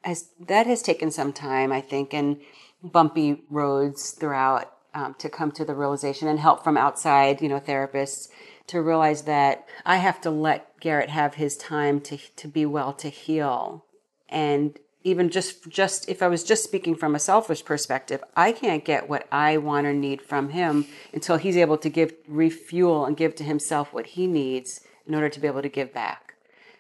has 0.05 0.31
that 0.49 0.67
has 0.67 0.83
taken 0.83 1.11
some 1.11 1.33
time, 1.33 1.73
I 1.73 1.81
think, 1.81 2.13
and 2.13 2.41
bumpy 2.83 3.43
roads 3.49 4.11
throughout 4.11 4.73
um, 4.95 5.15
to 5.19 5.29
come 5.29 5.53
to 5.53 5.65
the 5.65 5.75
realization 5.75 6.29
and 6.29 6.41
help 6.41 6.65
from 6.65 6.77
outside, 6.77 7.41
you 7.41 7.49
know, 7.49 7.61
therapists 7.61 8.29
to 8.67 8.83
realize 8.83 9.23
that 9.23 9.67
I 9.87 9.97
have 9.97 10.21
to 10.23 10.31
let 10.31 10.79
Garrett 10.81 11.11
have 11.11 11.35
his 11.35 11.57
time 11.57 12.01
to 12.03 12.19
to 12.37 12.49
be 12.49 12.67
well, 12.67 12.93
to 12.95 13.09
heal, 13.09 13.85
and 14.29 14.79
even 15.05 15.31
just 15.31 15.69
just 15.69 16.09
if 16.09 16.23
I 16.23 16.29
was 16.29 16.45
just 16.45 16.65
speaking 16.65 16.95
from 16.95 17.15
a 17.15 17.19
selfish 17.19 17.65
perspective, 17.65 18.23
I 18.37 18.53
can't 18.53 18.85
get 18.85 19.09
what 19.09 19.27
I 19.33 19.57
want 19.57 19.87
or 19.87 19.93
need 19.93 20.23
from 20.23 20.51
him 20.51 20.87
until 21.13 21.37
he's 21.37 21.57
able 21.57 21.79
to 21.79 21.89
give 21.89 22.15
refuel 22.29 23.05
and 23.05 23.17
give 23.17 23.35
to 23.37 23.45
himself 23.45 23.93
what 23.93 24.07
he 24.07 24.27
needs 24.27 24.81
in 25.07 25.15
order 25.15 25.29
to 25.29 25.41
be 25.41 25.47
able 25.47 25.63
to 25.63 25.69
give 25.69 25.93
back. 25.93 26.35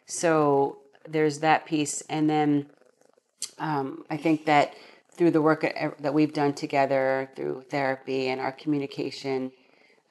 So 0.06 0.78
there's 1.08 1.40
that 1.40 1.66
piece, 1.66 2.02
and 2.02 2.28
then 2.28 2.66
um, 3.58 4.04
I 4.10 4.16
think 4.16 4.46
that 4.46 4.74
through 5.16 5.32
the 5.32 5.42
work 5.42 5.62
that 6.00 6.14
we've 6.14 6.32
done 6.32 6.54
together, 6.54 7.30
through 7.36 7.64
therapy 7.70 8.28
and 8.28 8.40
our 8.40 8.52
communication, 8.52 9.52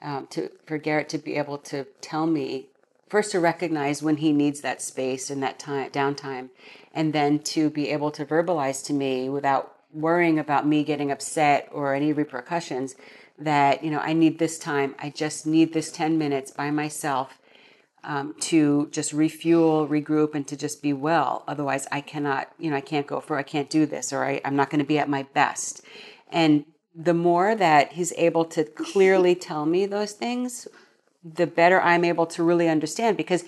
um, 0.00 0.26
to 0.28 0.50
for 0.66 0.78
Garrett 0.78 1.08
to 1.10 1.18
be 1.18 1.36
able 1.36 1.58
to 1.58 1.84
tell 2.00 2.26
me 2.26 2.68
first 3.12 3.30
to 3.32 3.38
recognize 3.38 4.02
when 4.02 4.16
he 4.16 4.32
needs 4.32 4.62
that 4.62 4.80
space 4.80 5.28
and 5.28 5.42
that 5.42 5.58
time 5.58 5.90
downtime, 5.90 6.48
and 6.94 7.12
then 7.12 7.38
to 7.38 7.68
be 7.68 7.90
able 7.90 8.10
to 8.10 8.24
verbalize 8.24 8.82
to 8.82 8.94
me 8.94 9.28
without 9.28 9.64
worrying 9.92 10.38
about 10.38 10.66
me 10.66 10.82
getting 10.82 11.10
upset 11.12 11.68
or 11.70 11.94
any 11.94 12.10
repercussions 12.10 12.94
that 13.38 13.84
you 13.84 13.90
know 13.90 13.98
I 13.98 14.14
need 14.14 14.38
this 14.38 14.58
time. 14.58 14.94
I 14.98 15.10
just 15.10 15.46
need 15.46 15.68
this 15.74 15.92
ten 15.92 16.16
minutes 16.16 16.50
by 16.50 16.70
myself 16.70 17.28
um, 18.02 18.34
to 18.50 18.88
just 18.90 19.12
refuel, 19.12 19.86
regroup, 19.86 20.34
and 20.34 20.48
to 20.48 20.56
just 20.56 20.82
be 20.82 20.94
well. 20.94 21.44
Otherwise, 21.46 21.86
I 21.92 22.00
cannot, 22.00 22.48
you 22.58 22.70
know, 22.70 22.78
I 22.78 22.80
can't 22.92 23.06
go 23.06 23.20
for, 23.20 23.36
I 23.36 23.42
can't 23.42 23.70
do 23.70 23.84
this, 23.84 24.12
or 24.14 24.24
I, 24.24 24.40
I'm 24.44 24.56
not 24.56 24.70
going 24.70 24.84
to 24.86 24.94
be 24.94 24.98
at 24.98 25.08
my 25.08 25.24
best. 25.34 25.82
And 26.30 26.64
the 26.94 27.14
more 27.14 27.54
that 27.54 27.92
he's 27.92 28.12
able 28.28 28.46
to 28.46 28.64
clearly 28.64 29.34
tell 29.34 29.66
me 29.66 29.86
those 29.86 30.12
things, 30.12 30.66
the 31.24 31.46
better 31.46 31.80
I'm 31.80 32.04
able 32.04 32.26
to 32.26 32.42
really 32.42 32.68
understand. 32.68 33.16
Because 33.16 33.44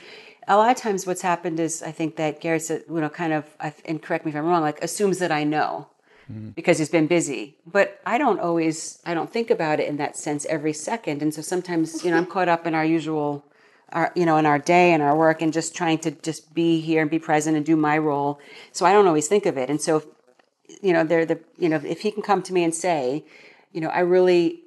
a 0.46 0.56
lot 0.56 0.70
of 0.70 0.76
times, 0.76 1.06
what's 1.06 1.22
happened 1.22 1.58
is 1.60 1.82
I 1.82 1.92
think 1.92 2.16
that 2.16 2.40
Garrett's, 2.40 2.70
you 2.70 2.84
know, 2.88 3.08
kind 3.08 3.32
of, 3.32 3.44
and 3.84 4.02
correct 4.02 4.24
me 4.24 4.30
if 4.30 4.36
I'm 4.36 4.46
wrong, 4.46 4.62
like 4.62 4.82
assumes 4.82 5.18
that 5.18 5.32
I 5.32 5.44
know 5.44 5.88
mm-hmm. 6.30 6.50
because 6.50 6.78
he's 6.78 6.90
been 6.90 7.06
busy. 7.06 7.56
But 7.66 8.00
I 8.04 8.18
don't 8.18 8.40
always, 8.40 9.00
I 9.04 9.14
don't 9.14 9.30
think 9.30 9.50
about 9.50 9.80
it 9.80 9.88
in 9.88 9.96
that 9.96 10.16
sense 10.16 10.44
every 10.46 10.72
second. 10.72 11.22
And 11.22 11.32
so 11.32 11.42
sometimes, 11.42 12.04
you 12.04 12.10
know, 12.10 12.18
I'm 12.18 12.26
caught 12.26 12.48
up 12.48 12.66
in 12.66 12.74
our 12.74 12.84
usual 12.84 13.44
our 13.94 14.12
you 14.14 14.26
know 14.26 14.36
in 14.36 14.46
our 14.46 14.58
day 14.58 14.92
and 14.92 15.02
our 15.02 15.16
work 15.16 15.40
and 15.40 15.52
just 15.52 15.74
trying 15.74 15.98
to 15.98 16.10
just 16.10 16.52
be 16.52 16.80
here 16.80 17.00
and 17.00 17.10
be 17.10 17.18
present 17.18 17.56
and 17.56 17.64
do 17.64 17.76
my 17.76 17.96
role 17.96 18.40
so 18.72 18.84
i 18.84 18.92
don't 18.92 19.06
always 19.06 19.28
think 19.28 19.46
of 19.46 19.56
it 19.56 19.70
and 19.70 19.80
so 19.80 20.02
you 20.82 20.92
know 20.92 21.04
they're 21.04 21.24
the 21.24 21.38
you 21.58 21.68
know 21.68 21.80
if 21.84 22.00
he 22.00 22.10
can 22.10 22.22
come 22.22 22.42
to 22.42 22.52
me 22.52 22.64
and 22.64 22.74
say 22.74 23.24
you 23.72 23.80
know 23.80 23.88
i 23.88 24.00
really 24.00 24.63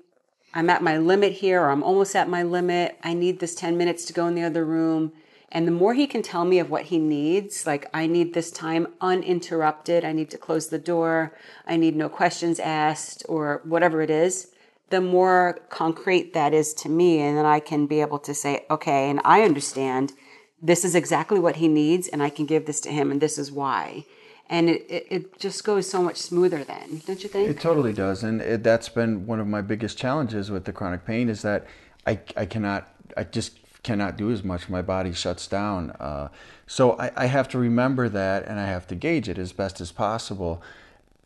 i'm 0.53 0.69
at 0.69 0.83
my 0.83 0.97
limit 0.97 1.33
here 1.33 1.61
or 1.61 1.69
i'm 1.69 1.83
almost 1.83 2.15
at 2.15 2.29
my 2.29 2.43
limit. 2.43 2.97
I 3.03 3.13
need 3.13 3.39
this 3.39 3.55
10 3.55 3.77
minutes 3.77 4.05
to 4.05 4.13
go 4.13 4.27
in 4.27 4.35
the 4.35 4.43
other 4.43 4.65
room. 4.65 5.13
And 5.49 5.65
the 5.65 5.71
more 5.71 5.93
he 5.93 6.07
can 6.07 6.21
tell 6.21 6.43
me 6.43 6.59
of 6.59 6.69
what 6.69 6.85
he 6.85 6.97
needs 6.97 7.65
like 7.65 7.89
i 7.93 8.07
need 8.07 8.33
this 8.33 8.51
time 8.51 8.87
uninterrupted. 9.01 10.03
I 10.03 10.11
need 10.11 10.29
to 10.31 10.37
close 10.37 10.67
the 10.67 10.79
door. 10.79 11.33
I 11.65 11.77
need 11.77 11.95
no 11.95 12.09
questions 12.09 12.59
asked 12.59 13.23
or 13.29 13.61
whatever 13.63 14.01
it 14.01 14.09
is 14.09 14.51
the 14.89 15.01
more 15.01 15.59
concrete 15.69 16.33
that 16.33 16.53
is 16.53 16.73
to 16.73 16.89
me, 16.89 17.19
and 17.19 17.37
then 17.37 17.45
I 17.45 17.59
can 17.59 17.87
be 17.87 18.01
able 18.01 18.19
to 18.19 18.33
say, 18.33 18.65
okay, 18.69 19.09
and 19.09 19.19
I 19.25 19.41
understand 19.41 20.13
this 20.61 20.85
is 20.85 20.95
exactly 20.95 21.39
what 21.39 21.57
he 21.57 21.67
needs, 21.67 22.07
and 22.07 22.23
I 22.23 22.29
can 22.29 22.45
give 22.45 22.65
this 22.65 22.79
to 22.81 22.89
him, 22.89 23.11
and 23.11 23.21
this 23.21 23.37
is 23.37 23.51
why. 23.51 24.05
And 24.49 24.69
it, 24.69 24.85
it, 24.89 25.07
it 25.09 25.39
just 25.39 25.63
goes 25.63 25.89
so 25.89 26.01
much 26.01 26.17
smoother 26.17 26.63
then, 26.63 27.01
don't 27.05 27.21
you 27.21 27.29
think? 27.29 27.49
It 27.49 27.59
totally 27.59 27.91
does, 27.91 28.23
and 28.23 28.41
it, 28.41 28.63
that's 28.63 28.87
been 28.87 29.27
one 29.27 29.39
of 29.41 29.47
my 29.47 29.61
biggest 29.61 29.97
challenges 29.97 30.49
with 30.49 30.63
the 30.63 30.71
chronic 30.71 31.05
pain 31.05 31.27
is 31.27 31.41
that 31.41 31.65
I, 32.05 32.19
I 32.37 32.45
cannot, 32.45 32.87
I 33.17 33.25
just 33.25 33.59
cannot 33.83 34.15
do 34.15 34.31
as 34.31 34.43
much. 34.43 34.69
My 34.69 34.81
body 34.81 35.11
shuts 35.11 35.47
down. 35.47 35.91
Uh, 35.99 36.29
so 36.65 36.97
I, 36.97 37.11
I 37.17 37.25
have 37.25 37.49
to 37.49 37.57
remember 37.57 38.07
that, 38.07 38.45
and 38.45 38.57
I 38.57 38.67
have 38.67 38.87
to 38.87 38.95
gauge 38.95 39.27
it 39.27 39.37
as 39.37 39.51
best 39.51 39.81
as 39.81 39.91
possible 39.91 40.63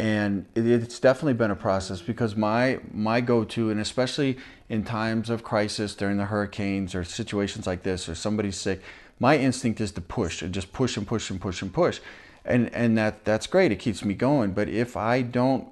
and 0.01 0.47
it's 0.55 0.99
definitely 0.99 1.33
been 1.33 1.51
a 1.51 1.55
process 1.55 2.01
because 2.01 2.35
my 2.35 2.79
my 2.91 3.21
go-to 3.21 3.69
and 3.69 3.79
especially 3.79 4.35
in 4.67 4.83
times 4.83 5.29
of 5.29 5.43
crisis 5.43 5.93
during 5.93 6.17
the 6.17 6.25
hurricanes 6.25 6.95
or 6.95 7.03
situations 7.03 7.67
like 7.67 7.83
this 7.83 8.09
or 8.09 8.15
somebody's 8.15 8.57
sick 8.57 8.81
my 9.19 9.37
instinct 9.37 9.79
is 9.79 9.91
to 9.91 10.01
push 10.01 10.41
and 10.41 10.55
just 10.55 10.73
push 10.73 10.97
and 10.97 11.05
push 11.05 11.29
and 11.29 11.39
push 11.39 11.61
and 11.61 11.71
push 11.71 11.99
and 12.45 12.73
and 12.73 12.97
that 12.97 13.25
that's 13.25 13.47
great. 13.47 13.71
It 13.71 13.77
keeps 13.77 14.03
me 14.03 14.13
going. 14.13 14.51
But 14.51 14.69
if 14.69 14.97
i 14.97 15.21
don't 15.21 15.67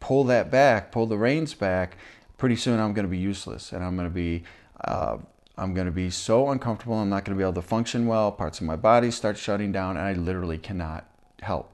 pull 0.00 0.24
that 0.24 0.50
back 0.50 0.90
pull 0.90 1.06
the 1.06 1.16
reins 1.16 1.54
back 1.54 1.96
pretty 2.36 2.56
soon 2.56 2.80
i'm 2.80 2.92
going 2.92 3.06
to 3.06 3.10
be 3.10 3.18
useless. 3.18 3.72
And 3.72 3.84
i'm 3.84 3.96
going 3.96 4.08
to 4.08 4.14
be 4.14 4.42
uh, 4.84 5.18
i'm 5.56 5.74
going 5.74 5.86
to 5.86 5.92
be 5.92 6.10
so 6.10 6.50
uncomfortable. 6.50 6.94
I'm 6.94 7.08
not 7.08 7.24
going 7.24 7.36
to 7.36 7.40
be 7.40 7.44
able 7.44 7.60
to 7.60 7.66
function 7.66 8.06
well. 8.06 8.32
Parts 8.32 8.60
of 8.60 8.66
my 8.66 8.76
body 8.76 9.10
start 9.10 9.38
shutting 9.38 9.72
down 9.72 9.96
and 9.96 10.06
i 10.06 10.12
literally 10.12 10.58
cannot 10.58 11.06
help 11.40 11.71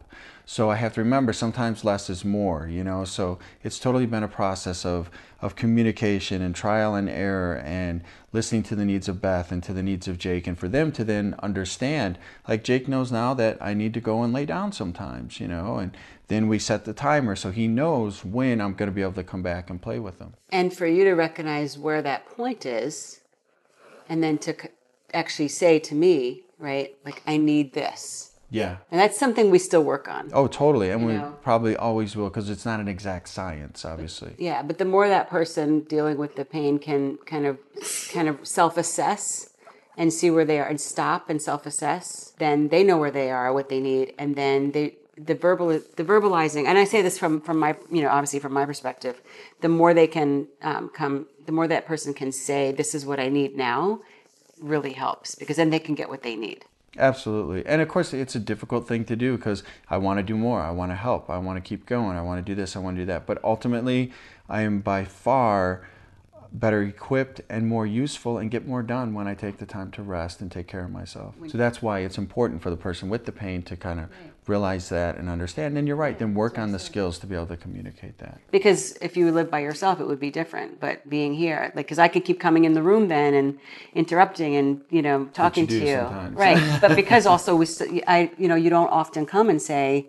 so 0.51 0.71
I 0.71 0.77
have 0.77 0.95
to 0.95 1.03
remember 1.03 1.35
sometimes 1.35 1.85
less 1.85 2.09
is 2.09 2.25
more, 2.25 2.67
you 2.67 2.83
know. 2.83 3.05
So 3.05 3.39
it's 3.63 3.79
totally 3.79 4.07
been 4.07 4.23
a 4.23 4.29
process 4.29 4.87
of 4.87 5.11
of 5.43 5.57
communication 5.57 6.41
and 6.41 6.55
trial 6.55 6.95
and 6.95 7.07
error 7.07 7.59
and 7.59 8.03
listening 8.33 8.63
to 8.63 8.75
the 8.75 8.87
needs 8.87 9.11
of 9.11 9.21
Beth 9.21 9.53
and 9.53 9.63
to 9.65 9.75
the 9.75 9.83
needs 9.83 10.09
of 10.09 10.17
Jake 10.17 10.47
and 10.47 10.59
for 10.59 10.67
them 10.67 10.91
to 10.93 11.05
then 11.05 11.35
understand 11.43 12.19
like 12.49 12.65
Jake 12.65 12.89
knows 12.89 13.13
now 13.13 13.35
that 13.35 13.59
I 13.61 13.75
need 13.75 13.93
to 13.93 14.01
go 14.01 14.23
and 14.23 14.33
lay 14.33 14.47
down 14.47 14.73
sometimes, 14.73 15.39
you 15.39 15.49
know, 15.49 15.77
and 15.77 15.95
then 16.29 16.49
we 16.49 16.59
set 16.59 16.87
the 16.87 16.95
timer 16.95 17.37
so 17.37 17.51
he 17.51 17.69
knows 17.69 18.25
when 18.25 18.63
I'm 18.63 18.73
going 18.73 18.89
to 18.89 18.95
be 18.95 19.03
able 19.03 19.13
to 19.13 19.25
come 19.25 19.43
back 19.43 19.69
and 19.69 19.83
play 19.83 19.99
with 19.99 20.19
him. 20.19 20.33
And 20.49 20.73
for 20.73 20.87
you 20.87 21.05
to 21.05 21.13
recognize 21.13 21.77
where 21.77 22.01
that 22.01 22.25
point 22.25 22.65
is 22.65 23.21
and 24.09 24.25
then 24.25 24.39
to 24.39 24.57
actually 25.13 25.49
say 25.49 25.79
to 25.81 25.95
me, 25.95 26.45
right? 26.59 26.97
Like 27.05 27.23
I 27.27 27.37
need 27.37 27.75
this 27.75 28.29
yeah. 28.51 28.79
And 28.91 29.01
that's 29.01 29.19
something 29.19 29.51
we 29.51 29.59
still 29.59 29.85
work 29.85 30.09
on. 30.09 30.31
Oh, 30.33 30.47
totally. 30.47 30.91
And 30.91 31.05
we 31.05 31.15
know? 31.15 31.37
probably 31.43 31.77
always 31.77 32.17
will 32.17 32.29
because 32.29 32.49
it's 32.49 32.65
not 32.65 32.81
an 32.81 32.89
exact 32.89 33.29
science, 33.29 33.85
obviously. 33.85 34.35
Yeah, 34.39 34.63
but 34.63 34.79
the 34.79 34.85
more 34.85 35.09
that 35.09 35.29
person 35.29 35.81
dealing 35.81 36.17
with 36.17 36.37
the 36.37 36.45
pain 36.45 36.79
can 36.79 37.19
kind 37.27 37.47
of 37.47 37.59
kind 38.11 38.29
of 38.29 38.47
self-assess 38.47 39.51
and 39.97 40.13
see 40.13 40.31
where 40.31 40.45
they 40.45 40.61
are 40.61 40.67
and 40.67 40.81
stop 40.81 41.29
and 41.29 41.43
self-assess, 41.43 42.35
then 42.39 42.69
they 42.69 42.85
know 42.85 42.97
where 42.97 43.11
they 43.11 43.31
are, 43.31 43.53
what 43.53 43.69
they 43.69 43.81
need, 43.81 44.15
and 44.19 44.37
then 44.37 44.71
they 44.73 44.97
the 45.19 45.35
verbal 45.35 45.69
the 45.69 46.05
verbalizing 46.05 46.67
and 46.67 46.79
i 46.79 46.85
say 46.85 47.03
this 47.03 47.19
from 47.19 47.41
from 47.41 47.59
my 47.59 47.77
you 47.91 48.03
know 48.03 48.09
obviously 48.09 48.39
from 48.39 48.53
my 48.53 48.65
perspective 48.65 49.21
the 49.63 49.69
more 49.69 49.93
they 49.93 50.07
can 50.07 50.47
um, 50.63 50.89
come 50.91 51.27
the 51.47 51.51
more 51.51 51.67
that 51.67 51.87
person 51.87 52.15
can 52.15 52.31
say 52.31 52.71
this 52.71 52.95
is 52.95 53.05
what 53.05 53.19
i 53.19 53.29
need 53.29 53.57
now 53.57 54.01
really 54.61 54.93
helps 54.93 55.35
because 55.35 55.57
then 55.57 55.71
they 55.71 55.79
can 55.79 55.97
get 55.97 56.09
what 56.09 56.23
they 56.23 56.37
need 56.37 56.65
Absolutely. 56.97 57.67
And 57.67 57.83
of 57.83 57.89
course, 57.89 58.15
it's 58.15 58.35
a 58.35 58.41
difficult 58.41 58.89
thing 58.89 59.05
to 59.07 59.17
do 59.17 59.37
because 59.37 59.63
I 59.91 59.99
want 59.99 60.19
to 60.19 60.23
do 60.23 60.37
more. 60.37 60.61
I 60.63 60.71
want 60.71 60.91
to 60.91 60.97
help. 60.97 61.29
I 61.29 61.39
want 61.39 61.63
to 61.63 61.69
keep 61.69 61.87
going. 61.87 62.17
I 62.17 62.23
want 62.23 62.45
to 62.45 62.51
do 62.51 62.55
this. 62.55 62.77
I 62.77 62.79
want 62.79 62.97
to 62.97 63.03
do 63.03 63.07
that. 63.07 63.27
But 63.27 63.43
ultimately, 63.45 64.13
I 64.49 64.63
am 64.63 64.81
by 64.81 65.05
far 65.05 65.87
better 66.51 66.83
equipped 66.83 67.43
and 67.51 67.67
more 67.67 67.87
useful 67.87 68.39
and 68.39 68.51
get 68.51 68.67
more 68.67 68.83
done 68.83 69.13
when 69.13 69.29
I 69.29 69.35
take 69.35 69.59
the 69.59 69.67
time 69.67 69.91
to 69.93 70.03
rest 70.03 70.41
and 70.41 70.51
take 70.51 70.67
care 70.67 70.85
of 70.85 70.91
myself. 70.91 71.35
So 71.49 71.59
that's 71.59 71.83
why 71.83 72.01
it's 72.01 72.17
important 72.17 72.63
for 72.63 72.71
the 72.71 72.77
person 72.77 73.11
with 73.11 73.27
the 73.27 73.33
pain 73.33 73.63
to 73.65 73.77
kind 73.77 74.01
of 74.01 74.09
realize 74.49 74.89
that 74.89 75.17
and 75.17 75.29
understand. 75.29 75.77
And 75.77 75.87
you're 75.87 75.97
right, 75.97 76.19
then 76.19 76.35
work 76.35 76.59
on 76.59 76.73
the 76.73 76.79
skills 76.79 77.19
to 77.21 77.27
be 77.27 77.35
able 77.35 77.47
to 77.47 77.57
communicate 77.57 78.19
that. 78.19 78.41
Because 78.51 78.97
if 79.01 79.17
you 79.17 79.31
live 79.31 79.51
by 79.51 79.61
yourself, 79.61 80.01
it 80.01 80.07
would 80.07 80.21
be 80.21 80.31
different. 80.31 80.81
But 80.81 81.09
being 81.09 81.35
here, 81.35 81.73
like, 81.75 81.87
because 81.87 81.99
I 81.99 82.09
could 82.09 82.25
keep 82.25 82.41
coming 82.41 82.65
in 82.65 82.73
the 82.73 82.83
room 82.83 83.09
then 83.09 83.35
and 83.35 83.59
interrupting 83.95 84.57
and 84.57 84.81
you 84.91 85.03
know 85.03 85.27
talking 85.33 85.69
you 85.69 85.81
to 85.81 85.87
you, 85.87 85.97
sometimes. 85.97 86.37
right? 86.37 86.79
but 86.81 86.97
because 86.97 87.27
also 87.27 87.57
we, 87.57 87.67
I, 88.07 88.31
you 88.39 88.49
know, 88.49 88.57
you 88.57 88.71
don't 88.71 88.89
often 88.91 89.27
come 89.27 89.51
and 89.51 89.61
say. 89.61 90.09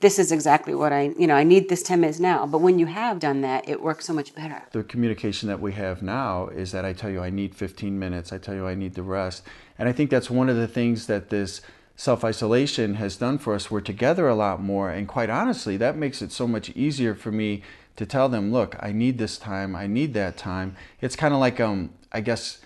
This 0.00 0.20
is 0.20 0.30
exactly 0.30 0.76
what 0.76 0.92
I, 0.92 1.12
you 1.18 1.26
know, 1.26 1.34
I 1.34 1.42
need 1.42 1.68
this 1.68 1.82
10 1.82 2.02
minutes 2.02 2.20
now. 2.20 2.46
But 2.46 2.58
when 2.58 2.78
you 2.78 2.86
have 2.86 3.18
done 3.18 3.40
that, 3.40 3.68
it 3.68 3.82
works 3.82 4.06
so 4.06 4.12
much 4.12 4.32
better. 4.32 4.62
The 4.70 4.84
communication 4.84 5.48
that 5.48 5.60
we 5.60 5.72
have 5.72 6.02
now 6.02 6.46
is 6.46 6.70
that 6.70 6.84
I 6.84 6.92
tell 6.92 7.10
you 7.10 7.20
I 7.20 7.30
need 7.30 7.52
15 7.52 7.98
minutes, 7.98 8.32
I 8.32 8.38
tell 8.38 8.54
you 8.54 8.64
I 8.64 8.76
need 8.76 8.94
the 8.94 9.02
rest. 9.02 9.42
And 9.76 9.88
I 9.88 9.92
think 9.92 10.10
that's 10.10 10.30
one 10.30 10.48
of 10.48 10.54
the 10.54 10.68
things 10.68 11.08
that 11.08 11.30
this 11.30 11.62
self 11.98 12.24
isolation 12.24 12.94
has 12.94 13.16
done 13.16 13.38
for 13.38 13.54
us. 13.54 13.70
We're 13.70 13.80
together 13.80 14.28
a 14.28 14.34
lot 14.36 14.62
more. 14.62 14.88
And 14.88 15.06
quite 15.08 15.28
honestly, 15.28 15.76
that 15.78 15.96
makes 15.96 16.22
it 16.22 16.30
so 16.30 16.46
much 16.46 16.70
easier 16.70 17.14
for 17.14 17.32
me 17.32 17.62
to 17.96 18.06
tell 18.06 18.28
them, 18.28 18.52
look, 18.52 18.76
I 18.78 18.92
need 18.92 19.18
this 19.18 19.36
time, 19.36 19.74
I 19.74 19.88
need 19.88 20.14
that 20.14 20.36
time. 20.36 20.76
It's 21.00 21.16
kind 21.16 21.34
of 21.34 21.40
like, 21.40 21.58
um, 21.58 21.90
I 22.12 22.20
guess, 22.20 22.60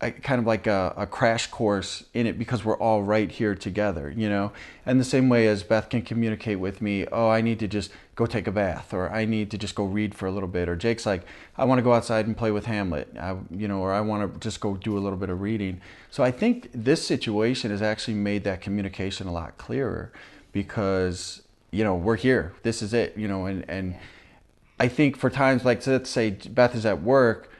kind 0.00 0.40
of 0.40 0.46
like 0.46 0.66
a, 0.66 0.94
a, 0.96 1.06
crash 1.06 1.48
course 1.48 2.04
in 2.14 2.26
it 2.26 2.38
because 2.38 2.64
we're 2.64 2.78
all 2.78 3.02
right 3.02 3.30
here 3.30 3.54
together, 3.54 4.10
you 4.10 4.30
know? 4.30 4.50
And 4.86 4.98
the 4.98 5.04
same 5.04 5.28
way 5.28 5.46
as 5.46 5.62
Beth 5.62 5.90
can 5.90 6.00
communicate 6.00 6.58
with 6.58 6.80
me, 6.80 7.06
oh, 7.12 7.28
I 7.28 7.42
need 7.42 7.58
to 7.58 7.68
just 7.68 7.90
go 8.14 8.24
take 8.24 8.46
a 8.46 8.50
bath, 8.50 8.94
or 8.94 9.10
I 9.10 9.26
need 9.26 9.50
to 9.50 9.58
just 9.58 9.74
go 9.74 9.84
read 9.84 10.14
for 10.14 10.26
a 10.26 10.30
little 10.30 10.48
bit, 10.48 10.70
or 10.70 10.76
Jake's 10.76 11.04
like, 11.04 11.22
I 11.58 11.66
want 11.66 11.80
to 11.80 11.82
go 11.82 11.92
outside 11.92 12.26
and 12.26 12.34
play 12.34 12.50
with 12.50 12.64
Hamlet, 12.64 13.14
I, 13.18 13.36
you 13.50 13.68
know, 13.68 13.80
or 13.80 13.92
I 13.92 14.00
want 14.00 14.32
to 14.32 14.40
just 14.40 14.60
go 14.60 14.74
do 14.74 14.96
a 14.96 15.00
little 15.00 15.18
bit 15.18 15.28
of 15.28 15.42
reading. 15.42 15.82
So 16.10 16.24
I 16.24 16.30
think 16.30 16.70
this 16.72 17.06
situation 17.06 17.70
has 17.70 17.82
actually 17.82 18.14
made 18.14 18.44
that 18.44 18.62
communication 18.62 19.26
a 19.26 19.32
lot 19.32 19.58
clearer 19.58 20.12
because, 20.52 21.42
you 21.72 21.84
know, 21.84 21.94
we're 21.94 22.16
here, 22.16 22.54
this 22.62 22.80
is 22.80 22.94
it, 22.94 23.18
you 23.18 23.28
know, 23.28 23.44
and, 23.44 23.68
and 23.68 23.96
I 24.78 24.88
think 24.88 25.18
for 25.18 25.28
times 25.28 25.66
like, 25.66 25.86
let's 25.86 26.08
say 26.08 26.30
Beth 26.30 26.74
is 26.74 26.86
at 26.86 27.02
work 27.02 27.52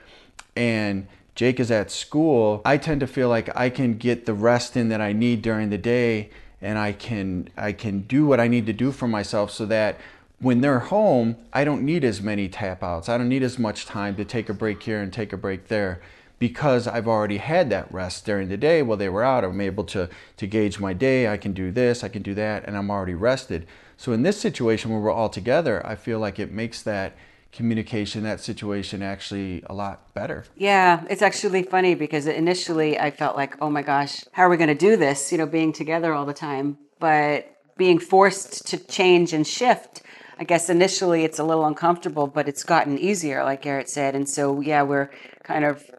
and 0.57 1.07
Jake 1.41 1.59
is 1.59 1.71
at 1.71 1.91
school, 1.91 2.61
I 2.67 2.77
tend 2.77 3.01
to 3.01 3.07
feel 3.07 3.31
like 3.31 3.49
I 3.57 3.71
can 3.71 3.97
get 3.97 4.27
the 4.27 4.35
rest 4.35 4.77
in 4.77 4.91
that 4.91 5.01
I 5.01 5.15
need 5.15 5.41
during 5.41 5.71
the 5.71 5.79
day 5.79 6.29
and 6.61 6.79
I 6.79 6.93
can 6.93 7.49
I 7.57 7.73
can 7.73 8.03
do 8.03 8.27
what 8.27 8.39
I 8.39 8.47
need 8.47 8.67
to 8.67 8.75
do 8.75 8.93
for 8.93 9.09
myself 9.09 9.51
so 9.51 9.65
that 9.65 9.99
when 10.39 10.61
they're 10.61 10.81
home, 10.81 11.37
I 11.51 11.65
don't 11.65 11.83
need 11.83 12.05
as 12.05 12.21
many 12.21 12.47
tap 12.51 12.83
outs. 12.83 13.09
I 13.09 13.17
don't 13.17 13.31
need 13.31 13.43
as 13.43 13.59
much 13.59 13.87
time 13.87 14.17
to 14.17 14.25
take 14.27 14.51
a 14.51 14.53
break 14.53 14.83
here 14.83 15.01
and 15.01 15.11
take 15.11 15.33
a 15.33 15.39
break 15.39 15.69
there 15.69 16.03
because 16.39 16.87
I've 16.87 17.09
already 17.09 17.39
had 17.39 17.71
that 17.71 17.91
rest 17.91 18.27
during 18.27 18.51
the 18.51 18.59
day 18.59 18.83
while 18.83 18.99
they 18.99 19.09
were 19.09 19.25
out. 19.25 19.43
I'm 19.43 19.63
able 19.63 19.85
to, 19.85 20.11
to 20.37 20.47
gauge 20.47 20.79
my 20.79 20.93
day. 20.93 21.27
I 21.27 21.39
can 21.39 21.55
do 21.55 21.71
this, 21.71 22.05
I 22.05 22.09
can 22.09 22.21
do 22.21 22.35
that, 22.35 22.67
and 22.67 22.77
I'm 22.77 22.91
already 22.91 23.15
rested. 23.15 23.67
So 23.97 24.13
in 24.13 24.25
this 24.25 24.39
situation 24.39 24.91
where 24.91 25.01
we're 25.01 25.11
all 25.11 25.31
together, 25.31 25.81
I 25.87 25.95
feel 25.95 26.19
like 26.19 26.39
it 26.39 26.53
makes 26.53 26.83
that 26.83 27.15
communication 27.53 28.23
that 28.23 28.41
situation 28.41 29.03
actually 29.03 29.63
a 29.67 29.75
lot 29.75 30.15
better. 30.15 30.45
Yeah 30.57 31.05
it's 31.11 31.23
actually 31.23 31.63
funny 31.63 31.95
because 31.95 32.27
initially 32.27 32.99
i 32.99 33.11
felt 33.11 33.37
like 33.37 33.57
oh 33.61 33.71
my 33.71 33.83
gosh 33.83 34.25
how 34.33 34.45
are 34.45 34.49
we 34.49 34.57
going 34.57 34.69
to 34.69 34.75
do 34.75 34.97
this 34.97 35.33
you 35.33 35.39
know 35.39 35.47
being 35.47 35.73
together 35.73 36.13
all 36.15 36.27
the 36.27 36.35
time? 36.35 36.79
But 36.99 37.57
being 37.77 37.99
forced 37.99 38.67
to 38.69 38.77
change 38.77 39.33
and 39.33 39.47
shift 39.47 40.03
i 40.39 40.45
guess 40.45 40.69
initially 40.71 41.25
it's 41.25 41.39
a 41.39 41.45
little 41.45 41.67
uncomfortable 41.67 42.27
but 42.27 42.49
it's 42.49 42.63
gotten 42.63 42.99
easier 42.99 43.43
like 43.45 43.63
garrett 43.63 43.89
said. 43.89 44.15
And 44.15 44.29
so 44.29 44.61
yeah 44.61 44.83
we're 44.83 45.11
kind 45.43 45.65
of 45.65 45.91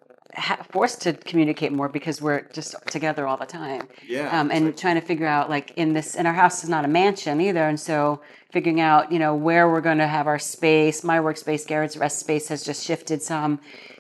forced 0.72 1.02
to 1.02 1.14
communicate 1.14 1.72
more 1.72 1.90
because 1.90 2.22
we're 2.22 2.42
just 2.54 2.76
together 2.88 3.28
all 3.28 3.38
the 3.38 3.46
time. 3.46 3.88
Yeah. 4.08 4.40
Um, 4.40 4.52
and 4.52 4.68
like, 4.68 4.78
trying 4.78 4.96
to 4.96 5.02
figure 5.02 5.28
out 5.28 5.50
like 5.50 5.72
in 5.78 5.94
this, 5.94 6.16
and 6.16 6.28
our 6.28 6.34
house 6.34 6.64
is 6.64 6.70
not 6.70 6.86
a 6.86 6.88
mansion 6.88 7.42
either, 7.42 7.68
and 7.68 7.80
so 7.80 8.22
figuring 8.52 8.82
out 8.82 9.12
you 9.12 9.20
know 9.20 9.36
where 9.36 9.70
we're 9.70 9.82
going 9.82 9.98
to 10.00 10.08
have 10.08 10.28
our 10.28 10.40
space. 10.40 11.04
My 11.04 11.20
workspace, 11.20 11.66
Garrett's 11.66 11.98
rest 11.98 12.20
space 12.20 12.48
has 12.48 12.64
just 12.64 12.86
shifted 12.86 13.22
some. 13.22 13.60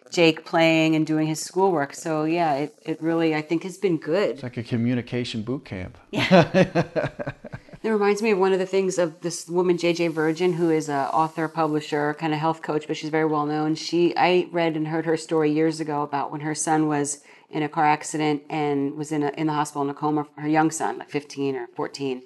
Jake 0.09 0.43
playing 0.43 0.95
and 0.95 1.07
doing 1.07 1.25
his 1.25 1.39
schoolwork. 1.39 1.93
So 1.93 2.25
yeah, 2.25 2.55
it, 2.55 2.77
it 2.85 3.01
really 3.01 3.33
I 3.33 3.41
think 3.41 3.63
has 3.63 3.77
been 3.77 3.97
good. 3.97 4.31
It's 4.31 4.43
like 4.43 4.57
a 4.57 4.63
communication 4.63 5.41
boot 5.41 5.63
camp. 5.63 5.97
Yeah. 6.11 7.31
It 7.83 7.89
reminds 7.89 8.21
me 8.21 8.29
of 8.29 8.37
one 8.37 8.53
of 8.53 8.59
the 8.59 8.67
things 8.67 8.99
of 8.99 9.21
this 9.21 9.49
woman, 9.49 9.75
JJ 9.75 10.11
Virgin, 10.11 10.53
who 10.53 10.69
is 10.69 10.87
a 10.87 11.09
author, 11.11 11.47
publisher, 11.47 12.13
kind 12.13 12.31
of 12.31 12.39
health 12.39 12.61
coach, 12.61 12.85
but 12.85 12.95
she's 12.95 13.09
very 13.09 13.25
well 13.25 13.47
known. 13.47 13.73
She, 13.73 14.15
I 14.15 14.47
read 14.51 14.75
and 14.75 14.87
heard 14.87 15.07
her 15.07 15.17
story 15.17 15.51
years 15.51 15.79
ago 15.79 16.03
about 16.03 16.31
when 16.31 16.41
her 16.41 16.53
son 16.53 16.87
was 16.87 17.23
in 17.49 17.63
a 17.63 17.69
car 17.69 17.87
accident 17.87 18.43
and 18.51 18.95
was 18.95 19.11
in 19.11 19.23
a, 19.23 19.29
in 19.29 19.47
the 19.47 19.53
hospital 19.53 19.81
in 19.81 19.89
a 19.89 19.95
coma. 19.95 20.27
Her 20.37 20.47
young 20.47 20.69
son, 20.69 20.99
like 20.99 21.09
15 21.09 21.55
or 21.55 21.67
14, 21.75 22.21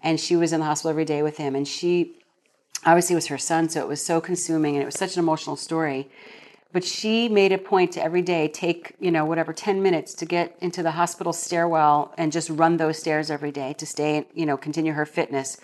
and 0.00 0.20
she 0.20 0.36
was 0.36 0.52
in 0.52 0.60
the 0.60 0.66
hospital 0.66 0.90
every 0.90 1.04
day 1.04 1.24
with 1.24 1.38
him. 1.38 1.56
And 1.56 1.66
she, 1.66 2.14
obviously, 2.86 3.16
was 3.16 3.26
her 3.26 3.38
son, 3.38 3.68
so 3.68 3.80
it 3.80 3.88
was 3.88 4.00
so 4.00 4.20
consuming, 4.20 4.76
and 4.76 4.82
it 4.84 4.86
was 4.86 4.94
such 4.94 5.16
an 5.16 5.24
emotional 5.24 5.56
story 5.56 6.08
but 6.72 6.84
she 6.84 7.28
made 7.28 7.52
a 7.52 7.58
point 7.58 7.92
to 7.92 8.02
every 8.02 8.22
day 8.22 8.48
take 8.48 8.94
you 9.00 9.10
know 9.10 9.24
whatever 9.24 9.52
10 9.52 9.82
minutes 9.82 10.14
to 10.14 10.24
get 10.24 10.56
into 10.60 10.82
the 10.82 10.92
hospital 10.92 11.32
stairwell 11.32 12.12
and 12.16 12.32
just 12.32 12.50
run 12.50 12.76
those 12.76 12.98
stairs 12.98 13.30
every 13.30 13.52
day 13.52 13.72
to 13.74 13.86
stay 13.86 14.26
you 14.34 14.46
know 14.46 14.56
continue 14.56 14.92
her 14.92 15.06
fitness 15.06 15.58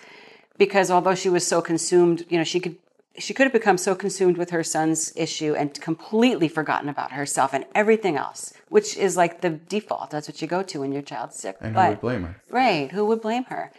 because 0.57 0.89
although 0.91 1.15
she 1.15 1.29
was 1.29 1.45
so 1.45 1.61
consumed 1.61 2.25
you 2.29 2.37
know 2.37 2.43
she 2.43 2.59
could 2.59 2.77
she 3.17 3.33
could 3.33 3.45
have 3.45 3.53
become 3.53 3.77
so 3.77 3.95
consumed 3.95 4.37
with 4.37 4.51
her 4.51 4.63
son's 4.63 5.11
issue 5.15 5.55
and 5.55 5.79
completely 5.81 6.47
forgotten 6.47 6.87
about 6.87 7.11
herself 7.11 7.53
and 7.53 7.65
everything 7.73 8.15
else, 8.15 8.53
which 8.69 8.95
is 8.95 9.17
like 9.17 9.41
the 9.41 9.49
default. 9.49 10.11
That's 10.11 10.27
what 10.27 10.41
you 10.41 10.47
go 10.47 10.61
to 10.63 10.81
when 10.81 10.91
your 10.91 11.01
child's 11.01 11.35
sick. 11.35 11.57
And 11.59 11.75
who 11.75 11.87
would 11.89 12.01
blame 12.01 12.23
her? 12.23 12.41
Right. 12.49 12.91
Who 12.91 13.05
would 13.05 13.21
blame 13.21 13.45
her? 13.45 13.71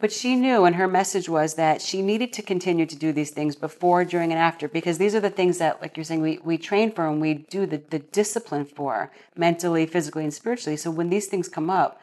But 0.00 0.10
she 0.10 0.34
knew, 0.34 0.64
and 0.64 0.76
her 0.76 0.88
message 0.88 1.28
was 1.28 1.54
that 1.54 1.82
she 1.82 2.00
needed 2.00 2.32
to 2.32 2.42
continue 2.42 2.86
to 2.86 2.96
do 2.96 3.12
these 3.12 3.30
things 3.30 3.54
before, 3.54 4.02
during, 4.06 4.32
and 4.32 4.40
after, 4.40 4.66
because 4.66 4.96
these 4.96 5.14
are 5.14 5.20
the 5.20 5.28
things 5.28 5.58
that, 5.58 5.82
like 5.82 5.96
you're 5.96 6.04
saying, 6.04 6.22
we, 6.22 6.38
we 6.42 6.56
train 6.56 6.90
for 6.90 7.06
and 7.06 7.20
we 7.20 7.34
do 7.34 7.66
the, 7.66 7.82
the 7.90 7.98
discipline 7.98 8.64
for 8.64 9.10
mentally, 9.36 9.84
physically, 9.84 10.24
and 10.24 10.32
spiritually. 10.32 10.78
So 10.78 10.90
when 10.90 11.10
these 11.10 11.26
things 11.26 11.50
come 11.50 11.68
up, 11.68 12.00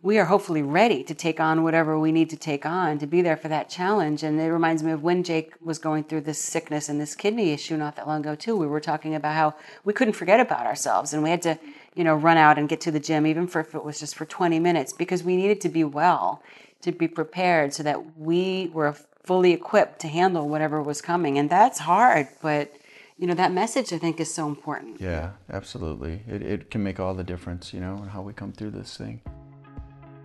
we 0.00 0.16
are 0.16 0.26
hopefully 0.26 0.62
ready 0.62 1.02
to 1.02 1.12
take 1.12 1.40
on 1.40 1.64
whatever 1.64 1.98
we 1.98 2.12
need 2.12 2.30
to 2.30 2.36
take 2.36 2.64
on 2.64 2.98
to 2.98 3.06
be 3.06 3.20
there 3.20 3.36
for 3.36 3.48
that 3.48 3.68
challenge. 3.68 4.22
And 4.22 4.40
it 4.40 4.50
reminds 4.50 4.82
me 4.82 4.92
of 4.92 5.02
when 5.02 5.24
Jake 5.24 5.54
was 5.60 5.78
going 5.78 6.04
through 6.04 6.20
this 6.20 6.38
sickness 6.40 6.88
and 6.88 7.00
this 7.00 7.16
kidney 7.16 7.52
issue 7.52 7.76
not 7.76 7.96
that 7.96 8.06
long 8.06 8.20
ago 8.20 8.36
too. 8.36 8.56
We 8.56 8.68
were 8.68 8.80
talking 8.80 9.16
about 9.16 9.34
how 9.34 9.54
we 9.84 9.92
couldn't 9.92 10.14
forget 10.14 10.38
about 10.38 10.66
ourselves 10.66 11.12
and 11.12 11.22
we 11.22 11.30
had 11.30 11.42
to, 11.42 11.58
you 11.96 12.04
know, 12.04 12.14
run 12.14 12.36
out 12.36 12.58
and 12.58 12.68
get 12.68 12.80
to 12.82 12.92
the 12.92 13.00
gym, 13.00 13.26
even 13.26 13.48
for 13.48 13.60
if 13.60 13.74
it 13.74 13.84
was 13.84 13.98
just 13.98 14.14
for 14.14 14.24
20 14.24 14.60
minutes, 14.60 14.92
because 14.92 15.24
we 15.24 15.36
needed 15.36 15.60
to 15.62 15.68
be 15.68 15.82
well, 15.82 16.44
to 16.82 16.92
be 16.92 17.08
prepared 17.08 17.72
so 17.72 17.82
that 17.82 18.18
we 18.18 18.70
were 18.72 18.94
fully 19.24 19.52
equipped 19.52 20.00
to 20.00 20.08
handle 20.08 20.48
whatever 20.48 20.82
was 20.82 21.02
coming. 21.02 21.38
And 21.38 21.50
that's 21.50 21.78
hard, 21.80 22.28
but 22.40 22.72
you 23.18 23.26
know, 23.26 23.34
that 23.34 23.52
message 23.52 23.92
I 23.92 23.98
think 23.98 24.20
is 24.20 24.32
so 24.32 24.46
important. 24.46 25.00
Yeah, 25.00 25.32
absolutely. 25.50 26.22
It, 26.28 26.42
it 26.42 26.70
can 26.70 26.84
make 26.84 27.00
all 27.00 27.14
the 27.14 27.24
difference, 27.24 27.74
you 27.74 27.80
know, 27.80 27.96
in 27.96 28.08
how 28.08 28.22
we 28.22 28.32
come 28.32 28.52
through 28.52 28.70
this 28.70 28.96
thing. 28.96 29.20